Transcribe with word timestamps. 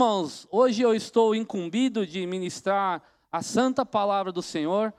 irmãos, 0.00 0.48
hoje 0.50 0.80
eu 0.80 0.94
estou 0.94 1.34
incumbido 1.34 2.06
de 2.06 2.26
ministrar 2.26 3.02
a 3.30 3.42
santa 3.42 3.84
palavra 3.84 4.32
do 4.32 4.40
Senhor 4.40 4.94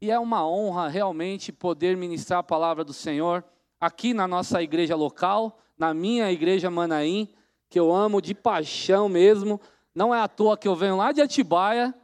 e 0.00 0.10
é 0.10 0.18
uma 0.18 0.48
honra 0.48 0.88
realmente 0.88 1.52
poder 1.52 1.98
ministrar 1.98 2.38
a 2.38 2.42
palavra 2.42 2.82
do 2.82 2.94
Senhor 2.94 3.44
aqui 3.78 4.14
na 4.14 4.26
nossa 4.26 4.62
igreja 4.62 4.96
local, 4.96 5.58
na 5.76 5.92
minha 5.92 6.32
igreja 6.32 6.70
Manaim, 6.70 7.28
que 7.68 7.78
eu 7.78 7.94
amo 7.94 8.22
de 8.22 8.34
paixão 8.34 9.06
mesmo. 9.06 9.60
Não 9.94 10.14
é 10.14 10.20
à 10.22 10.26
toa 10.26 10.56
que 10.56 10.66
eu 10.66 10.74
venho 10.74 10.96
lá 10.96 11.12
de 11.12 11.20
Atibaia 11.20 11.94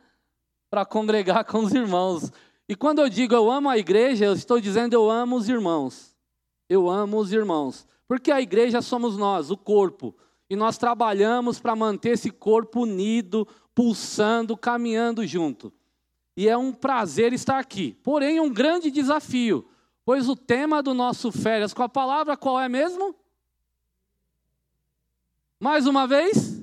para 0.69 0.85
congregar 0.85 1.47
com 1.47 1.61
os 1.61 1.73
irmãos. 1.73 2.31
E 2.69 2.77
quando 2.77 2.99
eu 2.99 3.09
digo 3.09 3.35
eu 3.35 3.51
amo 3.51 3.71
a 3.71 3.79
igreja, 3.79 4.27
eu 4.27 4.35
estou 4.35 4.61
dizendo 4.61 4.93
eu 4.93 5.11
amo 5.11 5.37
os 5.37 5.49
irmãos. 5.49 6.15
Eu 6.69 6.91
amo 6.91 7.17
os 7.17 7.33
irmãos. 7.33 7.87
Porque 8.07 8.31
a 8.31 8.39
igreja 8.39 8.83
somos 8.83 9.17
nós, 9.17 9.51
o 9.51 9.57
corpo. 9.57 10.15
E 10.49 10.57
nós 10.57 10.77
trabalhamos 10.77 11.59
para 11.59 11.75
manter 11.75 12.11
esse 12.11 12.31
corpo 12.31 12.83
unido, 12.83 13.47
pulsando, 13.75 14.57
caminhando 14.57 15.27
junto. 15.27 15.73
E 16.37 16.49
é 16.49 16.57
um 16.57 16.73
prazer 16.73 17.33
estar 17.33 17.59
aqui. 17.59 17.97
Porém, 18.03 18.41
um 18.41 18.53
grande 18.53 18.91
desafio, 18.91 19.67
pois 20.05 20.29
o 20.29 20.37
tema 20.37 20.83
do 20.83 20.93
nosso 20.93 21.31
férias 21.31 21.73
com 21.73 21.83
a 21.83 21.89
palavra 21.89 22.37
qual 22.37 22.61
é 22.61 22.69
mesmo? 22.69 23.15
Mais 25.59 25.87
uma 25.87 26.07
vez? 26.07 26.63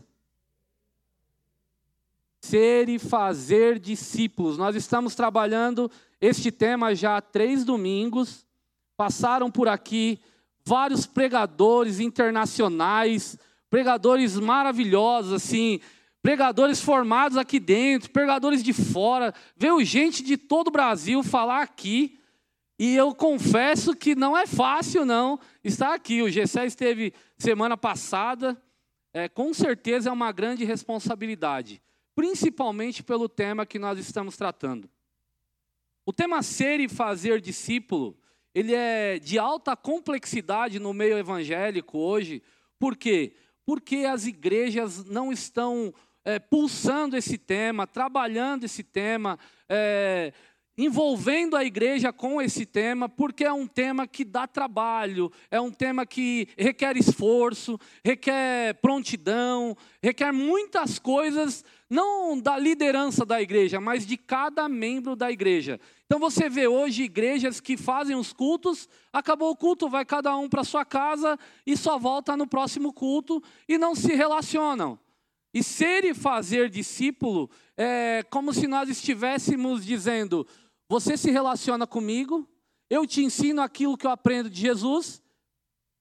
Ser 2.41 2.89
e 2.89 2.99
fazer 2.99 3.79
discípulos. 3.79 4.57
Nós 4.57 4.75
estamos 4.75 5.15
trabalhando 5.15 5.89
este 6.19 6.51
tema 6.51 6.93
já 6.93 7.17
há 7.17 7.21
três 7.21 7.63
domingos. 7.63 8.45
Passaram 8.97 9.49
por 9.49 9.67
aqui 9.67 10.19
vários 10.63 11.05
pregadores 11.07 11.99
internacionais, 11.99 13.37
pregadores 13.71 14.37
maravilhosos, 14.37 15.33
assim, 15.33 15.79
pregadores 16.21 16.79
formados 16.79 17.37
aqui 17.37 17.59
dentro, 17.59 18.11
pregadores 18.11 18.61
de 18.61 18.73
fora. 18.73 19.33
Veio 19.57 19.83
gente 19.83 20.21
de 20.21 20.37
todo 20.37 20.67
o 20.67 20.71
Brasil 20.71 21.23
falar 21.23 21.63
aqui. 21.63 22.19
E 22.77 22.95
eu 22.95 23.15
confesso 23.15 23.95
que 23.95 24.13
não 24.13 24.37
é 24.37 24.45
fácil, 24.45 25.05
não, 25.05 25.39
estar 25.63 25.93
aqui. 25.93 26.21
O 26.21 26.29
Gessé 26.29 26.65
esteve 26.65 27.13
semana 27.37 27.75
passada. 27.75 28.61
É, 29.13 29.27
com 29.27 29.53
certeza 29.53 30.09
é 30.09 30.13
uma 30.13 30.31
grande 30.31 30.63
responsabilidade, 30.63 31.81
principalmente 32.13 33.01
pelo 33.01 33.27
tema 33.27 33.65
que 33.65 33.79
nós 33.79 33.97
estamos 33.97 34.37
tratando. 34.37 34.87
O 36.05 36.13
tema 36.13 36.43
ser 36.43 36.79
e 36.79 36.87
fazer 36.87 37.41
discípulo 37.41 38.17
ele 38.53 38.73
é 38.73 39.17
de 39.17 39.39
alta 39.39 39.75
complexidade 39.75 40.77
no 40.77 40.93
meio 40.93 41.17
evangélico 41.17 41.97
hoje. 41.97 42.43
Por 42.77 42.97
quê? 42.97 43.33
Porque 43.71 43.99
as 43.99 44.25
igrejas 44.25 45.05
não 45.05 45.31
estão 45.31 45.93
é, 46.25 46.37
pulsando 46.39 47.15
esse 47.15 47.37
tema, 47.37 47.87
trabalhando 47.87 48.65
esse 48.65 48.83
tema, 48.83 49.39
é, 49.69 50.33
envolvendo 50.83 51.55
a 51.55 51.63
igreja 51.63 52.11
com 52.11 52.41
esse 52.41 52.65
tema, 52.65 53.07
porque 53.07 53.43
é 53.43 53.53
um 53.53 53.67
tema 53.67 54.07
que 54.07 54.25
dá 54.25 54.47
trabalho, 54.47 55.31
é 55.51 55.61
um 55.61 55.69
tema 55.69 56.07
que 56.07 56.47
requer 56.57 56.97
esforço, 56.97 57.79
requer 58.03 58.73
prontidão, 58.81 59.77
requer 60.01 60.31
muitas 60.31 60.97
coisas, 60.97 61.63
não 61.87 62.39
da 62.39 62.57
liderança 62.57 63.23
da 63.23 63.39
igreja, 63.39 63.79
mas 63.79 64.07
de 64.07 64.17
cada 64.17 64.67
membro 64.67 65.15
da 65.15 65.31
igreja. 65.31 65.79
Então 66.05 66.19
você 66.19 66.49
vê 66.49 66.67
hoje 66.67 67.03
igrejas 67.03 67.59
que 67.59 67.77
fazem 67.77 68.15
os 68.15 68.33
cultos, 68.33 68.89
acabou 69.13 69.51
o 69.51 69.55
culto, 69.55 69.87
vai 69.87 70.03
cada 70.03 70.35
um 70.35 70.49
para 70.49 70.63
sua 70.63 70.83
casa 70.83 71.37
e 71.65 71.77
só 71.77 71.99
volta 71.99 72.35
no 72.35 72.47
próximo 72.47 72.91
culto 72.91 73.41
e 73.67 73.77
não 73.77 73.93
se 73.93 74.15
relacionam. 74.15 74.97
E 75.53 75.61
ser 75.61 76.05
e 76.05 76.13
fazer 76.13 76.69
discípulo 76.69 77.49
é 77.75 78.23
como 78.29 78.53
se 78.53 78.67
nós 78.67 78.89
estivéssemos 78.89 79.85
dizendo: 79.85 80.47
você 80.91 81.15
se 81.15 81.31
relaciona 81.31 81.87
comigo, 81.87 82.45
eu 82.89 83.07
te 83.07 83.23
ensino 83.23 83.61
aquilo 83.61 83.95
que 83.95 84.05
eu 84.05 84.11
aprendo 84.11 84.49
de 84.49 84.59
Jesus, 84.59 85.23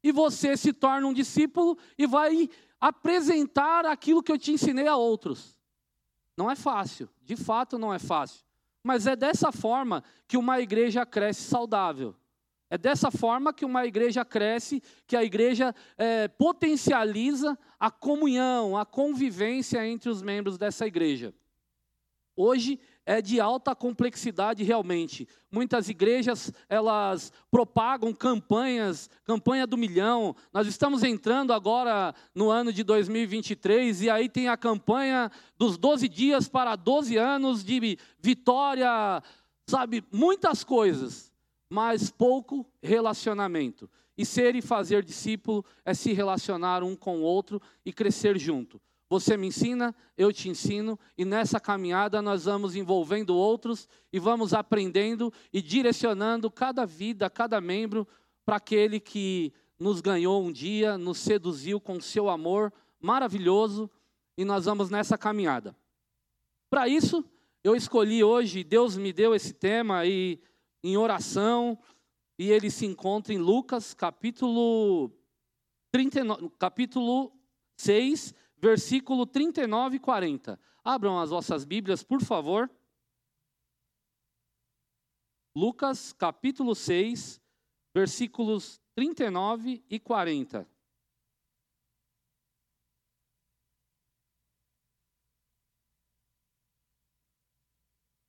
e 0.03 0.11
você 0.11 0.57
se 0.57 0.73
torna 0.73 1.07
um 1.07 1.13
discípulo 1.13 1.79
e 1.97 2.09
vai 2.09 2.51
apresentar 2.81 3.87
aquilo 3.87 4.21
que 4.21 4.33
eu 4.33 4.37
te 4.39 4.51
ensinei 4.51 4.89
a 4.89 4.97
outros. 4.97 5.57
Não 6.37 6.51
é 6.51 6.57
fácil, 6.57 7.09
de 7.23 7.37
fato 7.37 7.79
não 7.79 7.95
é 7.95 8.01
fácil. 8.01 8.45
Mas 8.83 9.07
é 9.07 9.15
dessa 9.15 9.53
forma 9.53 10.03
que 10.27 10.37
uma 10.37 10.59
igreja 10.59 11.07
cresce 11.07 11.43
saudável. 11.43 12.17
É 12.69 12.77
dessa 12.77 13.13
forma 13.13 13.53
que 13.53 13.65
uma 13.65 13.87
igreja 13.87 14.25
cresce, 14.25 14.83
que 15.07 15.17
a 15.17 15.23
igreja 15.23 15.73
é, 15.97 16.27
potencializa 16.27 17.57
a 17.79 17.93
comunhão, 17.93 18.77
a 18.77 18.85
convivência 18.85 19.87
entre 19.87 20.11
os 20.11 20.21
membros 20.21 20.59
dessa 20.59 20.85
igreja. 20.85 21.33
Hoje 22.35 22.81
é 23.11 23.21
de 23.21 23.41
alta 23.41 23.75
complexidade 23.75 24.63
realmente. 24.63 25.27
Muitas 25.51 25.89
igrejas, 25.89 26.53
elas 26.69 27.33
propagam 27.51 28.13
campanhas, 28.15 29.11
campanha 29.25 29.67
do 29.67 29.77
milhão. 29.77 30.37
Nós 30.53 30.69
estamos 30.69 31.03
entrando 31.03 31.53
agora 31.53 32.15
no 32.33 32.51
ano 32.51 32.73
de 32.73 32.85
2023 32.85 34.03
e 34.03 34.11
aí 34.11 34.29
tem 34.29 34.47
a 34.47 34.57
campanha 34.57 35.29
dos 35.59 35.77
12 35.77 36.09
dias 36.09 36.49
para 36.49 36.77
12 36.77 37.17
anos 37.17 37.65
de 37.65 37.99
vitória, 38.21 39.21
sabe, 39.67 40.05
muitas 40.13 40.63
coisas, 40.63 41.33
mas 41.69 42.13
pouco 42.13 42.65
relacionamento. 42.81 43.91
E 44.17 44.25
ser 44.25 44.55
e 44.55 44.63
fazer 44.63 45.03
discípulo 45.03 45.65
é 45.85 45.95
se 45.95 46.13
relacionar 46.13 46.85
um 46.85 46.95
com 46.95 47.19
o 47.19 47.23
outro 47.23 47.61
e 47.85 47.93
crescer 47.93 48.39
junto. 48.39 48.81
Você 49.11 49.37
me 49.37 49.49
ensina, 49.49 49.93
eu 50.17 50.33
te 50.33 50.49
ensino, 50.49 50.97
e 51.19 51.25
nessa 51.25 51.59
caminhada 51.59 52.23
nós 52.23 52.45
vamos 52.45 52.77
envolvendo 52.77 53.35
outros 53.35 53.89
e 54.13 54.21
vamos 54.21 54.55
aprendendo 54.55 55.33
e 55.53 55.61
direcionando 55.61 56.49
cada 56.49 56.87
vida, 56.87 57.29
cada 57.29 57.61
membro 57.61 58.07
para 58.47 58.57
aquele 58.57 59.01
que 59.01 59.53
nos 59.81 60.01
ganhou 60.01 60.41
um 60.41 60.53
dia, 60.53 60.97
nos 60.97 61.19
seduziu 61.19 61.81
com 61.81 62.01
seu 62.01 62.31
amor 62.31 62.73
maravilhoso, 63.01 63.91
e 64.39 64.45
nós 64.45 64.67
vamos 64.67 64.91
nessa 64.91 65.19
caminhada. 65.19 65.75
Para 66.71 66.87
isso, 66.87 67.25
eu 67.65 67.75
escolhi 67.75 68.23
hoje, 68.23 68.63
Deus 68.63 68.97
me 68.97 69.13
deu 69.13 69.35
esse 69.35 69.53
tema 69.53 70.07
e 70.07 70.41
em 70.85 70.97
oração, 70.97 71.77
e 72.39 72.49
ele 72.53 72.71
se 72.71 72.87
encontra 72.87 73.35
em 73.35 73.39
Lucas 73.39 73.93
capítulo 73.93 75.11
39, 75.91 76.51
capítulo 76.59 77.33
6, 77.77 78.35
versículo 78.61 79.27
39 79.27 79.97
e 79.97 80.01
40. 80.01 80.61
Abram 80.85 81.19
as 81.19 81.31
vossas 81.31 81.65
Bíblias, 81.65 82.03
por 82.03 82.23
favor. 82.23 82.71
Lucas, 85.55 86.13
capítulo 86.13 86.75
6, 86.75 87.41
versículos 87.95 88.81
39 88.95 89.83
e 89.89 89.99
40. 89.99 90.69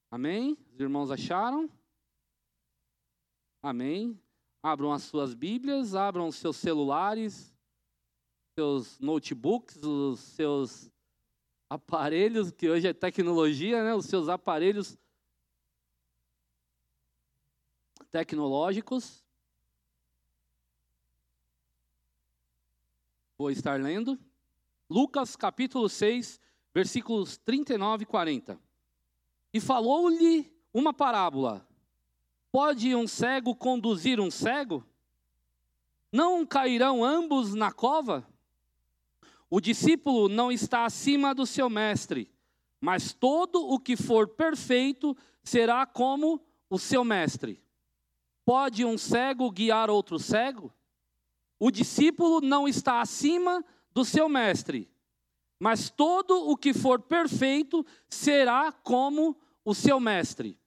Amém? 0.09 0.57
Os 0.73 0.79
irmãos 0.79 1.11
acharam? 1.11 1.69
Amém. 3.61 4.19
Abram 4.63 4.91
as 4.91 5.03
suas 5.03 5.33
Bíblias, 5.33 5.95
abram 5.95 6.27
os 6.27 6.35
seus 6.35 6.57
celulares, 6.57 7.50
seus 8.53 8.99
notebooks, 8.99 9.81
os 9.83 10.19
seus 10.19 10.91
aparelhos, 11.69 12.51
que 12.51 12.69
hoje 12.69 12.87
é 12.87 12.93
tecnologia, 12.93 13.83
né? 13.83 13.95
Os 13.95 14.05
seus 14.05 14.27
aparelhos 14.27 14.97
tecnológicos. 18.09 19.23
Vou 23.37 23.49
estar 23.49 23.79
lendo. 23.79 24.19
Lucas 24.89 25.37
capítulo 25.37 25.87
6, 25.87 26.39
versículos 26.73 27.37
39 27.37 28.03
e 28.03 28.05
40. 28.05 28.59
E 29.53 29.61
falou-lhe 29.61 30.53
uma 30.73 30.93
parábola: 30.93 31.65
Pode 32.51 32.93
um 32.93 33.07
cego 33.07 33.55
conduzir 33.55 34.19
um 34.19 34.29
cego? 34.29 34.85
Não 36.11 36.45
cairão 36.45 37.01
ambos 37.01 37.53
na 37.53 37.71
cova? 37.71 38.27
O 39.53 39.59
discípulo 39.59 40.29
não 40.29 40.49
está 40.49 40.85
acima 40.85 41.35
do 41.35 41.45
seu 41.45 41.69
mestre, 41.69 42.31
mas 42.79 43.11
todo 43.11 43.67
o 43.67 43.77
que 43.77 43.97
for 43.97 44.25
perfeito 44.29 45.15
será 45.43 45.85
como 45.85 46.41
o 46.69 46.79
seu 46.79 47.03
mestre. 47.03 47.61
Pode 48.45 48.85
um 48.85 48.97
cego 48.97 49.51
guiar 49.51 49.89
outro 49.89 50.17
cego? 50.17 50.73
O 51.59 51.69
discípulo 51.69 52.39
não 52.39 52.65
está 52.65 53.01
acima 53.01 53.61
do 53.93 54.05
seu 54.05 54.29
mestre, 54.29 54.89
mas 55.59 55.89
todo 55.89 56.49
o 56.49 56.55
que 56.55 56.73
for 56.73 57.01
perfeito 57.01 57.85
será 58.07 58.71
como 58.71 59.35
o 59.65 59.75
seu 59.75 59.99
mestre. 59.99 60.57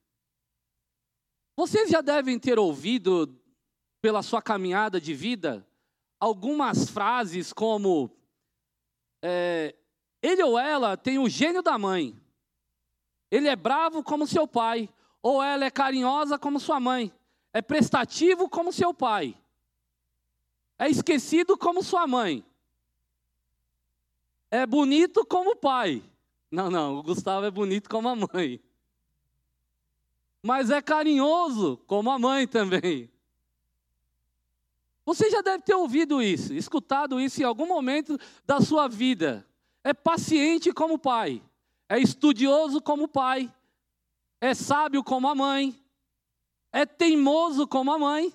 Vocês 1.57 1.89
já 1.89 2.01
devem 2.01 2.37
ter 2.37 2.59
ouvido, 2.59 3.35
pela 3.99 4.21
sua 4.21 4.43
caminhada 4.43 5.01
de 5.01 5.15
vida, 5.15 5.67
algumas 6.19 6.87
frases 6.87 7.51
como 7.51 8.11
é, 9.27 9.75
Ele 10.21 10.43
ou 10.43 10.59
ela 10.59 10.95
tem 10.95 11.17
o 11.17 11.27
gênio 11.27 11.63
da 11.63 11.79
mãe. 11.79 12.15
Ele 13.31 13.47
é 13.47 13.55
bravo 13.55 14.03
como 14.03 14.27
seu 14.27 14.47
pai, 14.47 14.87
ou 15.19 15.41
ela 15.41 15.65
é 15.65 15.71
carinhosa 15.71 16.37
como 16.37 16.59
sua 16.59 16.79
mãe. 16.79 17.11
É 17.51 17.59
prestativo 17.59 18.47
como 18.47 18.71
seu 18.71 18.93
pai. 18.93 19.35
É 20.77 20.87
esquecido 20.87 21.57
como 21.57 21.81
sua 21.81 22.05
mãe. 22.05 22.45
É 24.51 24.63
bonito 24.67 25.25
como 25.25 25.51
o 25.51 25.55
pai. 25.55 26.03
Não, 26.51 26.69
não, 26.69 26.97
o 26.97 27.03
Gustavo 27.03 27.47
é 27.47 27.51
bonito 27.51 27.89
como 27.89 28.07
a 28.07 28.15
mãe. 28.15 28.61
Mas 30.43 30.69
é 30.69 30.83
carinhoso 30.83 31.77
como 31.87 32.11
a 32.11 32.19
mãe 32.19 32.47
também. 32.47 33.09
Você 35.05 35.29
já 35.29 35.41
deve 35.41 35.63
ter 35.63 35.75
ouvido 35.75 36.21
isso, 36.21 36.53
escutado 36.53 37.19
isso 37.19 37.39
em 37.39 37.45
algum 37.45 37.67
momento 37.67 38.17
da 38.43 38.59
sua 38.59 38.87
vida. 38.87 39.47
É 39.83 39.93
paciente 39.93 40.73
como 40.73 40.97
pai, 40.97 41.43
é 41.87 41.99
estudioso 41.99 42.81
como 42.81 43.07
pai, 43.07 43.53
é 44.41 44.55
sábio 44.55 45.03
como 45.03 45.27
a 45.27 45.35
mãe, 45.35 45.79
é 46.73 46.87
teimoso 46.87 47.67
como 47.67 47.91
a 47.91 47.99
mãe, 47.99 48.33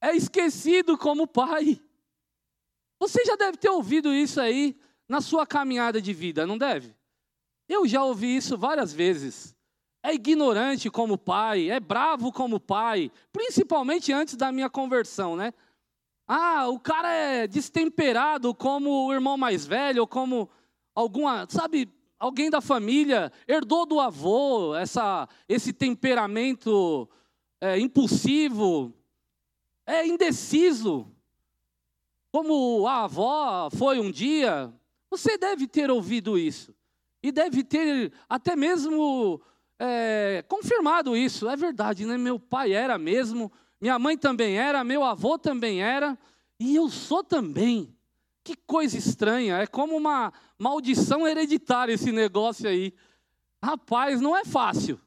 é 0.00 0.14
esquecido 0.14 0.96
como 0.96 1.26
pai. 1.26 1.82
Você 3.00 3.24
já 3.24 3.34
deve 3.34 3.58
ter 3.58 3.70
ouvido 3.70 4.14
isso 4.14 4.40
aí 4.40 4.80
na 5.08 5.20
sua 5.20 5.46
caminhada 5.46 6.00
de 6.00 6.12
vida, 6.12 6.46
não 6.46 6.56
deve? 6.56 6.94
Eu 7.68 7.86
já 7.88 8.04
ouvi 8.04 8.36
isso 8.36 8.56
várias 8.56 8.92
vezes. 8.92 9.57
É 10.02 10.14
ignorante 10.14 10.90
como 10.90 11.18
pai, 11.18 11.70
é 11.70 11.80
bravo 11.80 12.32
como 12.32 12.60
pai, 12.60 13.10
principalmente 13.32 14.12
antes 14.12 14.36
da 14.36 14.52
minha 14.52 14.70
conversão, 14.70 15.36
né? 15.36 15.52
Ah, 16.26 16.68
o 16.68 16.78
cara 16.78 17.10
é 17.10 17.46
destemperado 17.46 18.54
como 18.54 19.06
o 19.06 19.12
irmão 19.12 19.36
mais 19.36 19.66
velho, 19.66 20.02
ou 20.02 20.06
como 20.06 20.48
alguma, 20.94 21.46
sabe, 21.48 21.88
alguém 22.18 22.50
da 22.50 22.60
família 22.60 23.32
herdou 23.46 23.86
do 23.86 23.98
avô 23.98 24.74
essa, 24.74 25.28
esse 25.48 25.72
temperamento 25.72 27.08
é, 27.60 27.78
impulsivo, 27.78 28.92
é 29.86 30.06
indeciso 30.06 31.10
como 32.30 32.86
a 32.86 33.04
avó 33.04 33.70
foi 33.70 33.98
um 33.98 34.10
dia, 34.10 34.72
você 35.10 35.38
deve 35.38 35.66
ter 35.66 35.90
ouvido 35.90 36.38
isso. 36.38 36.74
E 37.22 37.32
deve 37.32 37.64
ter 37.64 38.12
até 38.28 38.54
mesmo 38.54 39.40
é, 39.78 40.44
confirmado 40.48 41.16
isso. 41.16 41.48
É 41.48 41.56
verdade, 41.56 42.04
né? 42.04 42.16
Meu 42.18 42.38
pai 42.38 42.72
era 42.72 42.98
mesmo, 42.98 43.52
minha 43.80 43.98
mãe 43.98 44.16
também 44.16 44.58
era, 44.58 44.82
meu 44.84 45.04
avô 45.04 45.38
também 45.38 45.82
era, 45.82 46.18
e 46.58 46.76
eu 46.76 46.88
sou 46.88 47.22
também. 47.22 47.94
Que 48.42 48.56
coisa 48.56 48.96
estranha, 48.96 49.58
é 49.58 49.66
como 49.66 49.96
uma 49.96 50.32
maldição 50.58 51.28
hereditária 51.28 51.92
esse 51.92 52.10
negócio 52.10 52.68
aí. 52.68 52.94
Rapaz, 53.62 54.20
não 54.20 54.36
é 54.36 54.44
fácil. 54.44 55.00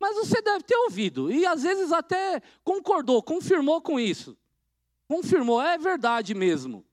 Mas 0.00 0.16
você 0.16 0.42
deve 0.42 0.64
ter 0.64 0.76
ouvido, 0.76 1.30
e 1.30 1.46
às 1.46 1.62
vezes 1.62 1.92
até 1.92 2.40
concordou, 2.64 3.22
confirmou 3.22 3.80
com 3.80 3.98
isso 3.98 4.36
confirmou, 5.08 5.60
é 5.60 5.78
verdade 5.78 6.34
mesmo. 6.34 6.84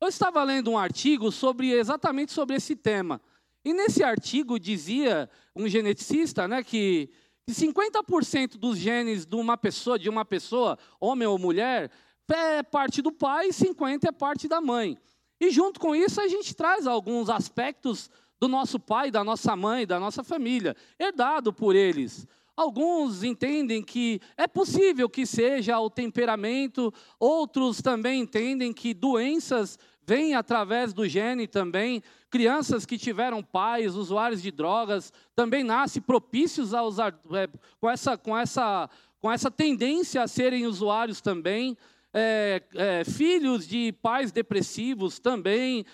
Eu 0.00 0.08
estava 0.08 0.42
lendo 0.42 0.70
um 0.70 0.78
artigo 0.78 1.30
sobre 1.30 1.70
exatamente 1.70 2.32
sobre 2.32 2.56
esse 2.56 2.74
tema. 2.74 3.20
E 3.64 3.72
nesse 3.72 4.02
artigo 4.02 4.58
dizia 4.58 5.28
um 5.54 5.68
geneticista, 5.68 6.48
né, 6.48 6.62
que, 6.62 7.10
que 7.46 7.52
50% 7.52 8.56
dos 8.56 8.78
genes 8.78 9.26
de 9.26 9.36
uma 9.36 9.56
pessoa, 9.56 9.98
de 9.98 10.08
uma 10.08 10.24
pessoa, 10.24 10.78
homem 10.98 11.28
ou 11.28 11.38
mulher, 11.38 11.90
é 12.32 12.62
parte 12.62 13.02
do 13.02 13.12
pai 13.12 13.48
e 13.48 13.52
50 13.52 14.08
é 14.08 14.12
parte 14.12 14.48
da 14.48 14.60
mãe. 14.60 14.96
E 15.40 15.50
junto 15.50 15.80
com 15.80 15.94
isso 15.94 16.20
a 16.20 16.28
gente 16.28 16.54
traz 16.54 16.86
alguns 16.86 17.28
aspectos 17.28 18.10
do 18.38 18.48
nosso 18.48 18.78
pai, 18.78 19.10
da 19.10 19.22
nossa 19.22 19.54
mãe, 19.54 19.86
da 19.86 20.00
nossa 20.00 20.24
família, 20.24 20.74
herdado 20.98 21.52
por 21.52 21.76
eles. 21.76 22.26
Alguns 22.60 23.22
entendem 23.22 23.82
que 23.82 24.20
é 24.36 24.46
possível 24.46 25.08
que 25.08 25.24
seja 25.24 25.80
o 25.80 25.88
temperamento, 25.88 26.92
outros 27.18 27.80
também 27.80 28.20
entendem 28.20 28.70
que 28.70 28.92
doenças 28.92 29.78
vêm 30.06 30.34
através 30.34 30.92
do 30.92 31.08
gene 31.08 31.46
também. 31.46 32.02
Crianças 32.28 32.84
que 32.84 32.98
tiveram 32.98 33.42
pais 33.42 33.96
usuários 33.96 34.42
de 34.42 34.50
drogas 34.50 35.10
também 35.34 35.64
nascem 35.64 36.02
propícios 36.02 36.74
a 36.74 36.82
usar, 36.82 37.18
é, 37.32 37.48
com, 37.80 37.88
essa, 37.88 38.18
com, 38.18 38.36
essa, 38.36 38.90
com 39.18 39.32
essa 39.32 39.50
tendência 39.50 40.22
a 40.22 40.28
serem 40.28 40.66
usuários 40.66 41.22
também. 41.22 41.78
É, 42.12 42.62
é, 42.74 43.04
filhos 43.04 43.66
de 43.66 43.90
pais 44.02 44.32
depressivos 44.32 45.18
também. 45.18 45.86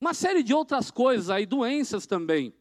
Uma 0.00 0.12
série 0.12 0.42
de 0.42 0.52
outras 0.52 0.90
coisas 0.90 1.30
aí, 1.30 1.46
doenças 1.46 2.04
também 2.04 2.52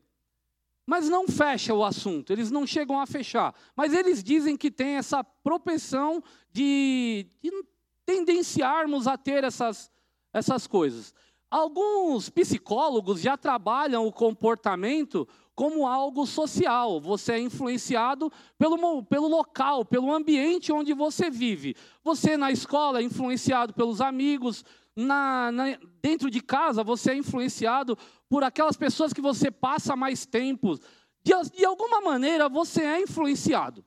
mas 0.90 1.08
não 1.08 1.28
fecha 1.28 1.72
o 1.72 1.84
assunto, 1.84 2.34
eles 2.34 2.50
não 2.50 2.66
chegam 2.66 3.00
a 3.00 3.06
fechar. 3.06 3.54
Mas 3.76 3.94
eles 3.94 4.24
dizem 4.24 4.58
que 4.58 4.72
tem 4.72 4.96
essa 4.96 5.24
propensão 5.24 6.24
de, 6.52 7.28
de 7.44 7.52
tendenciarmos 8.04 9.06
a 9.06 9.16
ter 9.16 9.44
essas, 9.44 9.92
essas 10.34 10.66
coisas. 10.66 11.14
Alguns 11.48 12.32
psicólogos 12.32 13.22
já 13.22 13.38
trabalham 13.38 14.08
o 14.08 14.12
comportamento 14.12 15.28
como 15.54 15.86
algo 15.86 16.26
social. 16.26 17.00
Você 17.00 17.34
é 17.34 17.40
influenciado 17.40 18.32
pelo, 18.58 19.04
pelo 19.04 19.28
local, 19.28 19.86
pelo 19.86 20.12
ambiente 20.12 20.72
onde 20.72 20.92
você 20.96 21.30
vive. 21.30 21.76
Você 22.04 22.36
na 22.36 22.52
escola 22.52 23.00
é 23.00 23.04
influenciado 23.04 23.76
pelos 23.76 24.02
amigos, 24.02 24.66
na, 25.00 25.52
na, 25.52 25.78
dentro 26.02 26.30
de 26.30 26.42
casa 26.42 26.84
você 26.84 27.12
é 27.12 27.16
influenciado 27.16 27.98
por 28.30 28.44
aquelas 28.44 28.78
pessoas 28.78 29.14
que 29.14 29.22
você 29.22 29.50
passa 29.50 29.96
mais 29.96 30.26
tempo. 30.26 30.78
De, 31.24 31.34
de 31.56 31.66
alguma 31.66 32.02
maneira 32.02 32.50
você 32.50 32.82
é 32.82 33.02
influenciado. 33.02 33.84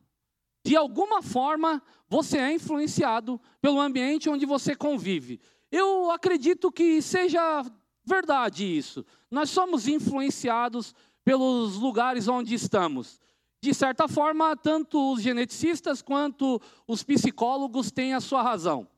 De 0.64 0.76
alguma 0.76 1.23
forma 1.23 1.82
você 2.09 2.38
é 2.38 2.53
influenciado 2.53 3.41
pelo 3.61 3.81
ambiente 3.81 4.31
onde 4.31 4.47
você 4.47 4.75
convive. 4.75 5.41
Eu 5.70 6.11
acredito 6.11 6.70
que 6.70 7.00
seja 7.00 7.65
verdade 8.05 8.65
isso. 8.65 9.05
Nós 9.31 9.50
somos 9.50 9.88
influenciados 9.88 10.94
pelos 11.25 11.76
lugares 11.76 12.29
onde 12.29 12.55
estamos. 12.55 13.20
De 13.62 13.73
certa 13.73 14.08
forma, 14.08 14.56
tanto 14.56 15.12
os 15.12 15.23
geneticistas 15.23 16.03
quanto 16.03 16.61
os 16.87 17.03
psicólogos 17.03 17.93
têm 17.93 18.12
a 18.12 18.20
sua 18.20 18.43
razão. 18.43 18.88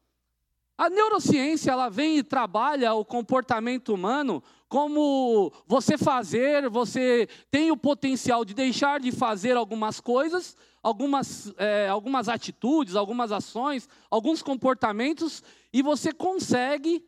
A 0.77 0.91
neurociência 0.91 1.71
ela 1.71 1.89
vem 1.89 2.19
e 2.19 2.23
trabalha 2.23 2.95
o 2.95 3.05
comportamento 3.05 3.95
humano 3.95 4.43
como 4.69 5.53
você 5.69 5.97
fazer, 5.97 6.69
você 6.69 7.29
tem 7.49 7.71
o 7.71 7.77
potencial 7.77 8.45
de 8.45 8.55
deixar 8.55 8.99
de 8.99 9.13
fazer 9.13 9.57
algumas 9.57 10.01
coisas, 10.01 10.57
algumas, 10.83 11.55
é, 11.59 11.87
algumas 11.89 12.29
atitudes, 12.29 12.97
algumas 12.97 13.31
ações, 13.31 13.89
alguns 14.11 14.43
comportamentos, 14.43 15.45
e 15.73 15.81
você 15.81 16.13
consegue 16.13 17.05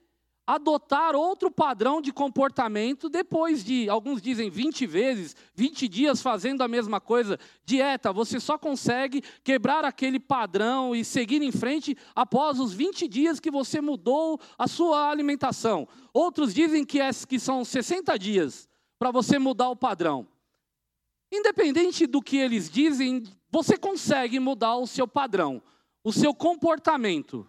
adotar 0.46 1.16
outro 1.16 1.50
padrão 1.50 2.00
de 2.00 2.12
comportamento 2.12 3.08
depois 3.08 3.64
de, 3.64 3.88
alguns 3.88 4.22
dizem 4.22 4.48
20 4.48 4.86
vezes, 4.86 5.34
20 5.54 5.88
dias 5.88 6.22
fazendo 6.22 6.62
a 6.62 6.68
mesma 6.68 7.00
coisa, 7.00 7.38
dieta, 7.64 8.12
você 8.12 8.38
só 8.38 8.56
consegue 8.56 9.22
quebrar 9.42 9.84
aquele 9.84 10.20
padrão 10.20 10.94
e 10.94 11.04
seguir 11.04 11.42
em 11.42 11.50
frente 11.50 11.96
após 12.14 12.60
os 12.60 12.72
20 12.72 13.08
dias 13.08 13.40
que 13.40 13.50
você 13.50 13.80
mudou 13.80 14.40
a 14.56 14.68
sua 14.68 15.10
alimentação. 15.10 15.88
Outros 16.14 16.54
dizem 16.54 16.84
que, 16.84 17.00
é, 17.00 17.10
que 17.28 17.40
são 17.40 17.64
60 17.64 18.16
dias 18.16 18.68
para 18.98 19.10
você 19.10 19.38
mudar 19.38 19.68
o 19.68 19.76
padrão. 19.76 20.28
Independente 21.32 22.06
do 22.06 22.22
que 22.22 22.36
eles 22.36 22.70
dizem, 22.70 23.24
você 23.50 23.76
consegue 23.76 24.38
mudar 24.38 24.76
o 24.76 24.86
seu 24.86 25.08
padrão, 25.08 25.60
o 26.04 26.12
seu 26.12 26.32
comportamento. 26.32 27.46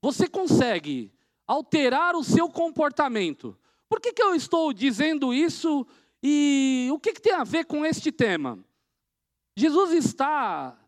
Você 0.00 0.26
consegue 0.26 1.12
alterar 1.48 2.14
o 2.14 2.22
seu 2.22 2.50
comportamento. 2.50 3.58
Por 3.88 4.00
que, 4.00 4.12
que 4.12 4.22
eu 4.22 4.34
estou 4.34 4.70
dizendo 4.72 5.32
isso 5.32 5.86
e 6.22 6.90
o 6.92 6.98
que, 6.98 7.14
que 7.14 7.22
tem 7.22 7.32
a 7.32 7.42
ver 7.42 7.64
com 7.64 7.86
este 7.86 8.12
tema? 8.12 8.58
Jesus 9.56 9.92
está 9.92 10.78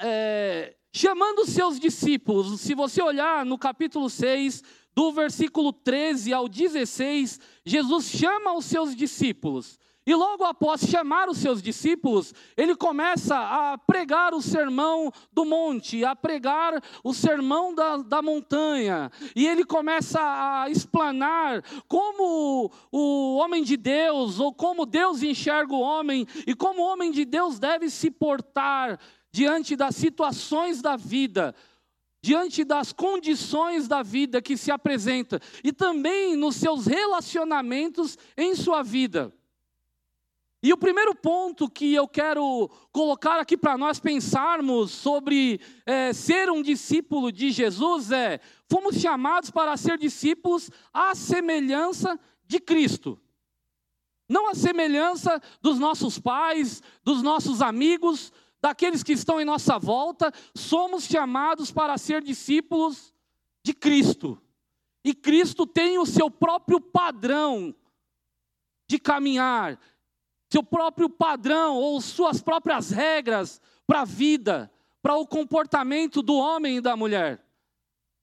é, 0.00 0.76
chamando 0.92 1.40
os 1.40 1.48
seus 1.48 1.80
discípulos. 1.80 2.60
Se 2.60 2.74
você 2.74 3.02
olhar 3.02 3.44
no 3.46 3.56
capítulo 3.56 4.10
6, 4.10 4.62
do 4.94 5.10
versículo 5.12 5.72
13 5.72 6.32
ao 6.32 6.46
16, 6.46 7.40
Jesus 7.64 8.04
chama 8.04 8.54
os 8.54 8.66
seus 8.66 8.94
discípulos. 8.94 9.78
E 10.06 10.14
logo 10.14 10.44
após 10.44 10.82
chamar 10.82 11.30
os 11.30 11.38
seus 11.38 11.62
discípulos, 11.62 12.34
ele 12.58 12.76
começa 12.76 13.34
a 13.36 13.78
pregar 13.78 14.34
o 14.34 14.42
sermão 14.42 15.10
do 15.32 15.46
monte, 15.46 16.04
a 16.04 16.14
pregar 16.14 16.82
o 17.02 17.14
sermão 17.14 17.74
da, 17.74 17.96
da 17.96 18.20
montanha. 18.20 19.10
E 19.34 19.46
ele 19.46 19.64
começa 19.64 20.20
a 20.20 20.68
explanar 20.68 21.62
como 21.88 22.70
o 22.92 23.36
homem 23.36 23.62
de 23.64 23.78
Deus, 23.78 24.38
ou 24.38 24.52
como 24.52 24.84
Deus 24.84 25.22
enxerga 25.22 25.72
o 25.72 25.80
homem, 25.80 26.26
e 26.46 26.54
como 26.54 26.82
o 26.82 26.86
homem 26.86 27.10
de 27.10 27.24
Deus 27.24 27.58
deve 27.58 27.88
se 27.88 28.10
portar 28.10 29.00
diante 29.32 29.74
das 29.74 29.96
situações 29.96 30.82
da 30.82 30.96
vida. 30.96 31.54
diante 32.22 32.64
das 32.64 32.90
condições 32.90 33.86
da 33.86 34.02
vida 34.02 34.40
que 34.40 34.56
se 34.56 34.70
apresenta 34.70 35.38
e 35.62 35.70
também 35.70 36.34
nos 36.34 36.56
seus 36.56 36.86
relacionamentos 36.86 38.16
em 38.34 38.54
sua 38.54 38.82
vida. 38.82 39.30
E 40.64 40.72
o 40.72 40.78
primeiro 40.78 41.14
ponto 41.14 41.68
que 41.68 41.92
eu 41.92 42.08
quero 42.08 42.70
colocar 42.90 43.38
aqui 43.38 43.54
para 43.54 43.76
nós 43.76 44.00
pensarmos 44.00 44.92
sobre 44.92 45.60
é, 45.84 46.10
ser 46.14 46.50
um 46.50 46.62
discípulo 46.62 47.30
de 47.30 47.50
Jesus 47.50 48.10
é: 48.10 48.40
fomos 48.66 48.96
chamados 48.96 49.50
para 49.50 49.76
ser 49.76 49.98
discípulos 49.98 50.70
à 50.90 51.14
semelhança 51.14 52.18
de 52.46 52.58
Cristo. 52.58 53.20
Não 54.26 54.48
à 54.48 54.54
semelhança 54.54 55.38
dos 55.60 55.78
nossos 55.78 56.18
pais, 56.18 56.82
dos 57.04 57.22
nossos 57.22 57.60
amigos, 57.60 58.32
daqueles 58.58 59.02
que 59.02 59.12
estão 59.12 59.38
em 59.38 59.44
nossa 59.44 59.78
volta, 59.78 60.32
somos 60.54 61.04
chamados 61.04 61.70
para 61.70 61.98
ser 61.98 62.22
discípulos 62.22 63.12
de 63.62 63.74
Cristo. 63.74 64.40
E 65.04 65.12
Cristo 65.12 65.66
tem 65.66 65.98
o 65.98 66.06
seu 66.06 66.30
próprio 66.30 66.80
padrão 66.80 67.74
de 68.88 68.98
caminhar, 68.98 69.78
seu 70.54 70.62
próprio 70.62 71.10
padrão 71.10 71.74
ou 71.74 72.00
suas 72.00 72.40
próprias 72.40 72.88
regras 72.90 73.60
para 73.84 74.02
a 74.02 74.04
vida, 74.04 74.70
para 75.02 75.16
o 75.16 75.26
comportamento 75.26 76.22
do 76.22 76.34
homem 76.34 76.76
e 76.76 76.80
da 76.80 76.96
mulher. 76.96 77.44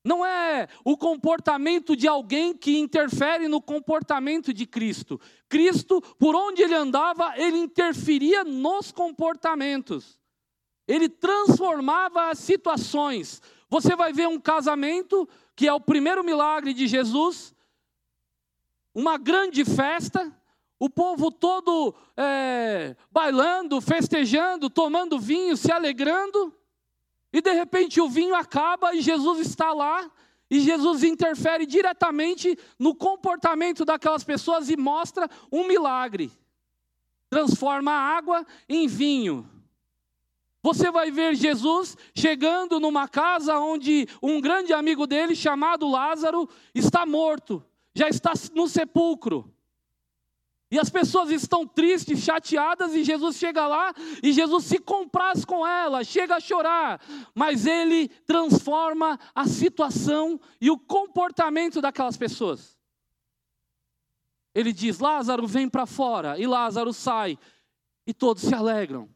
Não 0.01 0.25
é 0.25 0.69
o 0.85 0.95
comportamento 0.95 1.93
de 1.93 2.07
alguém 2.07 2.55
que 2.55 2.77
interfere 2.77 3.49
no 3.49 3.61
comportamento 3.61 4.53
de 4.53 4.65
Cristo. 4.65 5.19
Cristo, 5.49 6.01
por 6.17 6.33
onde 6.33 6.61
ele 6.61 6.73
andava, 6.73 7.33
ele 7.35 7.57
interferia 7.57 8.45
nos 8.45 8.93
comportamentos. 8.93 10.17
Ele 10.87 11.09
transformava 11.09 12.29
as 12.29 12.39
situações. 12.39 13.41
Você 13.69 13.93
vai 13.93 14.13
ver 14.13 14.29
um 14.29 14.39
casamento, 14.39 15.27
que 15.53 15.67
é 15.67 15.73
o 15.73 15.81
primeiro 15.81 16.23
milagre 16.23 16.73
de 16.73 16.87
Jesus, 16.87 17.53
uma 18.95 19.17
grande 19.17 19.65
festa, 19.65 20.33
o 20.81 20.89
povo 20.89 21.29
todo 21.29 21.93
é, 22.17 22.95
bailando, 23.11 23.79
festejando, 23.79 24.67
tomando 24.67 25.19
vinho, 25.19 25.55
se 25.55 25.71
alegrando, 25.71 26.51
e 27.31 27.39
de 27.39 27.53
repente 27.53 28.01
o 28.01 28.09
vinho 28.09 28.33
acaba 28.33 28.95
e 28.95 28.99
Jesus 28.99 29.41
está 29.41 29.73
lá, 29.73 30.09
e 30.49 30.59
Jesus 30.59 31.03
interfere 31.03 31.67
diretamente 31.67 32.57
no 32.79 32.95
comportamento 32.95 33.85
daquelas 33.85 34.23
pessoas 34.23 34.71
e 34.71 34.75
mostra 34.75 35.29
um 35.51 35.67
milagre. 35.67 36.31
Transforma 37.29 37.91
a 37.91 38.17
água 38.17 38.43
em 38.67 38.87
vinho. 38.87 39.47
Você 40.63 40.89
vai 40.89 41.11
ver 41.11 41.35
Jesus 41.35 41.95
chegando 42.15 42.79
numa 42.79 43.07
casa 43.07 43.59
onde 43.59 44.07
um 44.19 44.41
grande 44.41 44.73
amigo 44.73 45.05
dele, 45.05 45.35
chamado 45.35 45.87
Lázaro, 45.87 46.49
está 46.73 47.05
morto, 47.05 47.63
já 47.93 48.09
está 48.09 48.33
no 48.55 48.67
sepulcro. 48.67 49.53
E 50.71 50.79
as 50.79 50.89
pessoas 50.89 51.29
estão 51.29 51.67
tristes, 51.67 52.19
chateadas, 52.19 52.95
e 52.95 53.03
Jesus 53.03 53.35
chega 53.35 53.67
lá 53.67 53.93
e 54.23 54.31
Jesus 54.31 54.63
se 54.63 54.79
compraz 54.79 55.43
com 55.43 55.67
ela, 55.67 56.01
chega 56.01 56.37
a 56.37 56.39
chorar, 56.39 57.01
mas 57.35 57.65
ele 57.65 58.07
transforma 58.25 59.19
a 59.35 59.45
situação 59.45 60.39
e 60.61 60.71
o 60.71 60.79
comportamento 60.79 61.81
daquelas 61.81 62.15
pessoas. 62.15 62.79
Ele 64.55 64.71
diz: 64.71 64.99
Lázaro, 64.99 65.45
vem 65.45 65.67
para 65.67 65.85
fora, 65.85 66.39
e 66.39 66.47
Lázaro 66.47 66.93
sai, 66.93 67.37
e 68.07 68.13
todos 68.13 68.43
se 68.43 68.55
alegram. 68.55 69.09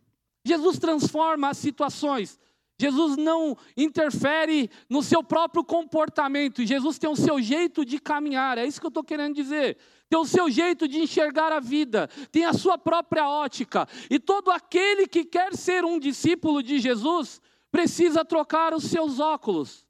Jesus 0.43 0.77
transforma 0.77 1.49
as 1.49 1.57
situações. 1.57 2.37
Jesus 2.77 3.15
não 3.15 3.57
interfere 3.77 4.69
no 4.89 5.01
seu 5.01 5.23
próprio 5.23 5.63
comportamento, 5.63 6.65
Jesus 6.65 6.99
tem 6.99 7.09
o 7.09 7.15
seu 7.15 7.41
jeito 7.41 7.85
de 7.85 7.97
caminhar, 7.97 8.57
é 8.57 8.65
isso 8.65 8.81
que 8.81 8.85
eu 8.85 8.89
estou 8.89 9.03
querendo 9.05 9.33
dizer 9.33 9.77
tem 10.09 10.19
o 10.19 10.25
seu 10.25 10.49
jeito 10.49 10.87
de 10.87 10.99
enxergar 10.99 11.51
a 11.51 11.59
vida, 11.59 12.07
tem 12.31 12.45
a 12.45 12.53
sua 12.53 12.77
própria 12.77 13.27
ótica. 13.27 13.87
E 14.09 14.19
todo 14.19 14.51
aquele 14.51 15.07
que 15.07 15.25
quer 15.25 15.55
ser 15.55 15.83
um 15.83 15.99
discípulo 15.99 16.61
de 16.61 16.79
Jesus 16.79 17.41
precisa 17.71 18.23
trocar 18.23 18.73
os 18.73 18.85
seus 18.85 19.19
óculos. 19.19 19.85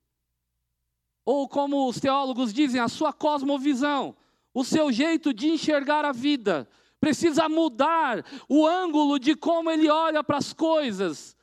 Ou, 1.25 1.48
como 1.48 1.89
os 1.89 2.00
teólogos 2.00 2.53
dizem, 2.53 2.79
a 2.79 2.88
sua 2.88 3.12
cosmovisão, 3.12 4.15
o 4.53 4.63
seu 4.63 4.91
jeito 4.91 5.34
de 5.34 5.50
enxergar 5.50 6.05
a 6.05 6.12
vida. 6.12 6.67
Precisa 7.00 7.50
mudar 7.50 8.25
o 8.48 8.65
ângulo 8.65 9.19
de 9.19 9.36
como 9.36 9.69
ele 9.69 9.89
olha 9.89 10.24
para 10.24 10.38
as 10.38 10.53
coisas. 10.53 11.36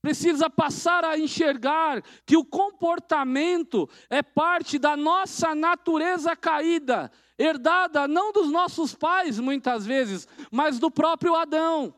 Precisa 0.00 0.48
passar 0.48 1.04
a 1.04 1.18
enxergar 1.18 2.02
que 2.24 2.36
o 2.36 2.44
comportamento 2.44 3.88
é 4.08 4.22
parte 4.22 4.78
da 4.78 4.96
nossa 4.96 5.54
natureza 5.54 6.34
caída 6.34 7.10
herdada 7.38 8.06
não 8.06 8.32
dos 8.32 8.50
nossos 8.50 8.94
pais, 8.94 9.38
muitas 9.38 9.84
vezes, 9.84 10.28
mas 10.50 10.78
do 10.78 10.90
próprio 10.90 11.34
Adão, 11.34 11.94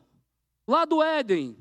lá 0.67 0.85
do 0.85 1.01
Éden. 1.01 1.57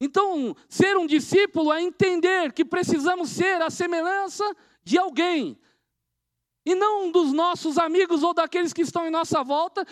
Então, 0.00 0.56
ser 0.68 0.96
um 0.96 1.06
discípulo 1.06 1.72
é 1.72 1.82
entender 1.82 2.52
que 2.52 2.64
precisamos 2.64 3.30
ser 3.30 3.60
a 3.60 3.68
semelhança 3.68 4.44
de 4.82 4.98
alguém, 4.98 5.58
e 6.64 6.74
não 6.74 7.10
dos 7.10 7.32
nossos 7.32 7.76
amigos 7.78 8.22
ou 8.22 8.32
daqueles 8.32 8.72
que 8.72 8.82
estão 8.82 9.06
em 9.06 9.10
nossa 9.10 9.42
volta, 9.42 9.86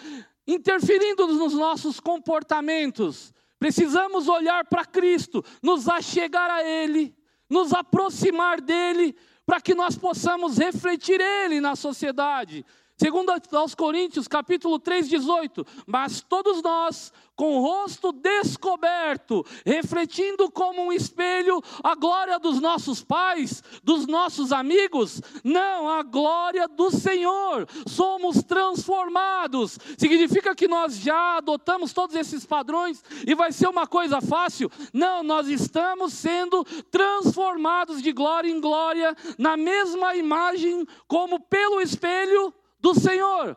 interferindo 0.46 1.26
nos 1.26 1.52
nossos 1.52 2.00
comportamentos. 2.00 3.34
Precisamos 3.58 4.28
olhar 4.28 4.64
para 4.66 4.84
Cristo, 4.84 5.44
nos 5.62 5.88
achegar 5.88 6.50
a 6.50 6.62
Ele, 6.62 7.14
nos 7.50 7.72
aproximar 7.72 8.60
dele, 8.60 9.16
para 9.48 9.62
que 9.62 9.74
nós 9.74 9.96
possamos 9.96 10.58
refletir 10.58 11.18
Ele 11.22 11.58
na 11.58 11.74
sociedade. 11.74 12.66
Segundo 13.00 13.32
aos 13.52 13.76
Coríntios, 13.76 14.26
capítulo 14.26 14.76
3, 14.76 15.08
18. 15.08 15.64
Mas 15.86 16.20
todos 16.20 16.60
nós, 16.60 17.12
com 17.36 17.56
o 17.56 17.60
rosto 17.60 18.10
descoberto, 18.10 19.46
refletindo 19.64 20.50
como 20.50 20.82
um 20.82 20.92
espelho 20.92 21.62
a 21.84 21.94
glória 21.94 22.40
dos 22.40 22.60
nossos 22.60 23.00
pais, 23.00 23.62
dos 23.84 24.08
nossos 24.08 24.50
amigos, 24.50 25.22
não, 25.44 25.88
a 25.88 26.02
glória 26.02 26.66
do 26.66 26.90
Senhor, 26.90 27.68
somos 27.86 28.42
transformados. 28.42 29.78
Significa 29.96 30.52
que 30.52 30.66
nós 30.66 30.96
já 30.96 31.36
adotamos 31.36 31.92
todos 31.92 32.16
esses 32.16 32.44
padrões 32.44 33.04
e 33.24 33.32
vai 33.32 33.52
ser 33.52 33.68
uma 33.68 33.86
coisa 33.86 34.20
fácil? 34.20 34.68
Não, 34.92 35.22
nós 35.22 35.46
estamos 35.46 36.14
sendo 36.14 36.64
transformados 36.90 38.02
de 38.02 38.10
glória 38.10 38.50
em 38.50 38.60
glória, 38.60 39.16
na 39.38 39.56
mesma 39.56 40.16
imagem, 40.16 40.84
como 41.06 41.38
pelo 41.38 41.80
espelho 41.80 42.52
do 42.78 42.94
Senhor. 42.94 43.56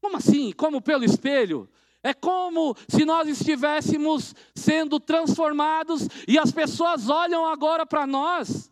Como 0.00 0.16
assim? 0.16 0.52
Como 0.52 0.80
pelo 0.80 1.04
espelho? 1.04 1.68
É 2.02 2.14
como 2.14 2.76
se 2.88 3.04
nós 3.04 3.28
estivéssemos 3.28 4.34
sendo 4.54 5.00
transformados 5.00 6.08
e 6.26 6.38
as 6.38 6.52
pessoas 6.52 7.08
olham 7.08 7.44
agora 7.44 7.84
para 7.84 8.06
nós, 8.06 8.70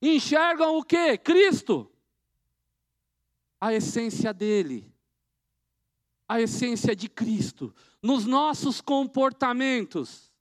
enxergam 0.00 0.78
o 0.78 0.82
que? 0.82 1.18
Cristo. 1.18 1.90
A 3.60 3.74
essência 3.74 4.32
dele. 4.32 4.92
A 6.28 6.40
essência 6.40 6.96
de 6.96 7.08
Cristo 7.08 7.74
nos 8.00 8.24
nossos 8.24 8.80
comportamentos. 8.80 10.31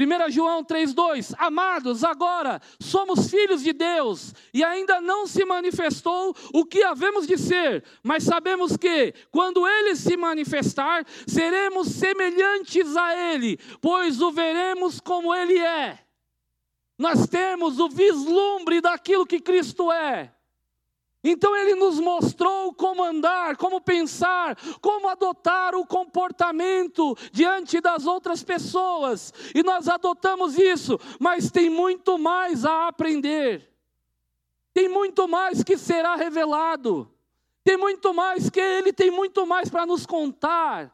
1 0.00 0.30
João 0.30 0.64
3,2: 0.64 1.34
Amados, 1.36 2.02
agora 2.02 2.60
somos 2.80 3.30
filhos 3.30 3.62
de 3.62 3.72
Deus 3.72 4.34
e 4.54 4.64
ainda 4.64 5.00
não 5.00 5.26
se 5.26 5.44
manifestou 5.44 6.34
o 6.54 6.64
que 6.64 6.82
havemos 6.82 7.26
de 7.26 7.36
ser, 7.36 7.84
mas 8.02 8.24
sabemos 8.24 8.76
que, 8.76 9.12
quando 9.30 9.66
Ele 9.66 9.94
se 9.94 10.16
manifestar, 10.16 11.04
seremos 11.26 11.88
semelhantes 11.88 12.96
a 12.96 13.14
Ele, 13.14 13.58
pois 13.80 14.20
o 14.22 14.30
veremos 14.30 15.00
como 15.00 15.34
Ele 15.34 15.58
é. 15.58 15.98
Nós 16.98 17.26
temos 17.26 17.78
o 17.78 17.88
vislumbre 17.88 18.80
daquilo 18.80 19.26
que 19.26 19.40
Cristo 19.40 19.90
é. 19.92 20.34
Então 21.22 21.54
ele 21.54 21.74
nos 21.74 22.00
mostrou 22.00 22.72
como 22.72 23.04
andar, 23.04 23.56
como 23.56 23.80
pensar, 23.80 24.56
como 24.80 25.08
adotar 25.08 25.74
o 25.74 25.86
comportamento 25.86 27.16
diante 27.30 27.80
das 27.80 28.06
outras 28.06 28.42
pessoas. 28.42 29.32
E 29.54 29.62
nós 29.62 29.86
adotamos 29.86 30.58
isso, 30.58 30.98
mas 31.18 31.50
tem 31.50 31.68
muito 31.68 32.18
mais 32.18 32.64
a 32.64 32.88
aprender. 32.88 33.70
Tem 34.72 34.88
muito 34.88 35.28
mais 35.28 35.62
que 35.62 35.76
será 35.76 36.16
revelado. 36.16 37.12
Tem 37.62 37.76
muito 37.76 38.14
mais 38.14 38.48
que 38.48 38.60
ele 38.60 38.92
tem 38.92 39.10
muito 39.10 39.44
mais 39.46 39.68
para 39.68 39.84
nos 39.84 40.06
contar. 40.06 40.90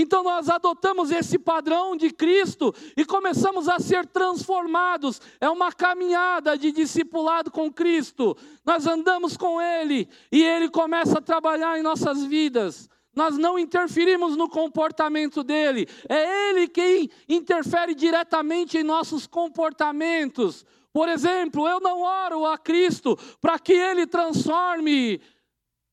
Então 0.00 0.22
nós 0.22 0.48
adotamos 0.48 1.10
esse 1.10 1.38
padrão 1.38 1.94
de 1.94 2.10
Cristo 2.10 2.74
e 2.96 3.04
começamos 3.04 3.68
a 3.68 3.78
ser 3.78 4.06
transformados. 4.06 5.20
É 5.38 5.50
uma 5.50 5.70
caminhada 5.70 6.56
de 6.56 6.72
discipulado 6.72 7.50
com 7.50 7.70
Cristo. 7.70 8.34
Nós 8.64 8.86
andamos 8.86 9.36
com 9.36 9.60
Ele 9.60 10.08
e 10.32 10.42
Ele 10.42 10.70
começa 10.70 11.18
a 11.18 11.22
trabalhar 11.22 11.78
em 11.78 11.82
nossas 11.82 12.24
vidas. 12.24 12.88
nós 13.14 13.36
não 13.36 13.58
interferimos 13.58 14.36
no 14.36 14.48
comportamento 14.48 15.42
dele, 15.42 15.86
é 16.08 16.48
ele 16.48 16.68
quem 16.68 17.10
interfere 17.28 17.92
diretamente 17.94 18.78
em 18.78 18.84
nossos 18.84 19.26
comportamentos. 19.26 20.64
Por 20.92 21.08
exemplo, 21.08 21.68
eu 21.68 21.80
não 21.80 22.00
oro 22.00 22.46
a 22.46 22.56
Cristo 22.56 23.18
para 23.40 23.58
que 23.58 23.72
ele 23.72 24.06
transforme 24.06 25.20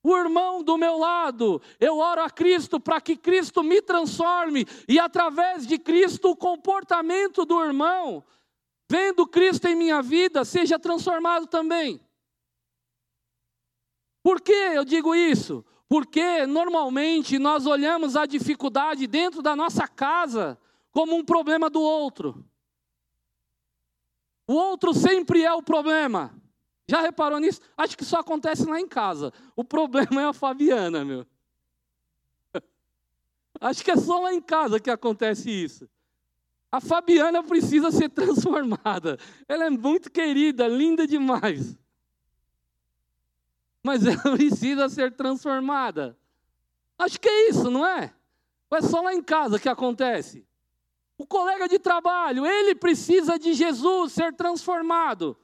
o 0.08 0.18
irmão 0.18 0.64
do 0.64 0.78
meu 0.78 0.98
lado. 0.98 1.62
Eu 1.80 1.98
oro 1.98 2.22
a 2.22 2.30
Cristo 2.30 2.80
para 2.80 3.02
que 3.02 3.18
Cristo 3.18 3.62
me 3.62 3.82
transforme 3.82 4.66
e 4.88 4.98
através 4.98 5.68
de 5.68 5.78
Cristo 5.78 6.30
o 6.30 6.36
comportamento 6.36 7.46
do 7.46 7.62
irmão, 7.62 8.24
vendo 8.90 9.28
Cristo 9.28 9.68
em 9.68 9.76
minha 9.76 10.02
vida, 10.02 10.46
seja 10.46 10.80
transformado 10.80 11.46
também. 11.48 12.00
Por 14.24 14.40
que 14.40 14.54
eu 14.54 14.86
digo 14.86 15.14
isso? 15.14 15.66
Porque 15.90 16.46
normalmente 16.46 17.38
nós 17.38 17.66
olhamos 17.66 18.16
a 18.16 18.26
dificuldade 18.26 19.08
dentro 19.08 19.42
da 19.42 19.56
nossa 19.56 19.88
casa 19.88 20.58
como 20.92 21.16
um 21.16 21.24
problema 21.24 21.70
do 21.70 21.82
outro. 21.82 22.46
O 24.48 24.54
outro 24.54 24.94
sempre 24.94 25.44
é 25.44 25.54
o 25.54 25.62
problema. 25.62 26.37
Já 26.90 27.02
reparou 27.02 27.40
nisso? 27.40 27.62
Acho 27.76 27.98
que 27.98 28.06
só 28.06 28.20
acontece 28.20 28.66
lá 28.66 28.80
em 28.80 28.88
casa. 28.88 29.34
O 29.56 29.64
problema 29.64 30.22
é 30.22 30.26
a 30.26 30.34
Fabiana, 30.34 31.04
meu. 31.04 31.26
Acho 33.60 33.84
que 33.84 33.92
é 33.92 33.98
só 33.98 34.20
lá 34.20 34.34
em 34.34 34.42
casa 34.42 34.80
que 34.80 34.90
acontece 34.90 35.50
isso. 35.50 35.90
A 36.72 36.80
Fabiana 36.80 37.44
precisa 37.44 37.92
ser 37.92 38.10
transformada. 38.12 39.18
Ela 39.48 39.66
é 39.66 39.70
muito 39.70 40.12
querida, 40.12 40.68
linda 40.68 41.06
demais 41.06 41.78
mas 43.88 44.06
ela 44.06 44.36
precisa 44.36 44.90
ser 44.90 45.14
transformada. 45.14 46.18
Acho 47.00 47.18
que 47.22 47.30
é 47.30 47.50
isso, 47.50 47.72
não 47.72 47.88
é? 47.88 48.14
Ou 48.70 48.78
é 48.78 48.82
só 48.82 49.00
lá 49.00 49.14
em 49.14 49.24
casa 49.24 49.58
que 49.58 49.70
acontece? 49.70 50.46
O 51.18 51.26
colega 51.26 51.70
de 51.70 51.80
trabalho, 51.80 52.46
ele 52.46 52.76
precisa 52.76 53.40
de 53.40 53.54
Jesus 53.54 54.12
ser 54.12 54.34
transformado. 54.34 55.38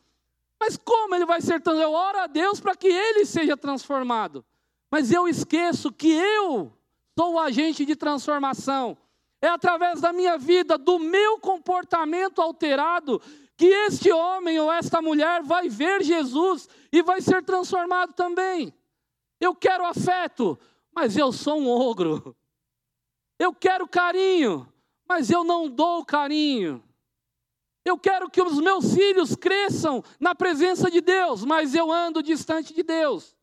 Mas 0.66 0.78
como 0.78 1.14
ele 1.14 1.26
vai 1.26 1.42
ser 1.42 1.60
transformado? 1.60 1.92
Eu 1.92 1.92
oro 1.92 2.20
a 2.20 2.28
Deus 2.28 2.62
para 2.62 2.74
que 2.74 2.88
ele 2.88 3.26
seja 3.26 3.58
transformado. 3.58 4.46
Mas 4.90 5.12
eu 5.12 5.28
esqueço 5.28 5.92
que 5.92 6.10
eu 6.10 6.72
sou 7.20 7.34
o 7.34 7.40
agente 7.40 7.86
de 7.86 7.98
transformação. 7.98 8.98
É 9.42 9.50
através 9.50 10.00
da 10.00 10.14
minha 10.14 10.38
vida, 10.38 10.78
do 10.78 10.98
meu 11.00 11.38
comportamento 11.38 12.42
alterado, 12.42 13.22
que 13.58 13.66
este 13.66 14.10
homem 14.14 14.58
ou 14.58 14.72
esta 14.72 15.02
mulher 15.02 15.44
vai 15.44 15.68
ver 15.68 16.02
Jesus 16.02 16.70
e 16.94 17.04
vai 17.04 17.20
ser 17.20 17.44
transformado 17.44 18.14
também. 18.14 18.74
Eu 19.42 19.54
quero 19.54 19.86
afeto, 19.86 20.58
mas 20.96 21.18
eu 21.18 21.34
sou 21.34 21.60
um 21.60 21.68
ogro. 21.70 22.34
Eu 23.38 23.54
quero 23.54 23.86
carinho, 23.86 24.66
mas 25.06 25.30
eu 25.30 25.44
não 25.44 25.68
dou 25.68 26.06
carinho. 26.06 26.82
Eu 27.86 27.98
quero 27.98 28.30
que 28.30 28.42
os 28.42 28.60
meus 28.60 28.94
filhos 28.94 29.36
cresçam 29.36 30.04
na 30.20 30.34
presença 30.34 30.90
de 30.90 31.02
Deus, 31.02 31.44
mas 31.44 31.76
eu 31.76 31.92
ando 31.92 32.24
distante 32.24 32.74
de 32.74 32.82
Deus. 32.82 33.36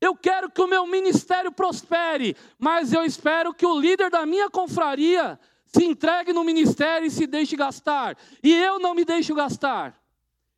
Eu 0.00 0.16
quero 0.16 0.50
que 0.50 0.62
o 0.62 0.66
meu 0.66 0.86
ministério 0.86 1.52
prospere, 1.52 2.34
mas 2.58 2.92
eu 2.92 3.04
espero 3.04 3.52
que 3.52 3.66
o 3.66 3.78
líder 3.78 4.10
da 4.10 4.24
minha 4.24 4.48
confraria 4.48 5.38
se 5.66 5.84
entregue 5.84 6.32
no 6.32 6.42
ministério 6.42 7.06
e 7.06 7.10
se 7.10 7.26
deixe 7.26 7.54
gastar. 7.54 8.16
E 8.42 8.54
eu 8.54 8.78
não 8.78 8.94
me 8.94 9.04
deixo 9.04 9.34
gastar. 9.34 10.00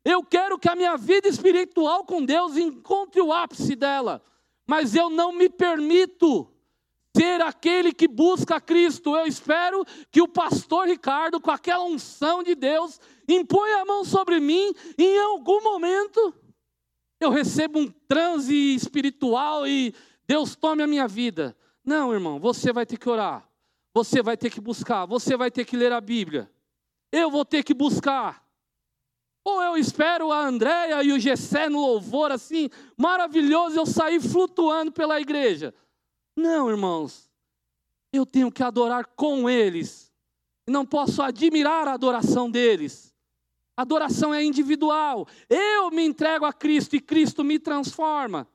Eu 0.05 0.23
quero 0.23 0.57
que 0.57 0.69
a 0.69 0.75
minha 0.75 0.95
vida 0.95 1.27
espiritual 1.27 2.05
com 2.05 2.23
Deus 2.23 2.55
encontre 2.55 3.21
o 3.21 3.33
ápice 3.33 3.75
dela, 3.75 4.23
mas 4.65 4.95
eu 4.95 5.09
não 5.09 5.33
me 5.33 5.49
permito 5.49 6.52
ser 7.15 7.41
aquele 7.41 7.93
que 7.93 8.07
busca 8.07 8.59
Cristo. 8.59 9.15
Eu 9.15 9.27
espero 9.27 9.85
que 10.11 10.21
o 10.21 10.27
pastor 10.27 10.87
Ricardo, 10.87 11.39
com 11.39 11.51
aquela 11.51 11.83
unção 11.83 12.41
de 12.43 12.55
Deus, 12.55 12.99
imponha 13.27 13.81
a 13.81 13.85
mão 13.85 14.03
sobre 14.03 14.39
mim 14.39 14.73
e 14.97 15.03
em 15.03 15.19
algum 15.19 15.61
momento 15.61 16.33
eu 17.19 17.29
recebo 17.29 17.79
um 17.79 17.89
transe 18.07 18.55
espiritual 18.75 19.65
e 19.67 19.93
Deus 20.27 20.55
tome 20.55 20.83
a 20.83 20.87
minha 20.87 21.07
vida. 21.07 21.55
Não, 21.85 22.13
irmão, 22.13 22.39
você 22.39 22.73
vai 22.73 22.85
ter 22.85 22.97
que 22.97 23.09
orar. 23.09 23.47
Você 23.93 24.23
vai 24.23 24.35
ter 24.35 24.49
que 24.49 24.59
buscar, 24.59 25.05
você 25.05 25.37
vai 25.37 25.51
ter 25.51 25.65
que 25.65 25.77
ler 25.77 25.91
a 25.91 26.01
Bíblia. 26.01 26.49
Eu 27.11 27.29
vou 27.29 27.45
ter 27.45 27.63
que 27.63 27.73
buscar. 27.73 28.43
Ou 29.45 29.61
eu 29.61 29.77
espero 29.77 30.31
a 30.31 30.39
Andréia 30.39 31.03
e 31.03 31.11
o 31.11 31.19
Gessé 31.19 31.69
no 31.69 31.79
louvor 31.79 32.31
assim, 32.31 32.69
maravilhoso, 32.97 33.77
eu 33.77 33.85
sair 33.85 34.19
flutuando 34.19 34.91
pela 34.91 35.19
igreja. 35.19 35.73
Não, 36.35 36.69
irmãos. 36.69 37.29
Eu 38.11 38.25
tenho 38.25 38.51
que 38.51 38.63
adorar 38.63 39.05
com 39.15 39.49
eles. 39.49 40.11
Não 40.67 40.85
posso 40.85 41.21
admirar 41.21 41.87
a 41.87 41.93
adoração 41.93 42.49
deles. 42.49 43.13
Adoração 43.75 44.33
é 44.33 44.43
individual. 44.43 45.27
Eu 45.49 45.89
me 45.89 46.03
entrego 46.03 46.45
a 46.45 46.53
Cristo 46.53 46.95
e 46.95 47.01
Cristo 47.01 47.43
me 47.43 47.57
transforma. 47.57 48.47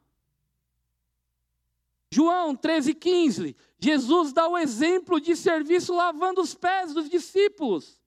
João 2.10 2.56
13, 2.56 2.94
15. 2.94 3.56
Jesus 3.78 4.32
dá 4.32 4.48
o 4.48 4.56
exemplo 4.56 5.20
de 5.20 5.36
serviço 5.36 5.94
lavando 5.94 6.40
os 6.40 6.54
pés 6.54 6.94
dos 6.94 7.08
discípulos. 7.08 8.00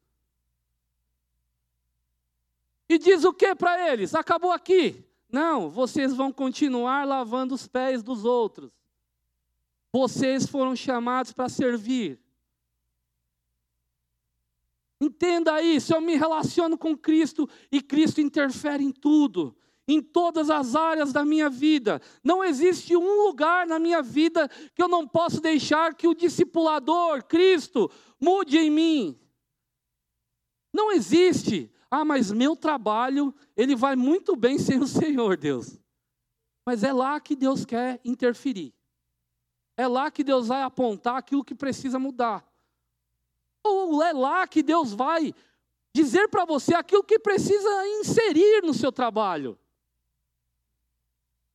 E 2.89 2.97
diz 2.97 3.23
o 3.23 3.34
que 3.34 3.53
para 3.55 3.91
eles? 3.91 4.15
Acabou 4.15 4.51
aqui. 4.51 5.05
Não, 5.31 5.69
vocês 5.69 6.13
vão 6.13 6.31
continuar 6.31 7.05
lavando 7.05 7.55
os 7.55 7.67
pés 7.67 8.03
dos 8.03 8.25
outros. 8.25 8.71
Vocês 9.93 10.45
foram 10.47 10.75
chamados 10.75 11.34
para 11.34 11.49
servir. 11.49 12.19
Entenda 15.01 15.62
isso, 15.62 15.93
eu 15.93 16.01
me 16.01 16.15
relaciono 16.15 16.77
com 16.77 16.95
Cristo 16.95 17.49
e 17.71 17.82
Cristo 17.82 18.21
interfere 18.21 18.84
em 18.84 18.91
tudo 18.91 19.56
em 19.88 20.01
todas 20.01 20.49
as 20.49 20.75
áreas 20.75 21.12
da 21.12 21.25
minha 21.25 21.49
vida. 21.49 22.01
Não 22.23 22.43
existe 22.43 22.95
um 22.95 23.25
lugar 23.25 23.67
na 23.67 23.80
minha 23.80 24.01
vida 24.01 24.47
que 24.73 24.82
eu 24.82 24.88
não 24.88 25.08
posso 25.08 25.41
deixar 25.41 25.95
que 25.95 26.08
o 26.08 26.13
discipulador, 26.13 27.23
Cristo, 27.25 27.91
mude 28.19 28.58
em 28.58 28.69
mim. 28.69 29.19
Não 30.73 30.91
existe. 30.91 31.71
Ah, 31.89 32.06
mas 32.06 32.32
meu 32.32 32.56
trabalho, 32.56 33.34
ele 33.56 33.75
vai 33.75 33.95
muito 33.95 34.36
bem 34.36 34.58
sem 34.58 34.80
o 34.80 34.88
Senhor, 34.88 35.36
Deus. 35.36 35.77
Mas 36.65 36.84
é 36.84 36.93
lá 36.93 37.19
que 37.19 37.36
Deus 37.36 37.65
quer 37.65 37.99
interferir. 38.06 38.73
É 39.77 39.88
lá 39.88 40.12
que 40.12 40.23
Deus 40.23 40.47
vai 40.47 40.62
apontar 40.62 41.17
aquilo 41.17 41.43
que 41.43 41.55
precisa 41.55 41.97
mudar. 41.97 42.45
Ou 43.63 44.01
é 44.01 44.12
lá 44.12 44.47
que 44.47 44.63
Deus 44.63 44.93
vai 44.93 45.34
dizer 45.93 46.27
para 46.27 46.45
você 46.45 46.73
aquilo 46.73 47.03
que 47.03 47.19
precisa 47.19 47.88
inserir 47.99 48.63
no 48.63 48.73
seu 48.73 48.91
trabalho. 48.91 49.57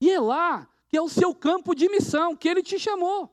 E 0.00 0.10
é 0.10 0.20
lá 0.20 0.68
que 0.88 0.96
é 0.96 1.02
o 1.02 1.08
seu 1.08 1.34
campo 1.34 1.74
de 1.74 1.88
missão, 1.88 2.36
que 2.36 2.48
ele 2.48 2.62
te 2.62 2.78
chamou. 2.78 3.32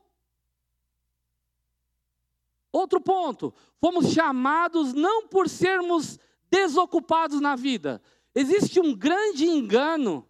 Outro 2.72 3.00
ponto, 3.00 3.54
fomos 3.80 4.12
chamados 4.12 4.92
não 4.92 5.28
por 5.28 5.48
sermos 5.48 6.18
desocupados 6.50 7.40
na 7.40 7.54
vida. 7.54 8.02
Existe 8.34 8.80
um 8.80 8.92
grande 8.92 9.46
engano, 9.46 10.28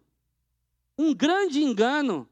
um 0.95 1.13
grande 1.13 1.63
engano, 1.63 2.29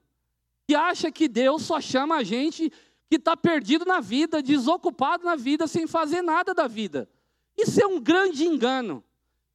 que 0.68 0.76
acha 0.76 1.12
que 1.12 1.28
Deus 1.28 1.64
só 1.64 1.82
chama 1.82 2.18
a 2.18 2.24
gente 2.24 2.72
que 3.10 3.18
está 3.18 3.36
perdido 3.38 3.86
na 3.86 4.00
vida, 4.00 4.42
desocupado 4.42 5.24
na 5.24 5.36
vida, 5.36 5.68
sem 5.68 5.86
fazer 5.86 6.22
nada 6.22 6.54
da 6.54 6.68
vida. 6.68 7.10
Isso 7.58 7.82
é 7.82 7.86
um 7.86 8.00
grande 8.00 8.46
engano. 8.46 9.04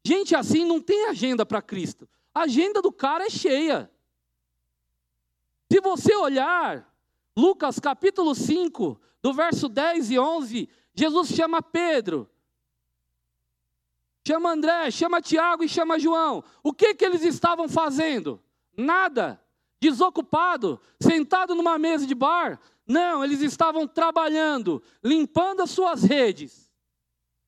Gente 0.05 0.37
assim 0.37 0.65
não 0.65 0.81
tem 0.81 1.07
agenda 1.07 1.45
para 1.45 1.61
Cristo. 1.61 2.09
A 2.35 2.43
agenda 2.43 2.81
do 2.81 2.93
cara 2.93 3.27
é 3.27 3.31
cheia. 3.31 3.91
Se 5.71 5.81
você 5.81 6.15
olhar 6.15 6.89
Lucas 7.37 7.79
capítulo 7.79 8.35
5, 8.35 9.01
do 9.23 9.33
verso 9.33 9.69
10 9.69 10.11
e 10.11 10.19
11, 10.19 10.69
Jesus 10.95 11.29
chama 11.29 11.61
Pedro, 11.61 12.29
chama 14.27 14.53
André, 14.53 14.91
chama 14.91 15.21
Tiago 15.21 15.65
e 15.65 15.69
chama 15.69 15.99
João. 15.99 16.43
O 16.63 16.73
que 16.73 16.95
que 16.95 17.05
eles 17.05 17.23
estavam 17.23 17.69
fazendo? 17.69 18.41
Nada. 18.77 19.41
Desocupado, 19.81 20.81
sentado 21.01 21.55
numa 21.55 21.79
mesa 21.79 22.07
de 22.07 22.15
bar? 22.15 22.61
Não, 22.87 23.23
eles 23.23 23.41
estavam 23.41 23.87
trabalhando, 23.87 24.83
limpando 25.05 25.63
as 25.63 25.71
suas 25.71 26.03
redes. 26.03 26.71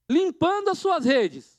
Limpando 0.09 0.69
as 0.69 0.79
suas 0.79 1.05
redes. 1.05 1.59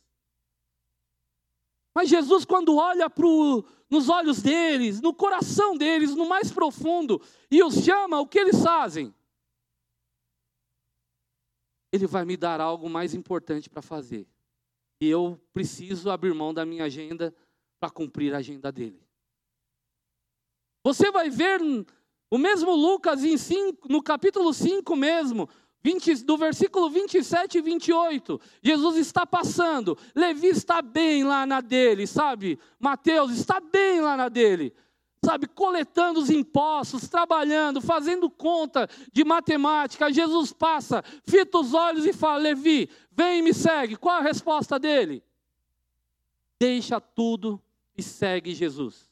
Mas 1.93 2.09
Jesus, 2.09 2.45
quando 2.45 2.77
olha 2.77 3.09
pro, 3.09 3.65
nos 3.89 4.07
olhos 4.07 4.41
deles, 4.41 5.01
no 5.01 5.13
coração 5.13 5.75
deles, 5.75 6.15
no 6.15 6.27
mais 6.27 6.51
profundo, 6.51 7.21
e 7.49 7.61
os 7.61 7.83
chama, 7.83 8.21
o 8.21 8.27
que 8.27 8.39
eles 8.39 8.61
fazem? 8.63 9.13
Ele 11.91 12.07
vai 12.07 12.23
me 12.23 12.37
dar 12.37 12.61
algo 12.61 12.89
mais 12.89 13.13
importante 13.13 13.69
para 13.69 13.81
fazer. 13.81 14.25
E 15.01 15.07
eu 15.07 15.37
preciso 15.51 16.09
abrir 16.09 16.33
mão 16.33 16.53
da 16.53 16.65
minha 16.65 16.85
agenda 16.85 17.35
para 17.79 17.89
cumprir 17.89 18.33
a 18.33 18.37
agenda 18.37 18.71
dele. 18.71 19.01
Você 20.83 21.11
vai 21.11 21.29
ver 21.29 21.61
O 22.29 22.37
mesmo 22.37 22.73
Lucas, 22.73 23.21
cinco, 23.39 23.87
no 23.89 24.01
capítulo 24.01 24.53
5 24.53 24.95
mesmo, 24.95 25.49
20, 25.83 26.23
do 26.23 26.37
versículo 26.37 26.89
27 26.89 27.57
e 27.57 27.61
28, 27.61 28.39
Jesus 28.61 28.97
está 28.97 29.25
passando, 29.25 29.97
Levi 30.15 30.47
está 30.47 30.81
bem 30.81 31.23
lá 31.23 31.45
na 31.45 31.59
dele, 31.59 32.05
sabe? 32.05 32.59
Mateus 32.79 33.31
está 33.31 33.59
bem 33.59 33.99
lá 33.99 34.15
na 34.15 34.29
dele, 34.29 34.73
sabe? 35.25 35.47
Coletando 35.47 36.19
os 36.19 36.29
impostos, 36.29 37.09
trabalhando, 37.09 37.81
fazendo 37.81 38.29
conta 38.29 38.87
de 39.11 39.23
matemática. 39.23 40.13
Jesus 40.13 40.53
passa, 40.53 41.03
fita 41.25 41.57
os 41.57 41.73
olhos 41.73 42.05
e 42.05 42.13
fala: 42.13 42.37
Levi, 42.37 42.87
vem 43.11 43.39
e 43.39 43.41
me 43.41 43.53
segue. 43.53 43.95
Qual 43.95 44.15
a 44.15 44.21
resposta 44.21 44.77
dele? 44.77 45.23
Deixa 46.59 47.01
tudo 47.01 47.59
e 47.97 48.03
segue 48.03 48.53
Jesus. 48.53 49.10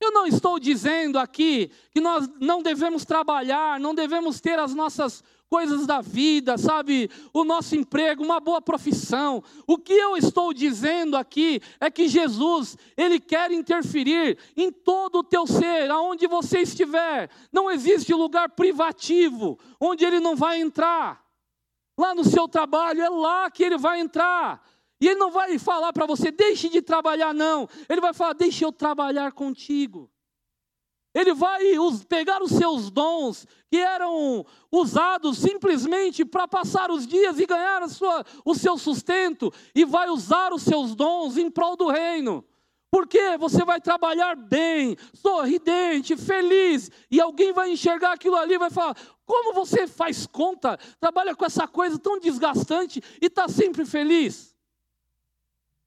Eu 0.00 0.12
não 0.12 0.26
estou 0.26 0.58
dizendo 0.58 1.18
aqui 1.18 1.70
que 1.90 2.00
nós 2.00 2.28
não 2.40 2.62
devemos 2.62 3.04
trabalhar, 3.04 3.80
não 3.80 3.94
devemos 3.94 4.40
ter 4.40 4.58
as 4.58 4.74
nossas 4.74 5.24
coisas 5.48 5.86
da 5.86 6.00
vida, 6.00 6.56
sabe? 6.58 7.10
O 7.32 7.42
nosso 7.42 7.74
emprego, 7.74 8.22
uma 8.22 8.38
boa 8.38 8.60
profissão. 8.60 9.42
O 9.66 9.78
que 9.78 9.92
eu 9.92 10.16
estou 10.16 10.52
dizendo 10.52 11.16
aqui 11.16 11.60
é 11.80 11.90
que 11.90 12.06
Jesus, 12.06 12.76
ele 12.96 13.18
quer 13.18 13.50
interferir 13.50 14.38
em 14.56 14.70
todo 14.70 15.18
o 15.18 15.24
teu 15.24 15.46
ser, 15.46 15.90
aonde 15.90 16.26
você 16.26 16.60
estiver. 16.60 17.30
Não 17.52 17.70
existe 17.70 18.12
lugar 18.14 18.50
privativo 18.50 19.58
onde 19.80 20.04
ele 20.04 20.20
não 20.20 20.36
vai 20.36 20.60
entrar. 20.60 21.24
Lá 21.98 22.14
no 22.14 22.24
seu 22.24 22.46
trabalho 22.46 23.00
é 23.00 23.08
lá 23.08 23.50
que 23.50 23.64
ele 23.64 23.76
vai 23.76 23.98
entrar. 23.98 24.62
E 25.00 25.06
ele 25.06 25.18
não 25.18 25.30
vai 25.30 25.58
falar 25.58 25.92
para 25.92 26.06
você, 26.06 26.30
deixe 26.30 26.68
de 26.68 26.82
trabalhar, 26.82 27.32
não. 27.32 27.68
Ele 27.88 28.00
vai 28.00 28.12
falar, 28.12 28.32
deixe 28.32 28.64
eu 28.64 28.72
trabalhar 28.72 29.32
contigo. 29.32 30.10
Ele 31.14 31.32
vai 31.32 31.62
pegar 32.08 32.42
os 32.42 32.52
seus 32.52 32.90
dons, 32.90 33.46
que 33.70 33.78
eram 33.78 34.44
usados 34.70 35.38
simplesmente 35.38 36.24
para 36.24 36.46
passar 36.46 36.90
os 36.90 37.06
dias 37.06 37.38
e 37.38 37.46
ganhar 37.46 37.88
sua, 37.88 38.24
o 38.44 38.54
seu 38.54 38.76
sustento, 38.76 39.52
e 39.74 39.84
vai 39.84 40.08
usar 40.10 40.52
os 40.52 40.62
seus 40.62 40.94
dons 40.94 41.36
em 41.36 41.50
prol 41.50 41.76
do 41.76 41.88
reino. 41.88 42.44
Porque 42.90 43.36
você 43.36 43.64
vai 43.64 43.80
trabalhar 43.80 44.34
bem, 44.34 44.96
sorridente, 45.12 46.16
feliz, 46.16 46.90
e 47.10 47.20
alguém 47.20 47.52
vai 47.52 47.70
enxergar 47.70 48.12
aquilo 48.12 48.36
ali 48.36 48.54
e 48.54 48.58
vai 48.58 48.70
falar: 48.70 48.96
como 49.26 49.52
você 49.52 49.86
faz 49.86 50.26
conta, 50.26 50.78
trabalha 50.98 51.34
com 51.34 51.44
essa 51.44 51.68
coisa 51.68 51.98
tão 51.98 52.18
desgastante 52.18 53.02
e 53.20 53.26
está 53.26 53.46
sempre 53.48 53.84
feliz? 53.84 54.56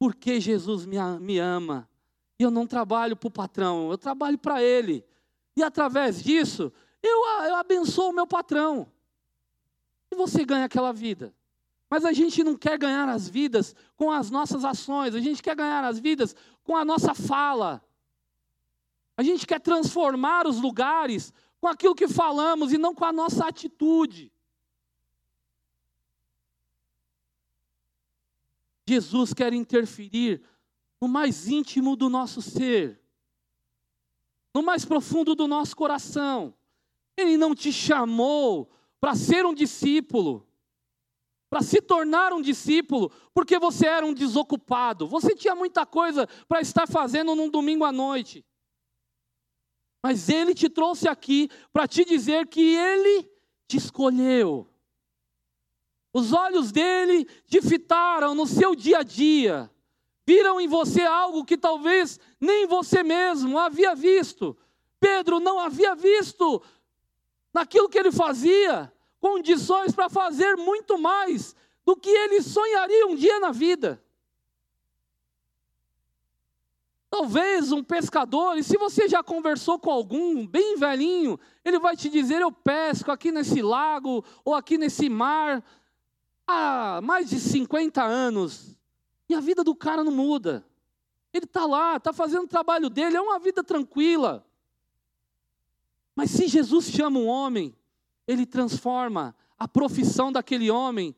Porque 0.02 0.42
Jesus 0.42 0.84
me, 0.88 0.98
me 1.20 1.38
ama. 1.38 1.88
E 2.40 2.42
eu 2.42 2.50
não 2.50 2.66
trabalho 2.66 3.16
para 3.16 3.28
o 3.28 3.32
patrão, 3.32 3.92
eu 3.92 4.00
trabalho 4.00 4.36
para 4.36 4.60
Ele. 4.64 5.06
E 5.56 5.62
através 5.62 6.24
disso, 6.24 6.74
eu, 7.04 7.24
eu 7.46 7.56
abençoo 7.56 8.10
o 8.10 8.12
meu 8.12 8.26
patrão. 8.26 8.92
E 10.10 10.16
você 10.16 10.44
ganha 10.44 10.66
aquela 10.66 10.92
vida. 10.92 11.32
Mas 11.88 12.04
a 12.04 12.14
gente 12.14 12.44
não 12.44 12.58
quer 12.58 12.80
ganhar 12.80 13.08
as 13.08 13.30
vidas 13.30 13.76
com 13.96 14.10
as 14.10 14.32
nossas 14.32 14.66
ações, 14.66 15.14
a 15.14 15.20
gente 15.20 15.44
quer 15.44 15.56
ganhar 15.56 15.84
as 15.84 16.00
vidas 16.00 16.36
com 16.64 16.76
a 16.76 16.84
nossa 16.84 17.14
fala. 17.14 17.80
A 19.16 19.22
gente 19.22 19.46
quer 19.46 19.60
transformar 19.60 20.48
os 20.48 20.60
lugares 20.60 21.32
com 21.60 21.68
aquilo 21.68 21.94
que 21.94 22.08
falamos 22.08 22.74
e 22.74 22.80
não 22.80 22.96
com 22.96 23.06
a 23.06 23.14
nossa 23.14 23.46
atitude. 23.46 24.31
Jesus 28.92 29.34
quer 29.34 29.54
interferir 29.54 30.42
no 31.02 31.08
mais 31.08 31.48
íntimo 31.48 31.96
do 31.96 32.10
nosso 32.10 32.42
ser, 32.42 33.02
no 34.54 34.62
mais 34.62 34.84
profundo 34.84 35.34
do 35.34 35.48
nosso 35.48 35.76
coração. 35.78 36.54
Ele 37.16 37.38
não 37.38 37.56
te 37.56 37.72
chamou 37.72 38.70
para 39.00 39.16
ser 39.16 39.46
um 39.46 39.54
discípulo, 39.54 40.46
para 41.50 41.62
se 41.62 41.82
tornar 41.82 42.34
um 42.34 42.42
discípulo, 42.42 43.10
porque 43.34 43.58
você 43.58 43.88
era 43.88 44.06
um 44.06 44.14
desocupado, 44.14 45.08
você 45.08 45.34
tinha 45.34 45.56
muita 45.56 45.86
coisa 45.86 46.28
para 46.48 46.60
estar 46.60 46.86
fazendo 46.86 47.34
num 47.34 47.50
domingo 47.50 47.86
à 47.86 47.94
noite. 47.94 48.46
Mas 50.04 50.28
ele 50.28 50.54
te 50.54 50.70
trouxe 50.70 51.08
aqui 51.08 51.50
para 51.72 51.88
te 51.88 52.04
dizer 52.04 52.48
que 52.48 52.76
ele 52.76 53.30
te 53.68 53.78
escolheu. 53.78 54.71
Os 56.14 56.34
olhos 56.34 56.72
dele 56.72 57.26
te 57.48 57.62
fitaram 57.62 58.36
no 58.36 58.46
seu 58.46 58.76
dia 58.76 59.00
a 59.00 59.04
dia. 59.04 59.72
Viram 60.26 60.60
em 60.60 60.68
você 60.68 61.02
algo 61.02 61.46
que 61.46 61.58
talvez 61.58 62.20
nem 62.40 62.68
você 62.68 63.04
mesmo 63.04 63.58
havia 63.58 63.96
visto. 63.96 64.58
Pedro 65.00 65.40
não 65.40 65.60
havia 65.60 65.96
visto 65.96 66.62
naquilo 67.54 67.90
que 67.90 67.98
ele 67.98 68.12
fazia 68.12 68.92
condições 69.20 69.94
para 69.94 70.10
fazer 70.10 70.56
muito 70.56 70.98
mais 70.98 71.56
do 71.86 71.96
que 71.96 72.10
ele 72.10 72.42
sonharia 72.42 73.08
um 73.08 73.16
dia 73.16 73.40
na 73.40 73.52
vida. 73.52 74.04
Talvez 77.10 77.74
um 77.74 77.84
pescador, 77.84 78.58
e 78.58 78.64
se 78.64 78.78
você 78.78 79.08
já 79.08 79.22
conversou 79.22 79.78
com 79.78 79.92
algum 79.92 80.48
bem 80.48 80.78
velhinho, 80.78 81.38
ele 81.64 81.78
vai 81.78 81.96
te 81.98 82.10
dizer: 82.10 82.42
Eu 82.42 82.52
pesco 82.52 83.12
aqui 83.12 83.34
nesse 83.34 83.62
lago 83.62 84.24
ou 84.46 84.56
aqui 84.56 84.78
nesse 84.78 85.10
mar 85.10 85.62
há 86.52 87.02
mais 87.02 87.30
de 87.30 87.40
50 87.40 88.04
anos 88.04 88.76
e 89.30 89.36
a 89.36 89.40
vida 89.40 89.64
do 89.64 89.74
cara 89.74 90.04
não 90.04 90.12
muda. 90.12 90.66
Ele 91.34 91.46
está 91.46 91.66
lá, 91.66 91.96
está 91.96 92.12
fazendo 92.12 92.44
o 92.44 92.48
trabalho 92.48 92.90
dele, 92.90 93.16
é 93.16 93.22
uma 93.22 93.40
vida 93.40 93.64
tranquila. 93.64 94.46
Mas 96.16 96.32
se 96.32 96.48
Jesus 96.48 96.86
chama 96.86 97.20
um 97.20 97.28
homem, 97.28 97.76
ele 98.28 98.46
transforma 98.46 99.36
a 99.58 99.68
profissão 99.68 100.32
daquele 100.32 100.70
homem 100.70 101.16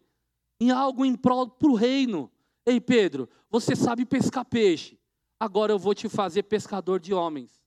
em 0.59 0.71
algo 0.71 1.03
em 1.03 1.15
prol 1.15 1.49
para 1.49 1.69
o 1.69 1.75
reino. 1.75 2.31
Ei, 2.65 2.79
Pedro, 2.79 3.27
você 3.49 3.75
sabe 3.75 4.05
pescar 4.05 4.45
peixe, 4.45 4.99
agora 5.39 5.71
eu 5.71 5.79
vou 5.79 5.93
te 5.93 6.07
fazer 6.07 6.43
pescador 6.43 6.99
de 6.99 7.13
homens. 7.13 7.61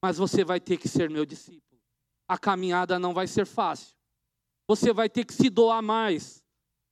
Mas 0.00 0.18
você 0.18 0.44
vai 0.44 0.58
ter 0.58 0.76
que 0.76 0.88
ser 0.88 1.08
meu 1.08 1.24
discípulo. 1.24 1.80
A 2.26 2.36
caminhada 2.36 2.98
não 2.98 3.14
vai 3.14 3.26
ser 3.26 3.46
fácil. 3.46 3.96
Você 4.68 4.92
vai 4.92 5.08
ter 5.08 5.24
que 5.24 5.32
se 5.32 5.50
doar 5.50 5.82
mais. 5.82 6.42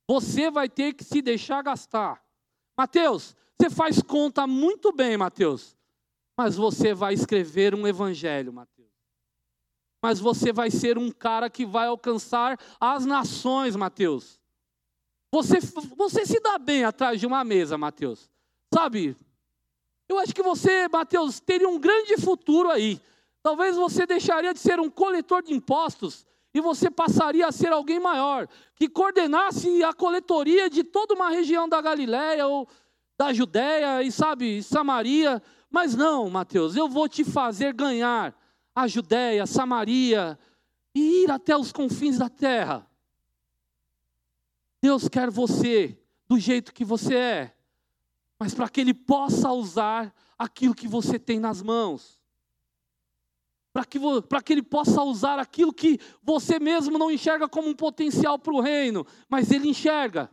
Você 0.07 0.51
vai 0.51 0.69
ter 0.69 0.93
que 0.93 1.03
se 1.03 1.21
deixar 1.21 1.61
gastar. 1.61 2.21
Mateus, 2.77 3.35
você 3.59 3.69
faz 3.69 4.01
conta 4.01 4.45
muito 4.45 4.91
bem, 4.91 5.17
Mateus. 5.17 5.77
Mas 6.37 6.55
você 6.55 6.93
vai 6.93 7.13
escrever 7.13 7.75
um 7.75 7.87
evangelho, 7.87 8.51
Mateus. 8.51 8.89
Mas 10.03 10.19
você 10.19 10.51
vai 10.51 10.71
ser 10.71 10.97
um 10.97 11.11
cara 11.11 11.49
que 11.49 11.65
vai 11.65 11.87
alcançar 11.87 12.59
as 12.79 13.05
nações, 13.05 13.75
Mateus. 13.75 14.41
Você, 15.31 15.59
você 15.95 16.25
se 16.25 16.39
dá 16.39 16.57
bem 16.57 16.83
atrás 16.83 17.19
de 17.19 17.27
uma 17.27 17.43
mesa, 17.43 17.77
Mateus. 17.77 18.29
Sabe? 18.73 19.15
Eu 20.09 20.19
acho 20.19 20.33
que 20.33 20.43
você, 20.43 20.87
Mateus, 20.87 21.39
teria 21.39 21.69
um 21.69 21.79
grande 21.79 22.17
futuro 22.17 22.69
aí. 22.69 22.99
Talvez 23.41 23.75
você 23.75 24.05
deixaria 24.05 24.53
de 24.53 24.59
ser 24.59 24.79
um 24.79 24.89
coletor 24.89 25.41
de 25.41 25.53
impostos 25.53 26.25
e 26.53 26.59
você 26.59 26.91
passaria 26.91 27.47
a 27.47 27.51
ser 27.51 27.71
alguém 27.71 27.99
maior, 27.99 28.47
que 28.75 28.89
coordenasse 28.89 29.83
a 29.83 29.93
coletoria 29.93 30.69
de 30.69 30.83
toda 30.83 31.13
uma 31.13 31.29
região 31.29 31.67
da 31.67 31.81
Galiléia 31.81 32.45
ou 32.45 32.67
da 33.17 33.31
Judéia 33.31 34.03
e 34.03 34.11
sabe, 34.11 34.61
Samaria. 34.61 35.41
Mas 35.69 35.95
não, 35.95 36.29
Mateus, 36.29 36.75
eu 36.75 36.89
vou 36.89 37.07
te 37.07 37.23
fazer 37.23 37.73
ganhar 37.73 38.35
a 38.75 38.87
Judéia, 38.87 39.45
Samaria 39.45 40.37
e 40.93 41.23
ir 41.23 41.31
até 41.31 41.55
os 41.55 41.71
confins 41.71 42.17
da 42.17 42.29
terra. 42.29 42.85
Deus 44.81 45.07
quer 45.07 45.29
você 45.29 45.97
do 46.27 46.37
jeito 46.37 46.73
que 46.73 46.83
você 46.83 47.15
é, 47.15 47.55
mas 48.37 48.53
para 48.53 48.67
que 48.67 48.81
Ele 48.81 48.93
possa 48.93 49.51
usar 49.51 50.13
aquilo 50.37 50.75
que 50.75 50.87
você 50.87 51.17
tem 51.17 51.39
nas 51.39 51.61
mãos 51.61 52.20
para 53.73 53.85
que, 53.85 53.99
que 54.43 54.53
ele 54.53 54.63
possa 54.63 55.01
usar 55.01 55.39
aquilo 55.39 55.73
que 55.73 55.99
você 56.21 56.59
mesmo 56.59 56.97
não 56.97 57.09
enxerga 57.09 57.47
como 57.47 57.69
um 57.69 57.75
potencial 57.75 58.37
para 58.37 58.53
o 58.53 58.59
reino, 58.59 59.05
mas 59.29 59.51
ele 59.51 59.69
enxerga. 59.69 60.29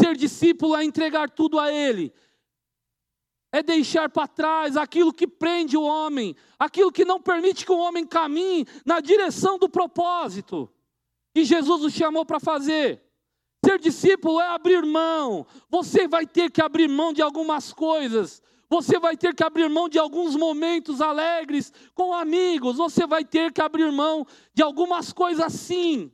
Ser 0.00 0.16
discípulo 0.16 0.76
é 0.76 0.84
entregar 0.84 1.30
tudo 1.30 1.58
a 1.58 1.72
ele, 1.72 2.12
é 3.52 3.62
deixar 3.62 4.08
para 4.08 4.26
trás 4.26 4.76
aquilo 4.76 5.12
que 5.12 5.26
prende 5.26 5.76
o 5.76 5.82
homem, 5.82 6.34
aquilo 6.58 6.92
que 6.92 7.04
não 7.04 7.20
permite 7.20 7.64
que 7.64 7.72
o 7.72 7.78
homem 7.78 8.06
caminhe 8.06 8.66
na 8.84 9.00
direção 9.00 9.58
do 9.58 9.68
propósito 9.68 10.70
que 11.34 11.44
Jesus 11.44 11.84
o 11.84 11.90
chamou 11.90 12.24
para 12.24 12.40
fazer. 12.40 13.02
Ser 13.62 13.78
discípulo 13.78 14.40
é 14.40 14.48
abrir 14.48 14.82
mão, 14.86 15.46
você 15.68 16.08
vai 16.08 16.26
ter 16.26 16.50
que 16.50 16.62
abrir 16.62 16.88
mão 16.88 17.12
de 17.12 17.20
algumas 17.20 17.74
coisas 17.74 18.40
você 18.68 18.98
vai 18.98 19.16
ter 19.16 19.34
que 19.34 19.44
abrir 19.44 19.68
mão 19.68 19.88
de 19.88 19.98
alguns 19.98 20.34
momentos 20.34 21.00
alegres 21.00 21.72
com 21.94 22.12
amigos, 22.12 22.76
você 22.76 23.06
vai 23.06 23.24
ter 23.24 23.52
que 23.52 23.60
abrir 23.60 23.90
mão 23.92 24.26
de 24.52 24.62
algumas 24.62 25.12
coisas 25.12 25.52
sim. 25.52 26.10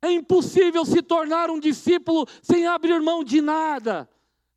É 0.00 0.10
impossível 0.10 0.84
se 0.84 1.02
tornar 1.02 1.50
um 1.50 1.60
discípulo 1.60 2.26
sem 2.42 2.66
abrir 2.66 3.00
mão 3.00 3.22
de 3.22 3.40
nada, 3.40 4.08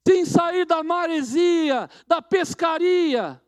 sem 0.08 0.26
sair 0.26 0.66
da 0.66 0.84
maresia, 0.84 1.90
da 2.08 2.22
pescaria. 2.22 3.42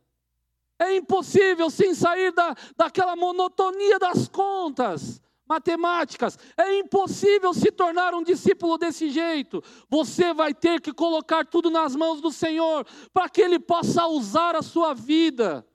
É 0.80 0.96
impossível 0.96 1.70
sem 1.70 1.94
sair 1.94 2.32
da, 2.32 2.56
daquela 2.76 3.16
monotonia 3.16 3.98
das 3.98 4.28
contas 4.28 5.22
matemáticas. 5.48 6.38
É 6.58 6.78
impossível 6.78 7.54
se 7.54 7.72
tornar 7.72 8.14
um 8.14 8.24
discípulo 8.24 8.78
desse 8.78 9.10
jeito. 9.10 9.64
Você 9.90 10.34
vai 10.34 10.54
ter 10.54 10.82
que 10.82 10.94
colocar 10.94 11.46
tudo 11.46 11.70
nas 11.70 11.96
mãos 11.96 12.22
do 12.22 12.32
Senhor 12.32 12.86
para 13.14 13.30
que 13.30 13.42
Ele 13.42 13.60
possa 13.60 14.08
usar 14.08 14.56
a 14.56 14.62
sua 14.62 14.94
vida. 14.94 15.66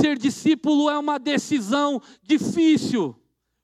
Ser 0.00 0.18
discípulo 0.18 0.90
é 0.90 0.98
uma 0.98 1.18
decisão 1.18 2.00
difícil, 2.22 3.16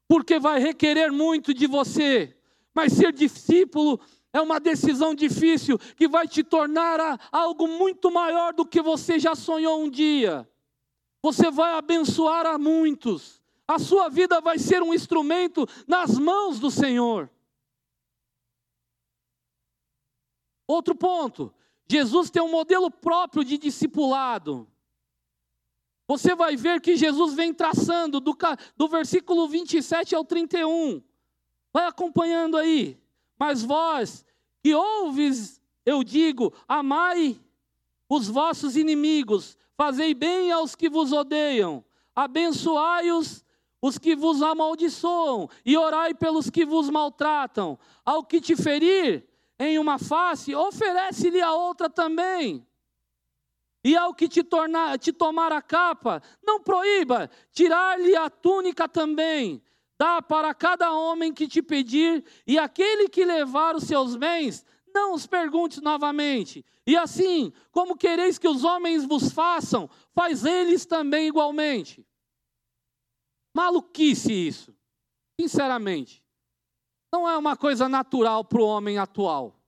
porque 0.09 0.39
vai 0.39 0.61
requerer 0.61 1.13
muito 1.13 1.53
de 1.53 1.67
você. 1.67 2.37
Mas 2.75 2.93
ser 2.95 3.13
discípulo 3.13 4.01
é 4.33 4.41
uma 4.41 4.59
decisão 4.59 5.15
difícil 5.15 5.79
que 5.97 6.09
vai 6.09 6.27
te 6.27 6.43
tornar 6.43 7.21
algo 7.31 7.69
muito 7.69 8.11
maior 8.11 8.55
do 8.55 8.65
que 8.65 8.81
você 8.81 9.19
já 9.19 9.35
sonhou 9.35 9.83
um 9.83 9.91
dia. 9.91 10.49
Você 11.23 11.51
vai 11.51 11.75
abençoar 11.75 12.47
a 12.47 12.59
muitos. 12.59 13.42
A 13.73 13.79
sua 13.79 14.11
vida 14.11 14.39
vai 14.39 14.59
ser 14.59 14.83
um 14.83 14.93
instrumento 14.93 15.67
nas 15.89 16.19
mãos 16.19 16.61
do 16.61 16.71
Senhor. 16.71 17.31
Outro 20.67 20.95
ponto, 20.95 21.55
Jesus 21.89 22.29
tem 22.29 22.43
um 22.43 22.51
modelo 22.51 22.91
próprio 22.91 23.43
de 23.43 23.57
discipulado. 23.57 24.69
Você 26.07 26.35
vai 26.35 26.55
ver 26.55 26.83
que 26.83 26.97
Jesus 26.97 27.33
vem 27.33 27.55
traçando 27.55 28.21
do, 28.21 28.37
do 28.77 28.89
versículo 28.89 29.49
27 29.49 30.15
ao 30.15 30.23
31. 30.23 31.03
Vai 31.73 31.87
acompanhando 31.87 32.59
aí. 32.59 33.01
Mas 33.39 33.63
vós 33.63 34.23
que 34.63 34.75
ouves, 34.75 35.63
eu 35.87 36.05
digo, 36.05 36.53
amai 36.69 37.41
os 38.07 38.29
vossos 38.29 38.77
inimigos, 38.77 39.57
fazei 39.79 40.13
bem 40.13 40.53
aos 40.53 40.75
que 40.75 40.91
vos 40.91 41.11
odeiam, 41.11 41.83
abençoai-os 42.15 43.29
os 43.29 43.42
que 43.99 44.15
vos 44.15 44.41
amaldiçoam, 44.43 45.49
e 45.65 45.77
orai 45.77 46.15
pelos 46.15 46.49
que 46.49 46.65
vos 46.65 46.89
maltratam. 46.89 47.79
Ao 48.05 48.23
que 48.23 48.41
te 48.41 48.55
ferir 48.55 49.27
em 49.59 49.79
uma 49.79 49.99
face, 49.99 50.55
oferece-lhe 50.55 51.41
a 51.41 51.53
outra 51.53 51.91
também. 51.91 52.67
E 53.85 53.97
ao 53.97 54.15
que 54.15 54.29
te, 54.29 54.45
tornar, 54.45 54.97
te 54.99 55.13
tomar 55.13 55.51
a 55.51 55.61
capa, 55.61 56.23
não 56.45 56.61
proíba, 56.61 57.29
tirar-lhe 57.51 58.15
a 58.15 58.31
túnica 58.31 58.89
também. 58.89 59.61
Dá 59.99 60.23
para 60.23 60.55
cada 60.55 60.93
homem 60.93 61.33
que 61.33 61.49
te 61.49 61.61
pedir, 61.61 62.25
e 62.47 62.59
aquele 62.59 63.09
que 63.09 63.25
levar 63.25 63.75
os 63.75 63.85
seus 63.85 64.15
bens, 64.15 64.65
não 64.95 65.15
os 65.15 65.27
pergunte 65.27 65.81
novamente. 65.81 66.65
E 66.87 66.97
assim, 66.97 67.53
como 67.73 67.97
quereis 67.97 68.39
que 68.39 68.47
os 68.47 68.63
homens 68.63 69.05
vos 69.05 69.33
façam, 69.33 69.91
faz 70.15 70.45
eles 70.45 70.87
também 70.87 71.27
igualmente. 71.27 72.07
Maluquice 73.55 74.33
isso, 74.33 74.75
sinceramente. 75.39 76.25
Não 77.13 77.29
é 77.29 77.37
uma 77.37 77.57
coisa 77.57 77.89
natural 77.89 78.45
para 78.45 78.63
o 78.63 78.67
homem 78.67 78.99
atual. 78.99 79.61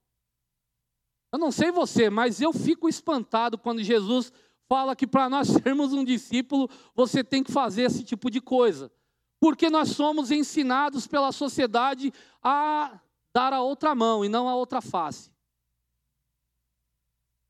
Eu 1.30 1.38
não 1.38 1.52
sei 1.52 1.70
você, 1.70 2.08
mas 2.08 2.40
eu 2.40 2.52
fico 2.52 2.88
espantado 2.88 3.58
quando 3.58 3.82
Jesus 3.82 4.32
fala 4.68 4.96
que 4.96 5.06
para 5.06 5.28
nós 5.28 5.48
sermos 5.62 5.92
um 5.92 6.04
discípulo, 6.04 6.70
você 6.94 7.22
tem 7.22 7.42
que 7.42 7.52
fazer 7.52 7.82
esse 7.82 8.02
tipo 8.02 8.30
de 8.30 8.40
coisa. 8.40 8.90
Porque 9.38 9.68
nós 9.68 9.90
somos 9.90 10.30
ensinados 10.30 11.06
pela 11.06 11.32
sociedade 11.32 12.12
a 12.42 12.98
dar 13.34 13.52
a 13.52 13.60
outra 13.60 13.94
mão 13.94 14.24
e 14.24 14.28
não 14.28 14.48
a 14.48 14.54
outra 14.54 14.80
face. 14.80 15.30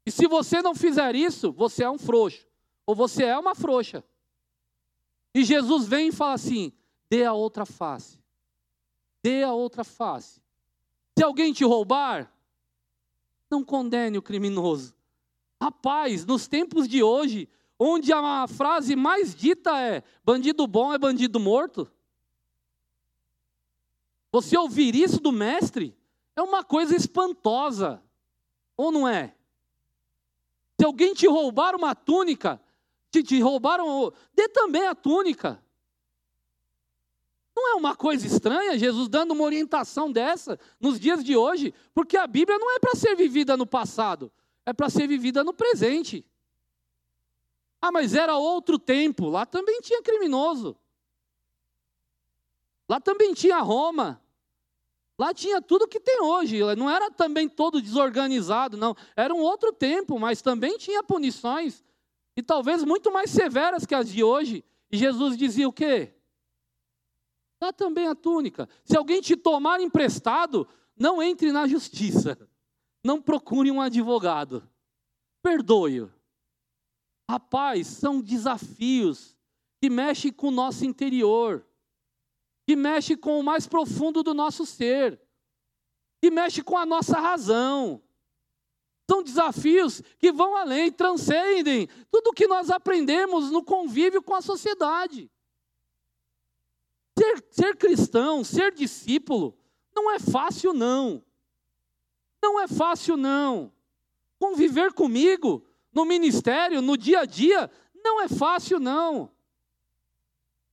E 0.06 0.10
se 0.10 0.26
você 0.26 0.60
não 0.60 0.74
fizer 0.74 1.14
isso, 1.14 1.52
você 1.52 1.84
é 1.84 1.90
um 1.90 1.98
frouxo, 1.98 2.46
ou 2.86 2.94
você 2.94 3.24
é 3.24 3.38
uma 3.38 3.54
frouxa. 3.54 4.04
E 5.34 5.44
Jesus 5.44 5.86
vem 5.86 6.08
e 6.08 6.12
fala 6.12 6.34
assim: 6.34 6.72
dê 7.10 7.24
a 7.24 7.32
outra 7.32 7.66
face. 7.66 8.18
Dê 9.22 9.42
a 9.42 9.52
outra 9.52 9.82
face. 9.82 10.40
Se 11.16 11.24
alguém 11.24 11.52
te 11.52 11.64
roubar, 11.64 12.32
não 13.50 13.64
condene 13.64 14.18
o 14.18 14.22
criminoso. 14.22 14.94
Rapaz, 15.60 16.24
nos 16.24 16.46
tempos 16.46 16.86
de 16.86 17.02
hoje, 17.02 17.48
onde 17.78 18.12
a 18.12 18.46
frase 18.46 18.94
mais 18.94 19.34
dita 19.34 19.80
é: 19.80 20.02
bandido 20.24 20.66
bom 20.66 20.92
é 20.92 20.98
bandido 20.98 21.40
morto. 21.40 21.90
Você 24.30 24.56
ouvir 24.58 24.94
isso 24.94 25.20
do 25.20 25.32
mestre 25.32 25.96
é 26.34 26.42
uma 26.42 26.64
coisa 26.64 26.96
espantosa, 26.96 28.02
ou 28.76 28.90
não 28.90 29.06
é? 29.06 29.34
Se 30.78 30.84
alguém 30.84 31.14
te 31.14 31.28
roubar 31.28 31.76
uma 31.76 31.94
túnica, 31.94 32.60
te, 33.22 33.40
roubaram, 33.40 34.12
dê 34.34 34.48
também 34.48 34.86
a 34.86 34.94
túnica. 34.94 35.62
Não 37.54 37.70
é 37.70 37.74
uma 37.74 37.94
coisa 37.94 38.26
estranha 38.26 38.78
Jesus 38.78 39.08
dando 39.08 39.30
uma 39.30 39.44
orientação 39.44 40.10
dessa 40.10 40.58
nos 40.80 40.98
dias 40.98 41.22
de 41.22 41.36
hoje? 41.36 41.72
Porque 41.94 42.16
a 42.16 42.26
Bíblia 42.26 42.58
não 42.58 42.74
é 42.74 42.78
para 42.80 42.96
ser 42.96 43.14
vivida 43.14 43.56
no 43.56 43.66
passado, 43.66 44.32
é 44.66 44.72
para 44.72 44.90
ser 44.90 45.06
vivida 45.06 45.44
no 45.44 45.54
presente. 45.54 46.26
Ah, 47.80 47.92
mas 47.92 48.14
era 48.14 48.36
outro 48.36 48.78
tempo, 48.78 49.28
lá 49.28 49.46
também 49.46 49.80
tinha 49.80 50.02
criminoso. 50.02 50.76
Lá 52.88 53.00
também 53.00 53.32
tinha 53.34 53.58
Roma. 53.60 54.20
Lá 55.18 55.32
tinha 55.32 55.62
tudo 55.62 55.86
que 55.86 56.00
tem 56.00 56.20
hoje. 56.20 56.58
Não 56.76 56.90
era 56.90 57.10
também 57.10 57.48
todo 57.48 57.80
desorganizado, 57.80 58.76
não. 58.76 58.96
Era 59.14 59.32
um 59.32 59.40
outro 59.40 59.72
tempo, 59.72 60.18
mas 60.18 60.42
também 60.42 60.76
tinha 60.76 61.02
punições 61.04 61.84
e 62.36 62.42
talvez 62.42 62.82
muito 62.84 63.12
mais 63.12 63.30
severas 63.30 63.86
que 63.86 63.94
as 63.94 64.08
de 64.08 64.22
hoje. 64.22 64.64
E 64.90 64.96
Jesus 64.96 65.36
dizia 65.36 65.68
o 65.68 65.72
quê? 65.72 66.14
Dá 67.60 67.72
também 67.72 68.06
a 68.06 68.14
túnica. 68.14 68.68
Se 68.84 68.96
alguém 68.96 69.20
te 69.20 69.36
tomar 69.36 69.80
emprestado, 69.80 70.68
não 70.96 71.22
entre 71.22 71.52
na 71.52 71.66
justiça. 71.66 72.38
Não 73.02 73.20
procure 73.20 73.70
um 73.70 73.80
advogado. 73.80 74.68
Perdoe-o. 75.42 76.12
Rapaz, 77.30 77.86
são 77.86 78.20
desafios 78.20 79.36
que 79.80 79.88
mexem 79.88 80.32
com 80.32 80.48
o 80.48 80.50
nosso 80.50 80.84
interior, 80.84 81.66
que 82.66 82.76
mexem 82.76 83.16
com 83.16 83.38
o 83.38 83.42
mais 83.42 83.66
profundo 83.66 84.22
do 84.22 84.34
nosso 84.34 84.64
ser, 84.64 85.20
que 86.22 86.30
mexem 86.30 86.62
com 86.62 86.76
a 86.76 86.86
nossa 86.86 87.18
razão. 87.18 88.02
São 89.08 89.22
desafios 89.22 90.02
que 90.18 90.32
vão 90.32 90.56
além, 90.56 90.90
transcendem 90.90 91.88
tudo 92.10 92.28
o 92.28 92.32
que 92.32 92.46
nós 92.46 92.70
aprendemos 92.70 93.50
no 93.50 93.62
convívio 93.62 94.22
com 94.22 94.34
a 94.34 94.40
sociedade. 94.40 95.30
Ser, 97.18 97.44
ser 97.50 97.76
cristão, 97.76 98.42
ser 98.42 98.72
discípulo, 98.72 99.56
não 99.94 100.10
é 100.10 100.18
fácil, 100.18 100.72
não. 100.72 101.22
Não 102.42 102.58
é 102.58 102.66
fácil, 102.66 103.16
não. 103.16 103.72
Conviver 104.38 104.92
comigo 104.92 105.64
no 105.92 106.04
ministério, 106.04 106.82
no 106.82 106.96
dia 106.96 107.20
a 107.20 107.24
dia, 107.24 107.70
não 107.94 108.20
é 108.20 108.28
fácil, 108.28 108.80
não. 108.80 109.30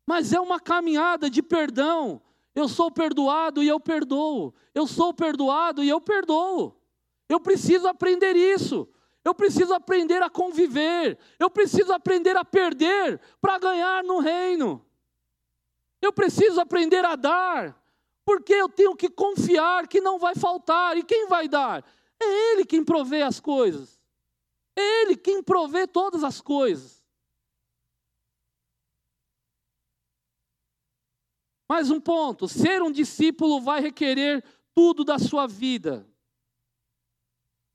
Mas 0.06 0.34
é 0.34 0.40
uma 0.40 0.60
caminhada 0.60 1.30
de 1.30 1.44
perdão. 1.44 2.22
Eu 2.56 2.68
sou 2.68 2.90
perdoado 2.90 3.62
e 3.62 3.68
eu 3.68 3.80
perdoo. 3.80 4.54
Eu 4.74 4.88
sou 4.88 5.14
perdoado 5.14 5.84
e 5.84 5.90
eu 5.90 6.02
perdoo. 6.02 6.81
Eu 7.32 7.40
preciso 7.40 7.88
aprender 7.88 8.36
isso. 8.36 8.90
Eu 9.24 9.34
preciso 9.34 9.74
aprender 9.74 10.22
a 10.22 10.30
conviver. 10.30 11.18
Eu 11.40 11.50
preciso 11.50 11.94
aprender 11.94 12.36
a 12.36 12.44
perder 12.44 13.22
para 13.40 13.58
ganhar 13.58 14.04
no 14.04 14.20
reino. 14.20 14.86
Eu 16.02 16.12
preciso 16.12 16.60
aprender 16.60 17.06
a 17.06 17.16
dar, 17.16 17.82
porque 18.26 18.54
eu 18.54 18.68
tenho 18.68 18.98
que 18.98 19.10
confiar 19.10 19.88
que 19.88 20.02
não 20.02 20.20
vai 20.20 20.36
faltar. 20.36 20.98
E 20.98 21.04
quem 21.04 21.28
vai 21.28 21.48
dar? 21.48 21.86
É 22.20 22.52
Ele 22.52 22.66
quem 22.66 22.84
provê 22.84 23.22
as 23.22 23.40
coisas. 23.40 23.98
É 24.76 24.82
Ele 25.04 25.16
quem 25.16 25.42
provê 25.42 25.88
todas 25.88 26.26
as 26.26 26.42
coisas. 26.42 27.02
Mais 31.70 31.90
um 31.90 32.02
ponto: 32.02 32.50
ser 32.50 32.82
um 32.82 32.92
discípulo 32.92 33.62
vai 33.62 33.80
requerer 33.80 34.44
tudo 34.74 35.06
da 35.06 35.18
sua 35.18 35.48
vida. 35.48 36.11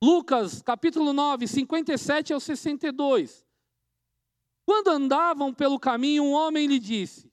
Lucas 0.02 0.60
capítulo 0.60 1.12
9, 1.12 1.48
57 1.48 2.32
ao 2.32 2.40
62. 2.40 3.46
Quando 4.66 4.88
andavam 4.88 5.54
pelo 5.54 5.78
caminho, 5.78 6.24
um 6.24 6.32
homem 6.32 6.66
lhe 6.66 6.78
disse: 6.78 7.32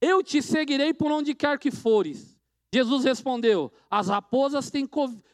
Eu 0.00 0.22
te 0.22 0.42
seguirei 0.42 0.92
por 0.92 1.12
onde 1.12 1.34
quer 1.34 1.58
que 1.58 1.70
fores. 1.70 2.36
Jesus 2.74 3.04
respondeu: 3.04 3.72
As 3.88 4.08
raposas 4.08 4.70
têm, 4.70 4.88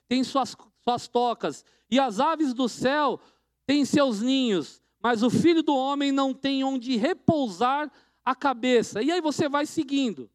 têm 0.08 0.22
suas, 0.24 0.56
suas 0.82 1.08
tocas, 1.08 1.64
e 1.90 1.98
as 1.98 2.20
aves 2.20 2.52
do 2.52 2.68
céu 2.68 3.18
têm 3.66 3.84
seus 3.84 4.20
ninhos, 4.20 4.82
mas 5.02 5.22
o 5.22 5.30
filho 5.30 5.62
do 5.62 5.74
homem 5.74 6.12
não 6.12 6.34
tem 6.34 6.62
onde 6.64 6.96
repousar 6.96 7.90
a 8.24 8.34
cabeça. 8.34 9.02
E 9.02 9.10
aí 9.10 9.20
você 9.20 9.48
vai 9.48 9.64
seguindo. 9.64 10.28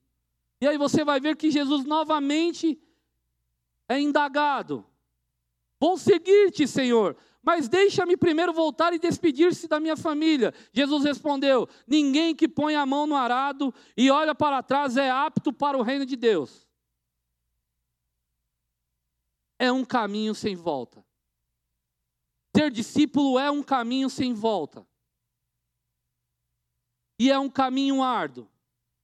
E 0.60 0.68
aí 0.68 0.78
você 0.78 1.04
vai 1.04 1.20
ver 1.20 1.36
que 1.36 1.52
Jesus 1.52 1.86
novamente 1.86 2.80
é 3.90 4.00
indagado. 4.00 4.86
Vou 5.82 5.98
seguir-te, 5.98 6.68
Senhor, 6.68 7.18
Mas 7.44 7.68
deixa-me 7.68 8.16
primeiro 8.16 8.54
voltar 8.54 8.94
e 8.94 9.00
despedir-se 9.00 9.68
da 9.68 9.80
minha 9.80 9.98
família. 9.98 10.54
Jesus 10.72 11.04
respondeu: 11.04 11.68
Ninguém 11.88 12.36
que 12.36 12.48
põe 12.48 12.76
a 12.76 12.86
mão 12.86 13.08
no 13.08 13.16
arado 13.16 13.74
e 13.98 14.12
olha 14.12 14.36
para 14.36 14.62
trás 14.62 14.96
é 14.96 15.10
apto 15.10 15.52
para 15.52 15.76
o 15.76 15.82
reino 15.82 16.06
de 16.06 16.16
Deus. 16.16 16.68
É 19.58 19.72
um 19.72 19.84
caminho 19.84 20.36
sem 20.36 20.56
volta. 20.56 21.04
Ser 22.56 22.70
discípulo 22.70 23.40
é 23.40 23.50
um 23.50 23.64
caminho 23.64 24.08
sem 24.08 24.36
volta. 24.36 24.86
E 27.18 27.32
é 27.32 27.40
um 27.40 27.50
caminho 27.50 28.04
árduo. 28.04 28.48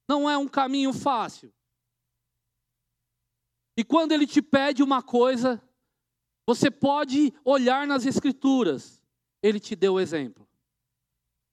Não 0.08 0.30
é 0.30 0.38
um 0.38 0.48
caminho 0.48 0.94
fácil. 0.94 1.52
E 3.76 3.84
quando 3.84 4.12
ele 4.12 4.28
te 4.28 4.44
pede 4.44 4.84
uma 4.84 5.02
coisa, 5.02 5.60
você 6.48 6.72
pode 6.72 7.34
olhar 7.44 7.86
nas 7.86 8.06
Escrituras, 8.06 9.02
ele 9.44 9.60
te 9.60 9.76
deu 9.76 9.96
o 9.96 10.00
exemplo. 10.00 10.48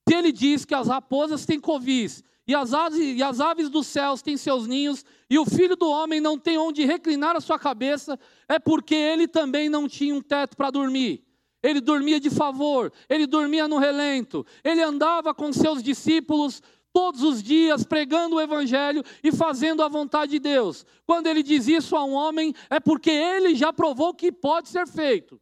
Se 0.09 0.15
ele 0.15 0.31
diz 0.31 0.65
que 0.65 0.75
as 0.75 0.87
raposas 0.87 1.45
têm 1.45 1.59
covis, 1.59 2.23
e 2.47 2.55
as, 2.55 2.73
aves, 2.73 2.99
e 2.99 3.23
as 3.23 3.41
aves 3.41 3.69
dos 3.69 3.87
céus 3.87 4.23
têm 4.23 4.37
seus 4.37 4.67
ninhos, 4.69 5.05
e 5.29 5.39
o 5.39 5.45
filho 5.45 5.75
do 5.75 5.89
homem 5.89 6.21
não 6.21 6.39
tem 6.39 6.59
onde 6.59 6.85
reclinar 6.85 7.35
a 7.35 7.41
sua 7.41 7.59
cabeça, 7.59 8.19
é 8.49 8.59
porque 8.59 8.95
ele 8.95 9.27
também 9.27 9.69
não 9.69 9.89
tinha 9.89 10.15
um 10.15 10.21
teto 10.21 10.57
para 10.57 10.71
dormir. 10.71 11.25
Ele 11.63 11.81
dormia 11.81 12.21
de 12.21 12.29
favor, 12.29 12.93
ele 13.09 13.27
dormia 13.27 13.67
no 13.67 13.79
relento, 13.79 14.47
ele 14.63 14.83
andava 14.83 15.35
com 15.35 15.51
seus 15.53 15.83
discípulos 15.83 16.63
todos 16.95 17.25
os 17.25 17.43
dias 17.43 17.83
pregando 17.83 18.37
o 18.37 18.41
Evangelho 18.41 19.03
e 19.21 19.33
fazendo 19.33 19.83
a 19.83 19.89
vontade 19.89 20.31
de 20.31 20.39
Deus. 20.39 20.87
Quando 21.05 21.27
ele 21.27 21.43
diz 21.43 21.67
isso 21.67 21.97
a 21.97 22.05
um 22.05 22.13
homem, 22.13 22.55
é 22.71 22.79
porque 22.79 23.11
ele 23.11 23.57
já 23.57 23.73
provou 23.73 24.15
que 24.15 24.31
pode 24.31 24.69
ser 24.69 24.87
feito. 24.87 25.41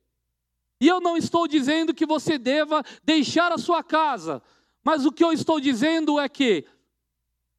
E 0.80 0.88
eu 0.88 0.98
não 0.98 1.14
estou 1.14 1.46
dizendo 1.46 1.92
que 1.92 2.06
você 2.06 2.38
deva 2.38 2.82
deixar 3.04 3.52
a 3.52 3.58
sua 3.58 3.84
casa, 3.84 4.42
mas 4.82 5.04
o 5.04 5.12
que 5.12 5.22
eu 5.22 5.30
estou 5.30 5.60
dizendo 5.60 6.18
é 6.18 6.26
que 6.26 6.64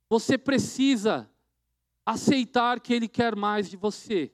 você 0.10 0.40
precisa 0.40 1.30
aceitar 2.04 2.80
que 2.80 2.94
Ele 2.94 3.08
quer 3.08 3.36
mais 3.36 3.70
de 3.70 3.78
você. 3.78 4.34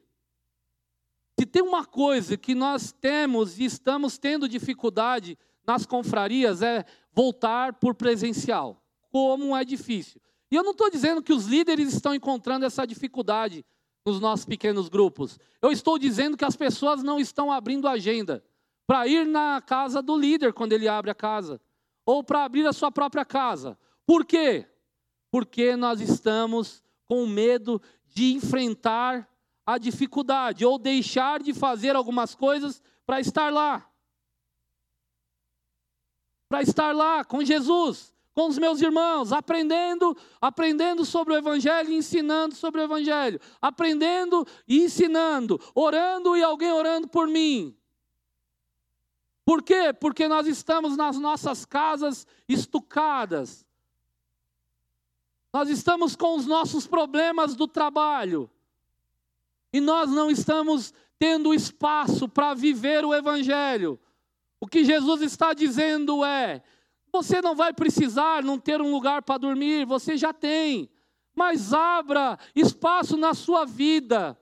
Se 1.37 1.45
tem 1.45 1.61
uma 1.61 1.85
coisa 1.85 2.37
que 2.37 2.55
nós 2.55 2.93
temos 2.93 3.59
e 3.59 3.65
estamos 3.65 4.17
tendo 4.17 4.49
dificuldade 4.49 5.37
nas 5.67 5.85
confrarias 5.85 6.61
é 6.61 6.85
voltar 7.13 7.73
por 7.73 7.93
presencial 7.93 8.81
como 9.11 9.55
é 9.55 9.63
difícil. 9.63 10.21
E 10.51 10.55
eu 10.55 10.63
não 10.63 10.71
estou 10.71 10.89
dizendo 10.89 11.21
que 11.21 11.33
os 11.33 11.45
líderes 11.45 11.93
estão 11.93 12.13
encontrando 12.13 12.65
essa 12.65 12.85
dificuldade 12.85 13.65
nos 14.05 14.19
nossos 14.19 14.45
pequenos 14.45 14.89
grupos. 14.89 15.39
Eu 15.61 15.71
estou 15.71 15.99
dizendo 15.99 16.35
que 16.35 16.45
as 16.45 16.55
pessoas 16.55 17.03
não 17.03 17.19
estão 17.19 17.51
abrindo 17.51 17.87
agenda 17.87 18.43
para 18.87 19.07
ir 19.07 19.25
na 19.27 19.61
casa 19.61 20.01
do 20.01 20.17
líder 20.17 20.53
quando 20.53 20.73
ele 20.73 20.87
abre 20.87 21.11
a 21.11 21.15
casa, 21.15 21.61
ou 22.03 22.23
para 22.23 22.43
abrir 22.43 22.65
a 22.65 22.73
sua 22.73 22.91
própria 22.91 23.23
casa. 23.23 23.77
Por 24.05 24.25
quê? 24.25 24.67
Porque 25.29 25.75
nós 25.75 26.01
estamos 26.01 26.83
com 27.05 27.27
medo 27.27 27.79
de 28.07 28.33
enfrentar 28.33 29.29
a 29.63 29.77
dificuldade 29.77 30.65
ou 30.65 30.79
deixar 30.79 31.43
de 31.43 31.53
fazer 31.53 31.95
algumas 31.95 32.33
coisas 32.33 32.81
para 33.05 33.19
estar 33.19 33.53
lá. 33.53 33.87
Para 36.47 36.63
estar 36.63 36.95
lá 36.95 37.23
com 37.23 37.43
Jesus 37.43 38.11
com 38.39 38.47
os 38.47 38.57
meus 38.57 38.81
irmãos, 38.81 39.33
aprendendo, 39.33 40.15
aprendendo 40.39 41.03
sobre 41.03 41.33
o 41.33 41.37
evangelho 41.37 41.91
ensinando 41.91 42.55
sobre 42.55 42.79
o 42.79 42.83
evangelho, 42.85 43.37
aprendendo 43.61 44.47
e 44.65 44.81
ensinando, 44.81 45.59
orando 45.75 46.37
e 46.37 46.41
alguém 46.41 46.71
orando 46.71 47.05
por 47.05 47.27
mim. 47.27 47.75
Por 49.43 49.61
quê? 49.61 49.91
Porque 49.91 50.25
nós 50.29 50.47
estamos 50.47 50.95
nas 50.95 51.19
nossas 51.19 51.65
casas 51.65 52.25
estucadas. 52.47 53.65
Nós 55.51 55.67
estamos 55.67 56.15
com 56.15 56.37
os 56.37 56.45
nossos 56.45 56.87
problemas 56.87 57.57
do 57.57 57.67
trabalho. 57.67 58.49
E 59.73 59.81
nós 59.81 60.09
não 60.09 60.31
estamos 60.31 60.93
tendo 61.17 61.53
espaço 61.53 62.29
para 62.29 62.53
viver 62.53 63.03
o 63.03 63.13
evangelho. 63.13 63.99
O 64.61 64.65
que 64.65 64.85
Jesus 64.85 65.23
está 65.23 65.53
dizendo 65.53 66.23
é: 66.23 66.63
você 67.11 67.41
não 67.41 67.55
vai 67.55 67.73
precisar 67.73 68.43
não 68.43 68.59
ter 68.59 68.81
um 68.81 68.91
lugar 68.91 69.21
para 69.21 69.37
dormir, 69.37 69.85
você 69.85 70.17
já 70.17 70.33
tem. 70.33 70.89
Mas 71.35 71.73
abra 71.73 72.37
espaço 72.55 73.15
na 73.17 73.33
sua 73.33 73.65
vida. 73.65 74.37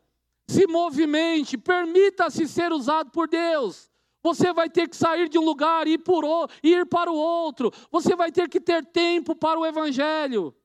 Se 0.47 0.65
movimente, 0.65 1.57
permita-se 1.57 2.47
ser 2.47 2.71
usado 2.71 3.11
por 3.11 3.27
Deus. 3.27 3.91
Você 4.23 4.51
vai 4.51 4.69
ter 4.69 4.89
que 4.89 4.95
sair 4.95 5.29
de 5.29 5.37
um 5.37 5.43
lugar 5.43 5.87
e 5.87 5.93
ir, 5.93 5.97
por 5.99 6.23
ir 6.63 6.85
para 6.85 7.11
o 7.11 7.15
outro. 7.15 7.71
Você 7.91 8.15
vai 8.15 8.31
ter 8.31 8.49
que 8.49 8.59
ter 8.59 8.85
tempo 8.85 9.35
para 9.35 9.59
o 9.59 9.65
Evangelho. 9.65 10.55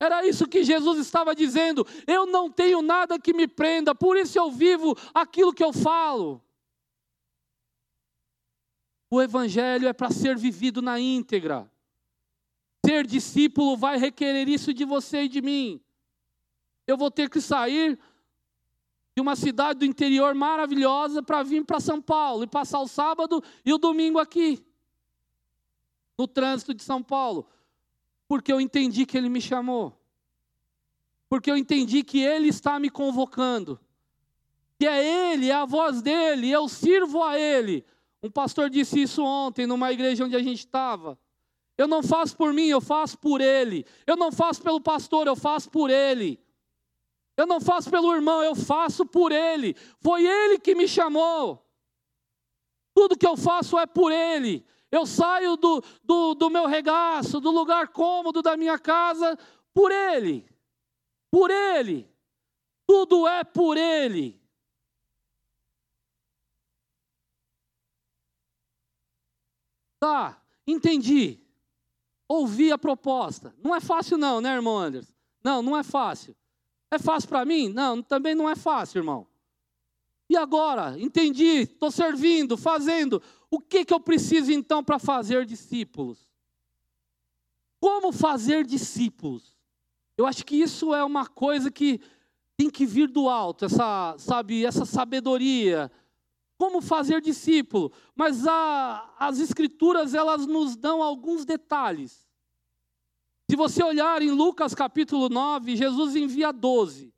Era 0.00 0.26
isso 0.26 0.46
que 0.46 0.62
Jesus 0.62 0.98
estava 0.98 1.34
dizendo. 1.34 1.86
Eu 2.06 2.26
não 2.26 2.50
tenho 2.50 2.80
nada 2.82 3.18
que 3.18 3.32
me 3.32 3.48
prenda, 3.48 3.94
por 3.94 4.16
isso 4.16 4.38
eu 4.38 4.50
vivo 4.50 4.96
aquilo 5.12 5.52
que 5.52 5.64
eu 5.64 5.72
falo. 5.72 6.42
O 9.10 9.22
Evangelho 9.22 9.88
é 9.88 9.92
para 9.92 10.10
ser 10.10 10.36
vivido 10.36 10.82
na 10.82 11.00
íntegra. 11.00 11.70
Ser 12.84 13.06
discípulo 13.06 13.76
vai 13.76 13.98
requerer 13.98 14.48
isso 14.48 14.72
de 14.72 14.84
você 14.84 15.22
e 15.22 15.28
de 15.28 15.40
mim. 15.40 15.80
Eu 16.86 16.96
vou 16.96 17.10
ter 17.10 17.30
que 17.30 17.40
sair 17.40 17.98
de 19.14 19.20
uma 19.20 19.34
cidade 19.34 19.80
do 19.80 19.84
interior 19.84 20.34
maravilhosa 20.34 21.22
para 21.22 21.42
vir 21.42 21.64
para 21.64 21.80
São 21.80 22.00
Paulo 22.00 22.44
e 22.44 22.46
passar 22.46 22.80
o 22.80 22.86
sábado 22.86 23.42
e 23.64 23.72
o 23.72 23.78
domingo 23.78 24.18
aqui, 24.18 24.64
no 26.16 26.28
trânsito 26.28 26.72
de 26.72 26.84
São 26.84 27.02
Paulo, 27.02 27.48
porque 28.28 28.52
eu 28.52 28.60
entendi 28.60 29.04
que 29.04 29.18
Ele 29.18 29.28
me 29.28 29.40
chamou, 29.40 30.00
porque 31.28 31.50
eu 31.50 31.56
entendi 31.56 32.04
que 32.04 32.20
Ele 32.20 32.48
está 32.48 32.78
me 32.78 32.88
convocando, 32.88 33.80
que 34.78 34.86
é 34.86 35.32
Ele, 35.32 35.50
é 35.50 35.54
a 35.54 35.64
voz 35.64 36.00
dEle, 36.00 36.48
eu 36.48 36.68
sirvo 36.68 37.22
a 37.24 37.36
Ele 37.36 37.84
um 38.22 38.30
pastor 38.30 38.68
disse 38.68 39.00
isso 39.00 39.22
ontem 39.22 39.66
numa 39.66 39.92
igreja 39.92 40.24
onde 40.24 40.36
a 40.36 40.42
gente 40.42 40.60
estava. 40.60 41.18
Eu 41.76 41.86
não 41.86 42.02
faço 42.02 42.36
por 42.36 42.52
mim, 42.52 42.66
eu 42.66 42.80
faço 42.80 43.16
por 43.18 43.40
ele. 43.40 43.86
Eu 44.06 44.16
não 44.16 44.32
faço 44.32 44.60
pelo 44.60 44.80
pastor, 44.80 45.28
eu 45.28 45.36
faço 45.36 45.70
por 45.70 45.90
ele. 45.90 46.40
Eu 47.36 47.46
não 47.46 47.60
faço 47.60 47.88
pelo 47.88 48.12
irmão, 48.12 48.42
eu 48.42 48.56
faço 48.56 49.06
por 49.06 49.30
ele. 49.30 49.76
Foi 50.00 50.26
ele 50.26 50.58
que 50.58 50.74
me 50.74 50.88
chamou. 50.88 51.64
Tudo 52.92 53.16
que 53.16 53.26
eu 53.26 53.36
faço 53.36 53.78
é 53.78 53.86
por 53.86 54.10
ele. 54.10 54.66
Eu 54.90 55.06
saio 55.06 55.56
do, 55.56 55.80
do, 56.02 56.34
do 56.34 56.50
meu 56.50 56.66
regaço, 56.66 57.40
do 57.40 57.52
lugar 57.52 57.88
cômodo 57.88 58.42
da 58.42 58.56
minha 58.56 58.76
casa, 58.76 59.38
por 59.72 59.92
ele. 59.92 60.44
Por 61.30 61.48
ele. 61.48 62.10
Tudo 62.84 63.28
é 63.28 63.44
por 63.44 63.76
ele. 63.76 64.37
Tá, 69.98 70.40
entendi. 70.66 71.38
Ouvi 72.28 72.70
a 72.70 72.78
proposta. 72.78 73.54
Não 73.62 73.74
é 73.74 73.80
fácil, 73.80 74.18
não, 74.18 74.40
né, 74.40 74.54
irmão 74.54 74.78
Anderson? 74.78 75.12
Não, 75.42 75.62
não 75.62 75.76
é 75.76 75.82
fácil. 75.82 76.36
É 76.90 76.98
fácil 76.98 77.28
para 77.28 77.44
mim? 77.44 77.68
Não, 77.68 78.02
também 78.02 78.34
não 78.34 78.48
é 78.48 78.56
fácil, 78.56 78.98
irmão. 78.98 79.26
E 80.28 80.36
agora? 80.36 80.98
Entendi, 80.98 81.62
estou 81.62 81.90
servindo, 81.90 82.56
fazendo. 82.56 83.22
O 83.50 83.60
que, 83.60 83.84
que 83.84 83.94
eu 83.94 84.00
preciso 84.00 84.52
então 84.52 84.84
para 84.84 84.98
fazer 84.98 85.46
discípulos? 85.46 86.18
Como 87.80 88.12
fazer 88.12 88.64
discípulos? 88.64 89.56
Eu 90.16 90.26
acho 90.26 90.44
que 90.44 90.56
isso 90.56 90.94
é 90.94 91.02
uma 91.02 91.26
coisa 91.26 91.70
que 91.70 92.00
tem 92.56 92.68
que 92.68 92.84
vir 92.84 93.08
do 93.08 93.28
alto, 93.28 93.64
essa, 93.64 94.16
sabe, 94.18 94.66
essa 94.66 94.84
sabedoria, 94.84 95.90
como 96.58 96.82
fazer 96.82 97.20
discípulo, 97.20 97.92
mas 98.16 98.44
a, 98.46 99.14
as 99.16 99.38
escrituras 99.38 100.12
elas 100.12 100.44
nos 100.44 100.76
dão 100.76 101.00
alguns 101.00 101.44
detalhes. 101.44 102.28
Se 103.48 103.56
você 103.56 103.82
olhar 103.82 104.20
em 104.20 104.32
Lucas 104.32 104.74
capítulo 104.74 105.28
9, 105.28 105.76
Jesus 105.76 106.16
envia 106.16 106.52
12. 106.52 107.14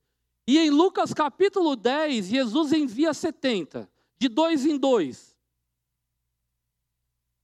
E 0.47 0.59
em 0.59 0.71
Lucas 0.71 1.15
capítulo 1.15 1.75
10, 1.75 2.27
Jesus 2.27 2.73
envia 2.73 3.15
70, 3.15 3.91
de 4.19 4.29
dois 4.29 4.67
em 4.67 4.77
dois. 4.77 5.35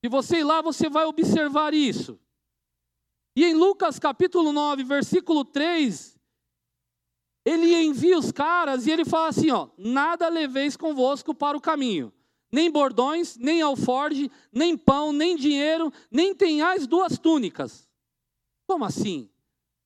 Se 0.04 0.08
você 0.08 0.38
ir 0.38 0.44
lá, 0.44 0.60
você 0.60 0.90
vai 0.90 1.06
observar 1.06 1.72
isso. 1.72 2.20
E 3.34 3.44
em 3.44 3.54
Lucas 3.54 3.98
capítulo 3.98 4.52
9, 4.52 4.84
versículo 4.84 5.44
3, 5.44 6.15
ele 7.46 7.72
envia 7.76 8.18
os 8.18 8.32
caras 8.32 8.86
e 8.86 8.90
ele 8.90 9.04
fala 9.04 9.28
assim: 9.28 9.52
ó, 9.52 9.68
nada 9.78 10.28
leveis 10.28 10.76
convosco 10.76 11.32
para 11.32 11.56
o 11.56 11.60
caminho, 11.60 12.12
nem 12.50 12.68
bordões, 12.68 13.36
nem 13.36 13.62
alforge, 13.62 14.28
nem 14.52 14.76
pão, 14.76 15.12
nem 15.12 15.36
dinheiro, 15.36 15.92
nem 16.10 16.34
tenhais 16.34 16.88
duas 16.88 17.16
túnicas. 17.16 17.88
Como 18.66 18.84
assim? 18.84 19.30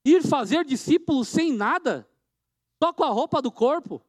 Ir 0.03 0.23
fazer 0.23 0.65
discípulos 0.65 1.29
sem 1.29 1.53
nada? 1.53 2.09
Só 2.83 2.95
com 2.95 3.05
a 3.05 3.11
roupa 3.11 3.43
do 3.43 3.53
corpo? 3.53 4.01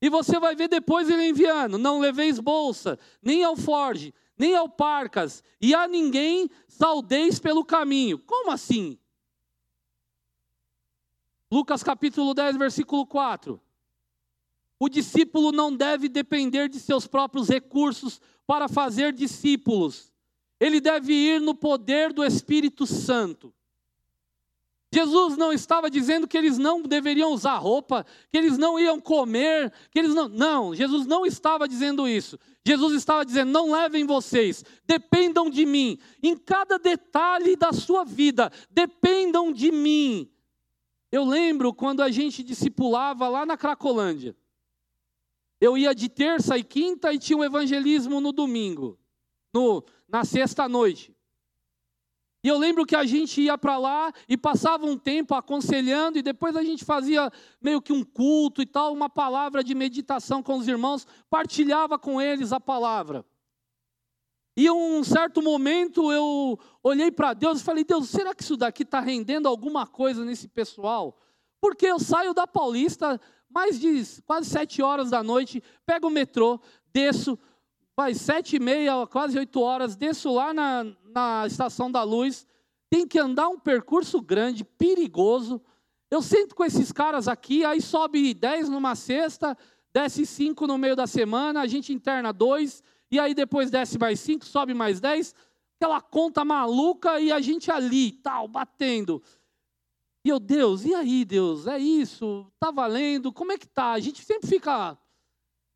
E 0.00 0.08
você 0.08 0.38
vai 0.38 0.54
ver 0.54 0.68
depois 0.68 1.10
ele 1.10 1.28
enviando: 1.28 1.76
não 1.76 1.98
leveis 1.98 2.38
bolsa, 2.38 2.96
nem 3.20 3.42
alforge, 3.42 4.14
nem 4.38 4.54
alparcas, 4.54 5.42
e 5.60 5.74
a 5.74 5.88
ninguém 5.88 6.48
saudeis 6.68 7.40
pelo 7.40 7.64
caminho. 7.64 8.20
Como 8.20 8.52
assim? 8.52 8.96
Lucas 11.54 11.84
capítulo 11.84 12.34
10, 12.34 12.56
versículo 12.56 13.06
4. 13.06 13.60
O 14.76 14.88
discípulo 14.88 15.52
não 15.52 15.72
deve 15.72 16.08
depender 16.08 16.68
de 16.68 16.80
seus 16.80 17.06
próprios 17.06 17.48
recursos 17.48 18.20
para 18.44 18.66
fazer 18.66 19.12
discípulos. 19.12 20.12
Ele 20.58 20.80
deve 20.80 21.12
ir 21.12 21.40
no 21.40 21.54
poder 21.54 22.12
do 22.12 22.24
Espírito 22.24 22.88
Santo. 22.88 23.54
Jesus 24.92 25.36
não 25.36 25.52
estava 25.52 25.88
dizendo 25.88 26.26
que 26.26 26.36
eles 26.36 26.58
não 26.58 26.82
deveriam 26.82 27.30
usar 27.30 27.56
roupa, 27.58 28.04
que 28.32 28.36
eles 28.36 28.58
não 28.58 28.76
iam 28.76 29.00
comer, 29.00 29.72
que 29.92 30.00
eles 30.00 30.12
não. 30.12 30.28
Não, 30.28 30.74
Jesus 30.74 31.06
não 31.06 31.24
estava 31.24 31.68
dizendo 31.68 32.08
isso. 32.08 32.36
Jesus 32.66 32.94
estava 32.94 33.24
dizendo: 33.24 33.52
não 33.52 33.70
levem 33.70 34.04
vocês, 34.04 34.64
dependam 34.84 35.48
de 35.48 35.64
mim. 35.64 36.00
Em 36.20 36.36
cada 36.36 36.80
detalhe 36.80 37.54
da 37.54 37.72
sua 37.72 38.02
vida, 38.02 38.50
dependam 38.72 39.52
de 39.52 39.70
mim. 39.70 40.33
Eu 41.14 41.24
lembro 41.24 41.72
quando 41.72 42.02
a 42.02 42.10
gente 42.10 42.42
discipulava 42.42 43.28
lá 43.28 43.46
na 43.46 43.56
Cracolândia. 43.56 44.36
Eu 45.60 45.78
ia 45.78 45.94
de 45.94 46.08
terça 46.08 46.58
e 46.58 46.64
quinta 46.64 47.12
e 47.12 47.20
tinha 47.20 47.38
um 47.38 47.44
evangelismo 47.44 48.20
no 48.20 48.32
domingo, 48.32 48.98
no, 49.52 49.84
na 50.08 50.24
sexta 50.24 50.68
noite. 50.68 51.14
E 52.42 52.48
eu 52.48 52.58
lembro 52.58 52.84
que 52.84 52.96
a 52.96 53.04
gente 53.04 53.40
ia 53.42 53.56
para 53.56 53.78
lá 53.78 54.12
e 54.28 54.36
passava 54.36 54.86
um 54.86 54.98
tempo 54.98 55.36
aconselhando, 55.36 56.18
e 56.18 56.22
depois 56.22 56.56
a 56.56 56.64
gente 56.64 56.84
fazia 56.84 57.30
meio 57.62 57.80
que 57.80 57.92
um 57.92 58.02
culto 58.02 58.60
e 58.60 58.66
tal, 58.66 58.92
uma 58.92 59.08
palavra 59.08 59.62
de 59.62 59.72
meditação 59.72 60.42
com 60.42 60.58
os 60.58 60.66
irmãos, 60.66 61.06
partilhava 61.30 61.96
com 61.96 62.20
eles 62.20 62.52
a 62.52 62.58
palavra. 62.58 63.24
E 64.56 64.70
um 64.70 65.02
certo 65.02 65.42
momento 65.42 66.12
eu 66.12 66.58
olhei 66.82 67.10
para 67.10 67.34
Deus 67.34 67.60
e 67.60 67.64
falei: 67.64 67.84
Deus, 67.84 68.08
será 68.08 68.34
que 68.34 68.42
isso 68.42 68.56
daqui 68.56 68.84
está 68.84 69.00
rendendo 69.00 69.48
alguma 69.48 69.86
coisa 69.86 70.24
nesse 70.24 70.46
pessoal? 70.46 71.18
Porque 71.60 71.86
eu 71.86 71.98
saio 71.98 72.32
da 72.32 72.46
Paulista 72.46 73.20
mais 73.54 73.78
de 73.78 74.02
quase 74.26 74.50
sete 74.50 74.82
horas 74.82 75.10
da 75.10 75.22
noite, 75.22 75.62
pego 75.86 76.08
o 76.08 76.10
metrô, 76.10 76.60
desço, 76.92 77.38
vai 77.96 78.12
sete 78.12 78.56
e 78.56 78.60
meia, 78.60 79.06
quase 79.06 79.38
oito 79.38 79.60
horas, 79.60 79.94
desço 79.94 80.34
lá 80.34 80.52
na, 80.52 80.84
na 81.04 81.46
Estação 81.46 81.90
da 81.90 82.02
Luz, 82.02 82.46
tem 82.90 83.06
que 83.06 83.18
andar 83.18 83.48
um 83.48 83.58
percurso 83.58 84.20
grande, 84.20 84.64
perigoso. 84.64 85.62
Eu 86.10 86.20
sento 86.20 86.54
com 86.54 86.64
esses 86.64 86.90
caras 86.90 87.28
aqui, 87.28 87.64
aí 87.64 87.80
sobe 87.80 88.34
dez 88.34 88.68
numa 88.68 88.96
sexta, 88.96 89.56
desce 89.92 90.26
cinco 90.26 90.66
no 90.66 90.76
meio 90.76 90.96
da 90.96 91.06
semana, 91.06 91.60
a 91.60 91.66
gente 91.68 91.92
interna 91.92 92.32
dois, 92.32 92.82
e 93.14 93.18
aí 93.20 93.32
depois 93.32 93.70
desce 93.70 93.96
mais 93.96 94.18
cinco, 94.18 94.44
sobe 94.44 94.74
mais 94.74 94.98
dez, 94.98 95.34
aquela 95.76 96.00
conta 96.00 96.44
maluca 96.44 97.20
e 97.20 97.30
a 97.30 97.40
gente 97.40 97.70
ali, 97.70 98.10
tal, 98.10 98.48
batendo. 98.48 99.22
E 100.24 100.30
eu, 100.30 100.40
Deus, 100.40 100.84
e 100.84 100.92
aí, 100.92 101.24
Deus? 101.24 101.68
É 101.68 101.78
isso? 101.78 102.50
Tá 102.58 102.72
valendo? 102.72 103.32
Como 103.32 103.52
é 103.52 103.58
que 103.58 103.68
tá? 103.68 103.92
A 103.92 104.00
gente 104.00 104.24
sempre 104.24 104.48
fica 104.48 104.98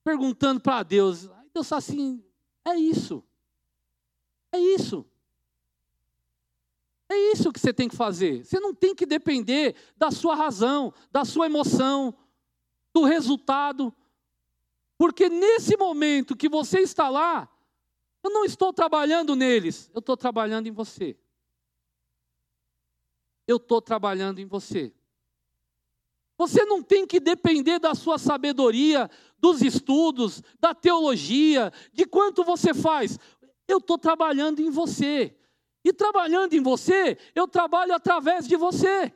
perguntando 0.02 0.60
para 0.60 0.82
Deus. 0.82 1.30
Aí 1.30 1.48
Deus 1.54 1.68
fala 1.68 1.78
assim: 1.78 2.24
é 2.64 2.74
isso. 2.74 3.22
É 4.50 4.58
isso. 4.58 5.06
É 7.08 7.16
isso 7.32 7.52
que 7.52 7.60
você 7.60 7.72
tem 7.72 7.88
que 7.88 7.94
fazer. 7.94 8.44
Você 8.44 8.58
não 8.58 8.74
tem 8.74 8.96
que 8.96 9.06
depender 9.06 9.76
da 9.96 10.10
sua 10.10 10.34
razão, 10.34 10.92
da 11.12 11.24
sua 11.24 11.46
emoção, 11.46 12.12
do 12.92 13.04
resultado. 13.04 13.94
Porque 14.98 15.28
nesse 15.28 15.76
momento 15.76 16.36
que 16.36 16.48
você 16.48 16.80
está 16.80 17.08
lá, 17.08 17.48
eu 18.22 18.30
não 18.30 18.44
estou 18.44 18.72
trabalhando 18.72 19.36
neles, 19.36 19.88
eu 19.94 20.00
estou 20.00 20.16
trabalhando 20.16 20.66
em 20.66 20.72
você. 20.72 21.16
Eu 23.46 23.56
estou 23.56 23.80
trabalhando 23.80 24.40
em 24.40 24.44
você. 24.44 24.92
Você 26.36 26.64
não 26.64 26.82
tem 26.82 27.06
que 27.06 27.20
depender 27.20 27.78
da 27.78 27.94
sua 27.94 28.18
sabedoria, 28.18 29.08
dos 29.38 29.62
estudos, 29.62 30.42
da 30.60 30.74
teologia, 30.74 31.72
de 31.92 32.04
quanto 32.04 32.42
você 32.42 32.74
faz. 32.74 33.18
Eu 33.66 33.78
estou 33.78 33.98
trabalhando 33.98 34.60
em 34.60 34.68
você. 34.68 35.34
E 35.84 35.92
trabalhando 35.92 36.54
em 36.54 36.60
você, 36.60 37.16
eu 37.34 37.46
trabalho 37.46 37.94
através 37.94 38.46
de 38.46 38.56
você. 38.56 39.12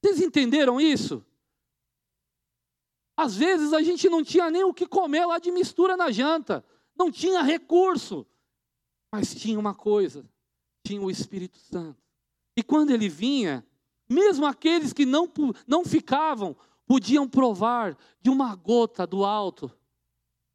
Vocês 0.00 0.20
entenderam 0.20 0.80
isso? 0.80 1.24
Às 3.16 3.34
vezes 3.34 3.72
a 3.72 3.82
gente 3.82 4.08
não 4.08 4.22
tinha 4.22 4.50
nem 4.50 4.62
o 4.62 4.74
que 4.74 4.86
comer 4.86 5.24
lá 5.24 5.38
de 5.38 5.50
mistura 5.50 5.96
na 5.96 6.10
janta, 6.10 6.64
não 6.94 7.10
tinha 7.10 7.42
recurso, 7.42 8.26
mas 9.10 9.34
tinha 9.34 9.58
uma 9.58 9.74
coisa: 9.74 10.28
tinha 10.84 11.00
o 11.00 11.10
Espírito 11.10 11.58
Santo. 11.58 12.02
E 12.54 12.62
quando 12.62 12.90
ele 12.90 13.08
vinha, 13.08 13.64
mesmo 14.08 14.44
aqueles 14.44 14.92
que 14.92 15.06
não, 15.06 15.30
não 15.66 15.84
ficavam, 15.84 16.54
podiam 16.86 17.28
provar 17.28 17.96
de 18.20 18.28
uma 18.28 18.54
gota 18.54 19.06
do 19.06 19.24
alto, 19.24 19.70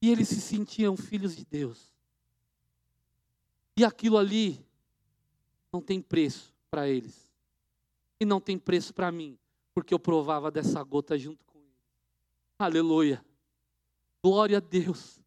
e 0.01 0.09
eles 0.09 0.28
se 0.28 0.39
sentiam 0.39 0.95
filhos 0.95 1.36
de 1.36 1.45
Deus. 1.45 1.91
E 3.78 3.84
aquilo 3.84 4.18
ali 4.18 4.64
não 5.72 5.82
tem 5.82 6.01
preço 6.01 6.53
para 6.70 6.88
eles. 6.88 7.32
E 8.20 8.26
não 8.26 8.39
tem 8.39 8.57
preço 8.57 8.93
para 8.93 9.12
mim, 9.12 9.38
porque 9.74 9.93
eu 9.93 9.99
provava 9.99 10.51
dessa 10.51 10.84
gota 10.84 11.18
junto. 11.18 11.51
Aleluia. 12.62 13.26
Glória 14.24 14.57
a 14.57 14.62
Deus. 14.62 15.20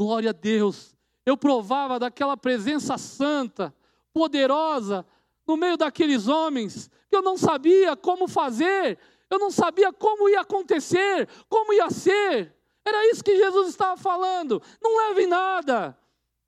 Glória 0.00 0.30
a 0.30 0.32
Deus. 0.32 0.96
Eu 1.26 1.36
provava 1.36 1.98
daquela 1.98 2.38
presença 2.38 2.96
santa, 2.96 3.74
poderosa, 4.14 5.04
no 5.46 5.58
meio 5.58 5.76
daqueles 5.76 6.26
homens, 6.26 6.90
que 7.10 7.14
eu 7.14 7.20
não 7.20 7.36
sabia 7.36 7.94
como 7.94 8.26
fazer, 8.26 8.98
eu 9.28 9.38
não 9.38 9.50
sabia 9.50 9.92
como 9.92 10.26
ia 10.28 10.40
acontecer, 10.40 11.28
como 11.50 11.74
ia 11.74 11.90
ser. 11.90 12.54
Era 12.82 13.10
isso 13.10 13.22
que 13.22 13.36
Jesus 13.36 13.68
estava 13.68 14.00
falando. 14.00 14.62
Não 14.80 14.96
leve 15.08 15.26
nada. 15.26 15.98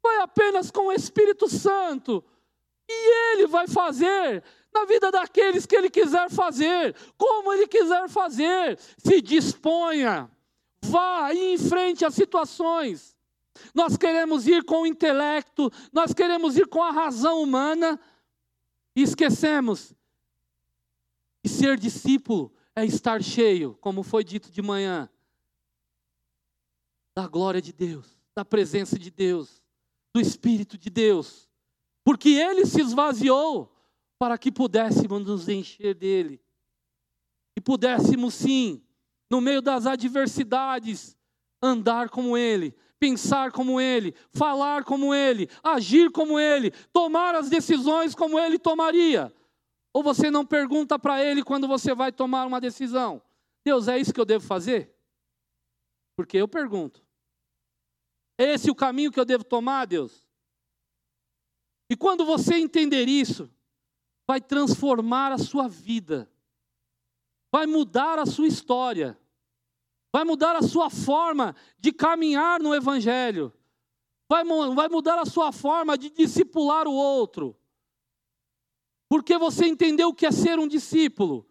Vai 0.03 0.16
apenas 0.22 0.70
com 0.70 0.86
o 0.86 0.92
Espírito 0.92 1.46
Santo. 1.46 2.24
E 2.88 3.34
Ele 3.34 3.46
vai 3.46 3.68
fazer 3.68 4.42
na 4.72 4.84
vida 4.84 5.10
daqueles 5.10 5.66
que 5.66 5.76
Ele 5.76 5.90
quiser 5.90 6.30
fazer, 6.30 6.94
como 7.16 7.52
Ele 7.52 7.66
quiser 7.66 8.08
fazer. 8.08 8.78
Se 8.98 9.20
disponha, 9.20 10.30
vá 10.84 11.32
e 11.32 11.54
enfrente 11.54 12.04
as 12.04 12.14
situações. 12.14 13.16
Nós 13.74 13.96
queremos 13.96 14.46
ir 14.46 14.64
com 14.64 14.82
o 14.82 14.86
intelecto, 14.86 15.70
nós 15.92 16.14
queremos 16.14 16.56
ir 16.56 16.66
com 16.66 16.82
a 16.82 16.90
razão 16.90 17.42
humana 17.42 18.00
e 18.94 19.02
esquecemos 19.02 19.94
que 21.42 21.48
ser 21.48 21.78
discípulo 21.78 22.52
é 22.74 22.84
estar 22.84 23.22
cheio, 23.22 23.76
como 23.80 24.02
foi 24.02 24.22
dito 24.22 24.50
de 24.50 24.62
manhã, 24.62 25.08
da 27.14 27.26
glória 27.26 27.60
de 27.60 27.72
Deus, 27.72 28.06
da 28.34 28.44
presença 28.44 28.98
de 28.98 29.10
Deus 29.10 29.62
do 30.14 30.20
Espírito 30.20 30.76
de 30.78 30.90
Deus, 30.90 31.48
porque 32.04 32.30
ele 32.30 32.66
se 32.66 32.80
esvaziou 32.80 33.72
para 34.20 34.36
que 34.36 34.52
pudéssemos 34.52 35.24
nos 35.24 35.48
encher 35.48 35.94
dele, 35.94 36.38
e 37.56 37.60
pudéssemos 37.60 38.34
sim, 38.34 38.84
no 39.30 39.40
meio 39.40 39.62
das 39.62 39.86
adversidades, 39.86 41.16
andar 41.62 42.10
como 42.10 42.36
ele, 42.36 42.76
pensar 42.98 43.50
como 43.50 43.80
ele, 43.80 44.14
falar 44.30 44.84
como 44.84 45.14
ele, 45.14 45.48
agir 45.62 46.10
como 46.10 46.38
ele, 46.38 46.70
tomar 46.92 47.34
as 47.34 47.48
decisões 47.48 48.14
como 48.14 48.38
ele 48.38 48.58
tomaria. 48.58 49.34
Ou 49.90 50.02
você 50.02 50.30
não 50.30 50.44
pergunta 50.44 50.98
para 50.98 51.24
ele 51.24 51.42
quando 51.42 51.66
você 51.66 51.94
vai 51.94 52.12
tomar 52.12 52.46
uma 52.46 52.60
decisão: 52.60 53.22
Deus, 53.64 53.88
é 53.88 53.98
isso 53.98 54.12
que 54.12 54.20
eu 54.20 54.26
devo 54.26 54.44
fazer? 54.44 54.94
Porque 56.14 56.36
eu 56.36 56.46
pergunto. 56.46 57.02
É 58.38 58.52
esse 58.52 58.70
o 58.70 58.74
caminho 58.74 59.10
que 59.10 59.18
eu 59.18 59.24
devo 59.24 59.44
tomar, 59.44 59.86
Deus? 59.86 60.26
E 61.88 61.96
quando 61.96 62.26
você 62.26 62.56
entender 62.56 63.08
isso, 63.08 63.50
vai 64.31 64.41
transformar 64.41 65.33
a 65.33 65.39
sua 65.39 65.66
vida, 65.66 66.31
vai 67.51 67.66
mudar 67.66 68.16
a 68.16 68.24
sua 68.24 68.47
história, 68.47 69.18
vai 70.12 70.22
mudar 70.22 70.55
a 70.55 70.62
sua 70.62 70.89
forma 70.89 71.57
de 71.81 71.91
caminhar 71.91 72.61
no 72.61 72.72
Evangelho, 72.72 73.53
vai, 74.28 74.45
vai 74.45 74.89
mudar 74.89 75.18
a 75.18 75.26
sua 75.26 75.51
forma 75.51 75.99
de 75.99 76.11
discipular 76.11 76.87
o 76.87 76.93
outro, 76.93 77.57
porque 79.09 79.37
você 79.37 79.66
entendeu 79.66 80.11
o 80.11 80.14
que 80.14 80.26
é 80.26 80.31
ser 80.31 80.61
um 80.61 80.68
discípulo, 80.68 81.45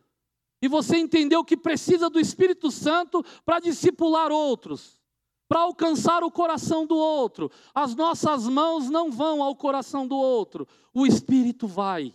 e 0.61 0.69
você 0.69 0.97
entendeu 0.97 1.43
que 1.43 1.57
precisa 1.57 2.09
do 2.09 2.17
Espírito 2.17 2.71
Santo 2.71 3.25
para 3.43 3.59
discipular 3.59 4.31
outros 4.31 4.97
para 5.49 5.61
alcançar 5.61 6.23
o 6.23 6.29
coração 6.29 6.85
do 6.85 6.95
outro. 6.95 7.49
As 7.73 7.95
nossas 7.95 8.47
mãos 8.47 8.87
não 8.87 9.09
vão 9.09 9.41
ao 9.41 9.55
coração 9.55 10.07
do 10.07 10.15
outro, 10.15 10.67
o 10.93 11.07
Espírito 11.07 11.67
vai. 11.67 12.13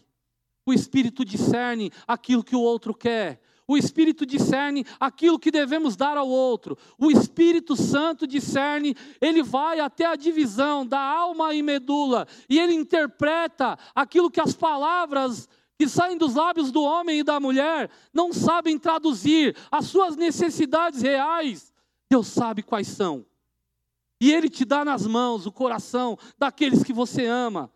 O 0.67 0.73
Espírito 0.73 1.25
discerne 1.25 1.93
aquilo 2.07 2.43
que 2.43 2.57
o 2.57 2.61
outro 2.61 2.95
quer. 2.95 3.41
O 3.67 3.77
Espírito 3.77 4.27
discerne 4.27 4.85
aquilo 5.01 5.39
que 5.39 5.51
devemos 5.51 5.97
dar 5.97 6.17
ao 6.17 6.29
outro. 6.29 6.77
O 6.99 7.11
Espírito 7.11 7.75
Santo 7.77 8.27
discerne, 8.27 8.95
ele 9.21 9.43
vai 9.43 9.81
até 9.81 10.05
a 10.05 10.17
divisão 10.17 10.87
da 10.87 11.01
alma 11.01 11.55
e 11.55 11.63
medula 11.63 12.27
e 12.49 12.59
ele 12.59 12.75
interpreta 12.75 13.79
aquilo 13.95 14.31
que 14.31 14.41
as 14.41 14.55
palavras 14.55 15.49
que 15.79 15.89
saem 15.89 16.17
dos 16.17 16.35
lábios 16.35 16.71
do 16.71 16.83
homem 16.83 17.21
e 17.21 17.25
da 17.25 17.41
mulher 17.41 17.91
não 18.13 18.33
sabem 18.33 18.79
traduzir, 18.79 19.57
as 19.71 19.87
suas 19.87 20.15
necessidades 20.15 21.03
reais. 21.03 21.73
Deus 22.09 22.29
sabe 22.29 22.63
quais 22.63 22.87
são. 22.87 23.27
E 24.21 24.33
Ele 24.33 24.49
te 24.49 24.65
dá 24.65 24.85
nas 24.85 25.07
mãos 25.07 25.47
o 25.47 25.53
coração 25.53 26.17
daqueles 26.39 26.83
que 26.85 26.93
você 26.93 27.27
ama. 27.27 27.71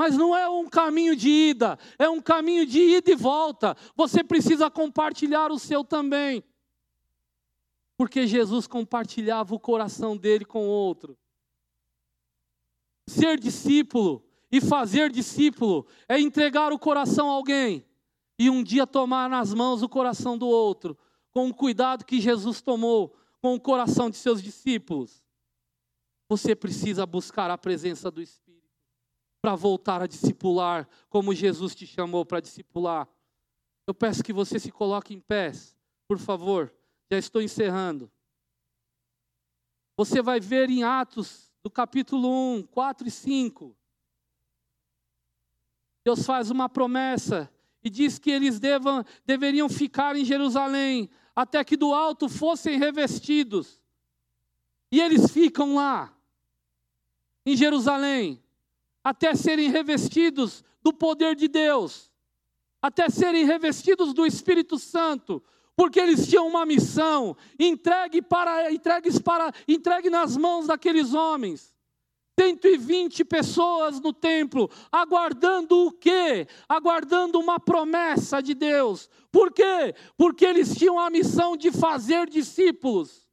Mas 0.00 0.16
não 0.16 0.34
é 0.34 0.48
um 0.48 0.66
caminho 0.66 1.14
de 1.14 1.28
ida, 1.28 1.78
é 1.98 2.08
um 2.08 2.22
caminho 2.22 2.64
de 2.64 2.80
ida 2.80 3.10
e 3.10 3.14
volta. 3.14 3.76
Você 3.94 4.24
precisa 4.24 4.70
compartilhar 4.70 5.52
o 5.52 5.58
seu 5.58 5.84
também. 5.84 6.42
Porque 7.98 8.26
Jesus 8.26 8.66
compartilhava 8.66 9.54
o 9.54 9.60
coração 9.60 10.16
dele 10.16 10.46
com 10.46 10.66
outro. 10.66 11.18
Ser 13.06 13.38
discípulo 13.38 14.24
e 14.50 14.58
fazer 14.58 15.12
discípulo 15.12 15.86
é 16.08 16.18
entregar 16.18 16.72
o 16.72 16.78
coração 16.78 17.28
a 17.28 17.34
alguém 17.34 17.84
e 18.38 18.48
um 18.48 18.62
dia 18.62 18.86
tomar 18.86 19.28
nas 19.28 19.52
mãos 19.52 19.82
o 19.82 19.88
coração 19.88 20.38
do 20.38 20.48
outro, 20.48 20.96
com 21.30 21.50
o 21.50 21.54
cuidado 21.54 22.06
que 22.06 22.22
Jesus 22.22 22.62
tomou 22.62 23.14
com 23.42 23.54
o 23.54 23.60
coração 23.60 24.08
de 24.08 24.16
seus 24.16 24.42
discípulos. 24.42 25.22
Você 26.26 26.54
precisa 26.54 27.04
buscar 27.04 27.50
a 27.50 27.58
presença 27.58 28.10
do 28.10 28.22
Espírito 28.22 28.49
para 29.40 29.54
voltar 29.54 30.02
a 30.02 30.06
discipular, 30.06 30.88
como 31.08 31.34
Jesus 31.34 31.74
te 31.74 31.86
chamou 31.86 32.24
para 32.24 32.40
discipular. 32.40 33.08
Eu 33.86 33.94
peço 33.94 34.22
que 34.22 34.32
você 34.32 34.58
se 34.58 34.70
coloque 34.70 35.14
em 35.14 35.20
pés, 35.20 35.76
por 36.06 36.18
favor. 36.18 36.72
Já 37.10 37.18
estou 37.18 37.42
encerrando. 37.42 38.10
Você 39.96 40.22
vai 40.22 40.40
ver 40.40 40.70
em 40.70 40.82
Atos, 40.82 41.52
do 41.62 41.70
capítulo 41.70 42.28
1, 42.56 42.62
4 42.64 43.08
e 43.08 43.10
5. 43.10 43.76
Deus 46.04 46.24
faz 46.24 46.50
uma 46.50 46.68
promessa 46.68 47.52
e 47.82 47.90
diz 47.90 48.18
que 48.18 48.30
eles 48.30 48.58
devam, 48.58 49.04
deveriam 49.24 49.68
ficar 49.68 50.16
em 50.16 50.24
Jerusalém 50.24 51.10
até 51.34 51.62
que 51.64 51.76
do 51.76 51.92
alto 51.92 52.28
fossem 52.28 52.78
revestidos. 52.78 53.80
E 54.92 55.00
eles 55.00 55.30
ficam 55.30 55.76
lá, 55.76 56.12
em 57.46 57.56
Jerusalém, 57.56 58.42
até 59.02 59.34
serem 59.34 59.70
revestidos 59.70 60.64
do 60.82 60.92
poder 60.92 61.34
de 61.34 61.48
Deus, 61.48 62.10
até 62.80 63.08
serem 63.08 63.44
revestidos 63.44 64.12
do 64.12 64.26
Espírito 64.26 64.78
Santo, 64.78 65.42
porque 65.76 66.00
eles 66.00 66.28
tinham 66.28 66.46
uma 66.46 66.66
missão 66.66 67.36
entregue 67.58 68.20
para 68.20 68.72
entregues 68.72 69.18
para 69.18 69.52
entregue 69.66 70.10
nas 70.10 70.36
mãos 70.36 70.66
daqueles 70.66 71.14
homens. 71.14 71.74
120 72.38 73.22
pessoas 73.24 74.00
no 74.00 74.14
templo, 74.14 74.70
aguardando 74.90 75.86
o 75.86 75.92
quê? 75.92 76.46
Aguardando 76.66 77.38
uma 77.38 77.60
promessa 77.60 78.42
de 78.42 78.54
Deus. 78.54 79.10
Por 79.30 79.52
quê? 79.52 79.94
Porque 80.16 80.46
eles 80.46 80.74
tinham 80.74 80.98
a 80.98 81.10
missão 81.10 81.54
de 81.54 81.70
fazer 81.70 82.30
discípulos. 82.30 83.28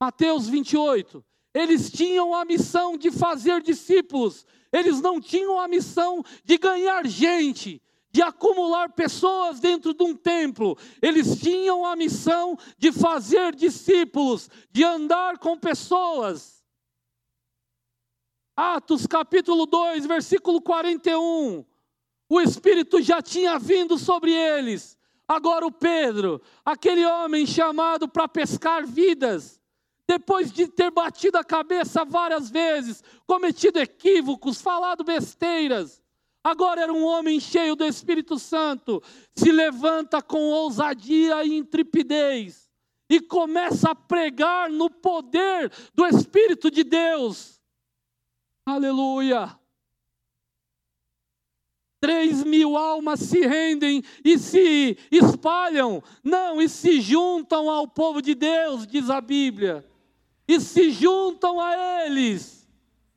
Mateus 0.00 0.48
28. 0.48 1.24
Eles 1.54 1.90
tinham 1.90 2.34
a 2.34 2.44
missão 2.44 2.98
de 2.98 3.12
fazer 3.12 3.62
discípulos, 3.62 4.44
eles 4.72 5.00
não 5.00 5.20
tinham 5.20 5.60
a 5.60 5.68
missão 5.68 6.24
de 6.44 6.58
ganhar 6.58 7.06
gente, 7.06 7.80
de 8.10 8.20
acumular 8.22 8.92
pessoas 8.92 9.60
dentro 9.60 9.94
de 9.94 10.02
um 10.02 10.16
templo. 10.16 10.76
Eles 11.00 11.40
tinham 11.40 11.86
a 11.86 11.94
missão 11.94 12.58
de 12.76 12.90
fazer 12.90 13.54
discípulos, 13.54 14.50
de 14.70 14.82
andar 14.82 15.38
com 15.38 15.56
pessoas. 15.56 16.64
Atos 18.56 19.06
capítulo 19.06 19.66
2, 19.66 20.06
versículo 20.06 20.60
41. 20.60 21.64
O 22.28 22.40
Espírito 22.40 23.00
já 23.00 23.22
tinha 23.22 23.58
vindo 23.58 23.96
sobre 23.96 24.32
eles. 24.32 24.98
Agora 25.26 25.66
o 25.66 25.72
Pedro, 25.72 26.40
aquele 26.64 27.04
homem 27.04 27.46
chamado 27.46 28.08
para 28.08 28.28
pescar 28.28 28.86
vidas, 28.86 29.60
depois 30.06 30.52
de 30.52 30.66
ter 30.66 30.90
batido 30.90 31.38
a 31.38 31.44
cabeça 31.44 32.04
várias 32.04 32.50
vezes, 32.50 33.02
cometido 33.26 33.78
equívocos, 33.78 34.60
falado 34.60 35.02
besteiras, 35.02 36.02
agora 36.42 36.82
era 36.82 36.92
um 36.92 37.04
homem 37.04 37.40
cheio 37.40 37.74
do 37.74 37.84
Espírito 37.84 38.38
Santo, 38.38 39.02
se 39.34 39.50
levanta 39.50 40.20
com 40.20 40.50
ousadia 40.50 41.44
e 41.44 41.54
intrepidez 41.54 42.70
e 43.08 43.20
começa 43.20 43.90
a 43.90 43.94
pregar 43.94 44.70
no 44.70 44.90
poder 44.90 45.72
do 45.94 46.06
Espírito 46.06 46.70
de 46.70 46.84
Deus. 46.84 47.60
Aleluia! 48.66 49.58
Três 52.00 52.44
mil 52.44 52.76
almas 52.76 53.20
se 53.20 53.46
rendem 53.46 54.02
e 54.22 54.38
se 54.38 54.98
espalham, 55.10 56.02
não, 56.22 56.60
e 56.60 56.68
se 56.68 57.00
juntam 57.00 57.70
ao 57.70 57.88
povo 57.88 58.20
de 58.20 58.34
Deus, 58.34 58.86
diz 58.86 59.08
a 59.08 59.22
Bíblia 59.22 59.93
e 60.46 60.60
se 60.60 60.90
juntam 60.90 61.60
a 61.60 62.04
eles. 62.06 62.68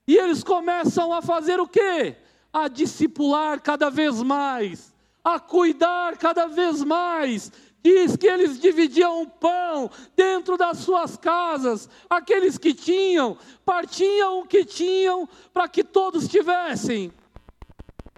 E 0.07 0.15
eles 0.15 0.43
começam 0.43 1.13
a 1.13 1.21
fazer 1.21 1.59
o 1.59 1.67
quê? 1.67 2.15
A 2.51 2.67
discipular 2.67 3.61
cada 3.61 3.89
vez 3.89 4.23
mais, 4.23 4.93
a 5.23 5.39
cuidar 5.39 6.17
cada 6.17 6.47
vez 6.47 6.84
mais. 6.84 7.51
Diz 7.84 8.15
que 8.15 8.28
eles 8.28 8.59
dividiam 8.59 9.21
o 9.21 9.30
pão 9.30 9.89
dentro 10.15 10.57
das 10.57 10.80
suas 10.80 11.15
casas, 11.15 11.89
aqueles 12.09 12.57
que 12.57 12.73
tinham, 12.73 13.38
partiam 13.63 14.39
o 14.39 14.45
que 14.45 14.65
tinham 14.65 15.28
para 15.53 15.67
que 15.67 15.84
todos 15.84 16.28
tivessem. 16.28 17.13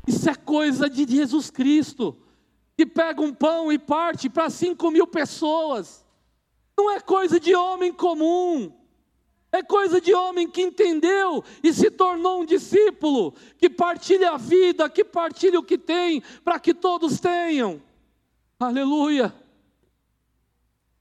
Isso 0.07 0.29
é 0.29 0.35
coisa 0.35 0.89
de 0.89 1.05
Jesus 1.05 1.51
Cristo, 1.51 2.17
que 2.77 2.85
pega 2.85 3.21
um 3.21 3.33
pão 3.33 3.71
e 3.71 3.77
parte 3.77 4.29
para 4.29 4.49
cinco 4.49 4.89
mil 4.89 5.05
pessoas. 5.05 6.05
Não 6.77 6.89
é 6.89 6.99
coisa 6.99 7.39
de 7.39 7.53
homem 7.53 7.91
comum. 7.91 8.78
É 9.51 9.63
coisa 9.63 9.99
de 9.99 10.13
homem 10.13 10.47
que 10.47 10.61
entendeu 10.61 11.43
e 11.63 11.73
se 11.73 11.89
tornou 11.89 12.41
um 12.41 12.45
discípulo, 12.45 13.33
que 13.57 13.69
partilha 13.69 14.31
a 14.31 14.37
vida, 14.37 14.89
que 14.89 15.03
partilha 15.03 15.59
o 15.59 15.63
que 15.63 15.77
tem, 15.77 16.21
para 16.43 16.59
que 16.59 16.73
todos 16.73 17.19
tenham. 17.19 17.81
Aleluia. 18.59 19.33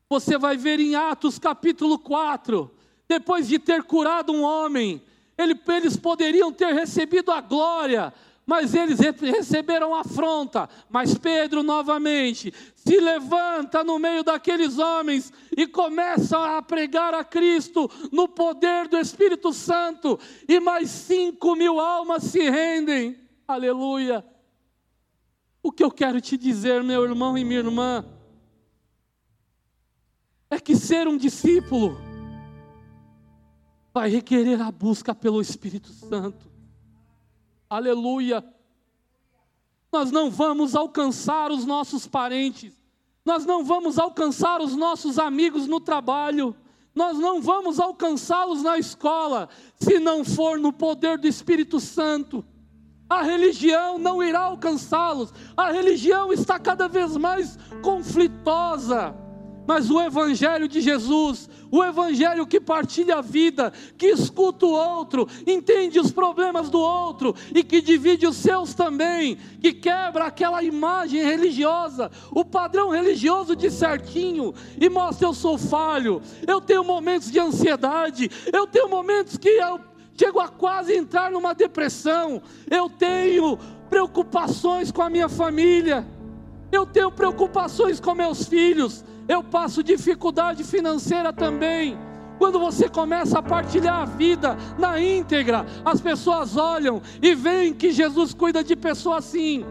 Você 0.08 0.38
vai 0.38 0.56
ver 0.56 0.80
em 0.80 0.94
Atos 0.94 1.38
capítulo 1.38 1.98
4, 1.98 2.70
depois 3.06 3.46
de 3.46 3.58
ter 3.58 3.82
curado 3.82 4.32
um 4.32 4.42
homem, 4.42 5.02
eles 5.36 5.96
poderiam 5.96 6.50
ter 6.50 6.72
recebido 6.72 7.30
a 7.30 7.42
glória, 7.42 8.14
mas 8.48 8.74
eles 8.74 8.98
receberam 8.98 9.94
afronta. 9.94 10.70
Mas 10.88 11.18
Pedro 11.18 11.62
novamente 11.62 12.50
se 12.74 12.98
levanta 12.98 13.84
no 13.84 13.98
meio 13.98 14.24
daqueles 14.24 14.78
homens 14.78 15.30
e 15.54 15.66
começa 15.66 16.56
a 16.56 16.62
pregar 16.62 17.12
a 17.12 17.22
Cristo 17.22 17.90
no 18.10 18.26
poder 18.26 18.88
do 18.88 18.96
Espírito 18.96 19.52
Santo, 19.52 20.18
e 20.48 20.58
mais 20.58 20.88
cinco 20.88 21.54
mil 21.54 21.78
almas 21.78 22.22
se 22.22 22.48
rendem. 22.48 23.18
Aleluia. 23.46 24.24
O 25.62 25.70
que 25.70 25.84
eu 25.84 25.90
quero 25.90 26.18
te 26.18 26.38
dizer, 26.38 26.82
meu 26.82 27.04
irmão 27.04 27.36
e 27.36 27.44
minha 27.44 27.60
irmã, 27.60 28.02
é 30.50 30.58
que 30.58 30.74
ser 30.74 31.06
um 31.06 31.18
discípulo 31.18 31.98
vai 33.92 34.08
requerer 34.08 34.62
a 34.62 34.72
busca 34.72 35.14
pelo 35.14 35.42
Espírito 35.42 35.92
Santo. 35.92 36.47
Aleluia. 37.68 38.44
Nós 39.92 40.10
não 40.10 40.30
vamos 40.30 40.74
alcançar 40.74 41.50
os 41.50 41.64
nossos 41.64 42.06
parentes, 42.06 42.74
nós 43.24 43.44
não 43.44 43.64
vamos 43.64 43.98
alcançar 43.98 44.60
os 44.60 44.76
nossos 44.76 45.18
amigos 45.18 45.66
no 45.66 45.80
trabalho, 45.80 46.54
nós 46.94 47.18
não 47.18 47.40
vamos 47.40 47.78
alcançá-los 47.78 48.62
na 48.62 48.78
escola, 48.78 49.48
se 49.76 49.98
não 49.98 50.24
for 50.24 50.58
no 50.58 50.72
poder 50.72 51.18
do 51.18 51.26
Espírito 51.26 51.80
Santo. 51.80 52.44
A 53.08 53.22
religião 53.22 53.98
não 53.98 54.22
irá 54.22 54.40
alcançá-los, 54.40 55.32
a 55.56 55.70
religião 55.70 56.32
está 56.32 56.58
cada 56.58 56.88
vez 56.88 57.16
mais 57.16 57.58
conflitosa 57.82 59.14
mas 59.68 59.90
o 59.90 60.00
Evangelho 60.00 60.66
de 60.66 60.80
Jesus, 60.80 61.46
o 61.70 61.84
Evangelho 61.84 62.46
que 62.46 62.58
partilha 62.58 63.16
a 63.16 63.20
vida, 63.20 63.70
que 63.98 64.06
escuta 64.06 64.64
o 64.64 64.70
outro, 64.70 65.28
entende 65.46 66.00
os 66.00 66.10
problemas 66.10 66.70
do 66.70 66.80
outro 66.80 67.34
e 67.54 67.62
que 67.62 67.82
divide 67.82 68.26
os 68.26 68.36
seus 68.36 68.72
também, 68.72 69.36
que 69.60 69.74
quebra 69.74 70.24
aquela 70.24 70.62
imagem 70.62 71.22
religiosa, 71.22 72.10
o 72.30 72.46
padrão 72.46 72.88
religioso 72.88 73.54
de 73.54 73.70
certinho 73.70 74.54
e 74.80 74.88
mostra: 74.88 75.26
eu 75.26 75.34
sou 75.34 75.58
falho, 75.58 76.22
eu 76.46 76.62
tenho 76.62 76.82
momentos 76.82 77.30
de 77.30 77.38
ansiedade, 77.38 78.30
eu 78.50 78.66
tenho 78.66 78.88
momentos 78.88 79.36
que 79.36 79.50
eu 79.50 79.80
chego 80.18 80.40
a 80.40 80.48
quase 80.48 80.96
entrar 80.96 81.30
numa 81.30 81.52
depressão, 81.52 82.40
eu 82.70 82.88
tenho 82.88 83.58
preocupações 83.90 84.90
com 84.90 85.02
a 85.02 85.10
minha 85.10 85.28
família. 85.28 86.06
Eu 86.70 86.84
tenho 86.84 87.10
preocupações 87.10 87.98
com 87.98 88.14
meus 88.14 88.46
filhos. 88.46 89.02
Eu 89.28 89.44
passo 89.44 89.82
dificuldade 89.82 90.64
financeira 90.64 91.32
também. 91.32 91.98
Quando 92.38 92.58
você 92.58 92.88
começa 92.88 93.40
a 93.40 93.42
partilhar 93.42 94.00
a 94.00 94.04
vida 94.04 94.56
na 94.78 94.98
íntegra, 95.00 95.66
as 95.84 96.00
pessoas 96.00 96.56
olham 96.56 97.02
e 97.20 97.34
veem 97.34 97.74
que 97.74 97.90
Jesus 97.90 98.32
cuida 98.32 98.64
de 98.64 98.74
pessoas 98.74 99.26
assim. 99.26 99.64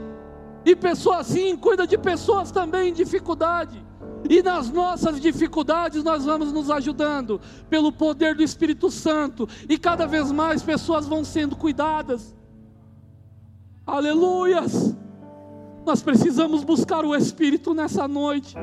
E 0.64 0.76
pessoas 0.76 1.32
assim 1.32 1.56
cuida 1.58 1.88
de 1.88 1.98
pessoas 1.98 2.52
também 2.52 2.90
em 2.90 2.94
dificuldade. 2.94 3.84
E 4.30 4.44
nas 4.44 4.70
nossas 4.70 5.20
dificuldades 5.20 6.04
nós 6.04 6.26
vamos 6.26 6.52
nos 6.52 6.70
ajudando 6.70 7.40
pelo 7.70 7.92
poder 7.92 8.36
do 8.36 8.44
Espírito 8.44 8.92
Santo. 8.92 9.48
E 9.68 9.78
cada 9.78 10.06
vez 10.06 10.32
mais 10.32 10.62
pessoas 10.62 11.08
vão 11.08 11.24
sendo 11.24 11.56
cuidadas. 11.56 12.36
Aleluias! 13.86 14.94
Nós 15.86 16.04
precisamos 16.04 16.66
buscar 16.66 17.06
o 17.06 17.16
Espírito 17.16 17.74
nessa 17.74 18.06
noite. 18.10 18.54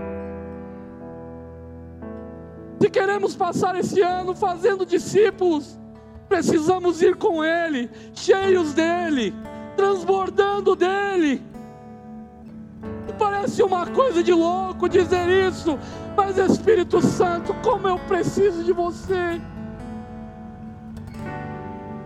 Se 2.80 2.90
queremos 2.90 3.34
passar 3.34 3.78
esse 3.78 4.00
ano 4.02 4.34
fazendo 4.34 4.84
discípulos, 4.84 5.78
precisamos 6.28 7.00
ir 7.00 7.16
com 7.16 7.42
Ele, 7.42 7.90
cheios 8.14 8.74
dEle, 8.74 9.34
transbordando 9.76 10.76
dEle. 10.76 11.42
Parece 13.18 13.62
uma 13.62 13.86
coisa 13.86 14.22
de 14.22 14.32
louco 14.32 14.88
dizer 14.88 15.28
isso, 15.48 15.78
mas 16.16 16.36
Espírito 16.36 17.00
Santo, 17.00 17.54
como 17.62 17.88
eu 17.88 17.98
preciso 18.00 18.64
de 18.64 18.72
você. 18.72 19.40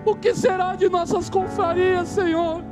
O 0.04 0.14
que 0.14 0.34
será 0.34 0.76
de 0.76 0.88
nossas 0.88 1.28
confrarias, 1.28 2.08
Senhor? 2.08 2.62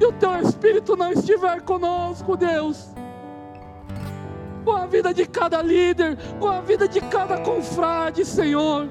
E 0.00 0.04
o 0.04 0.12
teu 0.12 0.40
Espírito 0.40 0.96
não 0.96 1.12
estiver 1.12 1.60
conosco, 1.62 2.36
Deus 2.36 2.88
com 4.68 4.76
a 4.76 4.84
vida 4.84 5.14
de 5.14 5.24
cada 5.24 5.62
líder, 5.62 6.18
com 6.38 6.46
a 6.46 6.60
vida 6.60 6.86
de 6.86 7.00
cada 7.00 7.38
confrade, 7.38 8.22
Senhor. 8.22 8.86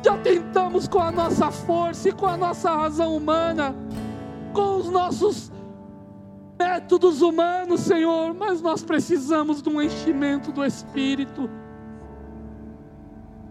Já 0.00 0.16
tentamos 0.18 0.86
com 0.86 1.00
a 1.00 1.10
nossa 1.10 1.50
força 1.50 2.08
e 2.08 2.12
com 2.12 2.26
a 2.26 2.36
nossa 2.36 2.70
razão 2.70 3.16
humana, 3.16 3.74
com 4.52 4.76
os 4.76 4.88
nossos 4.88 5.50
métodos 6.56 7.20
humanos, 7.20 7.80
Senhor, 7.80 8.32
mas 8.32 8.62
nós 8.62 8.84
precisamos 8.84 9.60
de 9.60 9.70
um 9.70 9.82
enchimento 9.82 10.52
do 10.52 10.64
Espírito. 10.64 11.50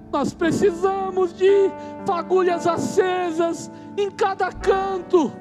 Nós 0.09 0.33
precisamos 0.33 1.33
de 1.33 1.69
fagulhas 2.05 2.65
acesas 2.65 3.69
em 3.97 4.09
cada 4.09 4.53
canto, 4.53 5.33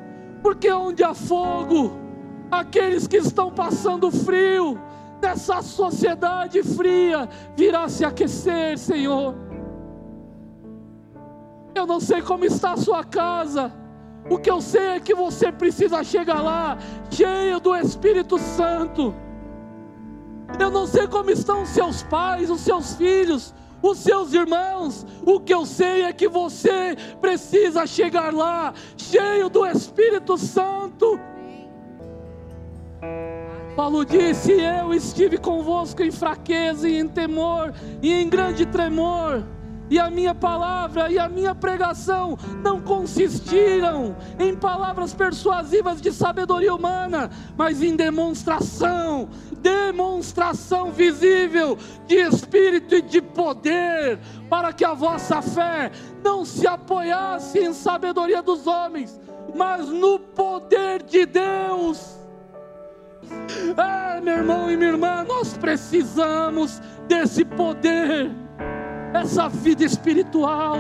porque 0.43 0.69
onde 0.73 1.05
há 1.05 1.15
fogo, 1.15 2.04
aqueles 2.61 3.07
que 3.07 3.17
estão 3.17 3.51
passando 3.51 4.11
frio, 4.11 4.79
nessa 5.21 5.63
sociedade 5.63 6.63
fria, 6.63 7.29
virá 7.57 7.89
se 7.89 8.05
aquecer, 8.05 8.79
Senhor. 8.79 9.35
Eu 11.75 11.87
não 11.87 12.01
sei 12.01 12.23
como 12.23 12.45
está 12.45 12.73
a 12.73 12.77
sua 12.77 13.03
casa, 13.03 13.73
o 14.31 14.39
que 14.39 14.51
eu 14.51 14.61
sei 14.61 14.87
é 14.97 15.01
que 15.01 15.15
você 15.15 15.53
precisa 15.53 16.03
chegar 16.03 16.41
lá, 16.41 16.79
cheio 17.11 17.61
do 17.61 17.75
Espírito 17.77 18.39
Santo. 18.39 19.15
Eu 20.59 20.71
não 20.71 20.87
sei 20.87 21.07
como 21.07 21.31
estão 21.31 21.63
os 21.63 21.69
seus 21.71 22.03
pais, 22.05 22.49
os 22.49 22.61
seus 22.61 22.95
filhos, 22.95 23.55
os 23.83 23.99
seus 23.99 24.33
irmãos. 24.33 25.07
O 25.27 25.41
que 25.41 25.53
eu 25.53 25.67
sei 25.67 26.03
é 26.03 26.13
que 26.13 26.29
você 26.29 26.97
precisa 27.21 27.87
chegar 27.87 28.33
lá, 28.33 28.73
cheio 28.97 29.49
do 29.51 29.67
Espírito 29.67 30.39
Santo. 30.39 31.21
Paulo 33.77 34.05
disse: 34.05 34.53
Eu 34.53 34.95
estive 34.95 35.37
convosco 35.37 36.03
em 36.03 36.11
fraqueza 36.11 36.89
e 36.89 36.99
em 36.99 37.09
temor 37.09 37.73
e 38.01 38.13
em 38.13 38.29
grande 38.29 38.65
tremor. 38.67 39.45
E 39.91 39.99
a 39.99 40.09
minha 40.09 40.35
palavra 40.35 41.13
e 41.13 41.19
a 41.19 41.29
minha 41.29 41.55
pregação 41.55 42.39
não 42.63 42.81
consistiram 42.81 44.17
em 44.39 44.57
palavras 44.57 45.13
persuasivas 45.13 46.01
de 46.01 46.11
sabedoria 46.11 46.75
humana, 46.75 47.31
mas 47.57 47.83
em 47.83 47.95
demonstração, 47.95 49.29
demonstração 49.59 50.91
visível 50.91 51.77
de 52.07 52.17
espírito 52.17 52.95
e 52.95 53.03
de 53.03 53.21
poder, 53.21 54.19
para 54.49 54.73
que 54.73 54.85
a 54.85 54.95
vossa 54.95 55.43
fé 55.43 55.91
não 56.25 56.47
se 56.47 56.67
apoiasse 56.67 57.59
em 57.59 57.75
sabedoria 57.75 58.43
dos 58.43 58.67
homens, 58.67 59.21
mas 59.55 59.87
no 59.89 60.19
poder 60.19 61.03
de 61.03 61.27
Deus. 61.27 62.14
Ah, 63.77 64.21
meu 64.23 64.35
irmão 64.35 64.71
e 64.71 64.77
minha 64.77 64.91
irmã, 64.91 65.25
nós 65.25 65.57
precisamos 65.57 66.81
desse 67.09 67.45
poder, 67.45 68.31
essa 69.13 69.49
vida 69.49 69.85
espiritual. 69.85 70.79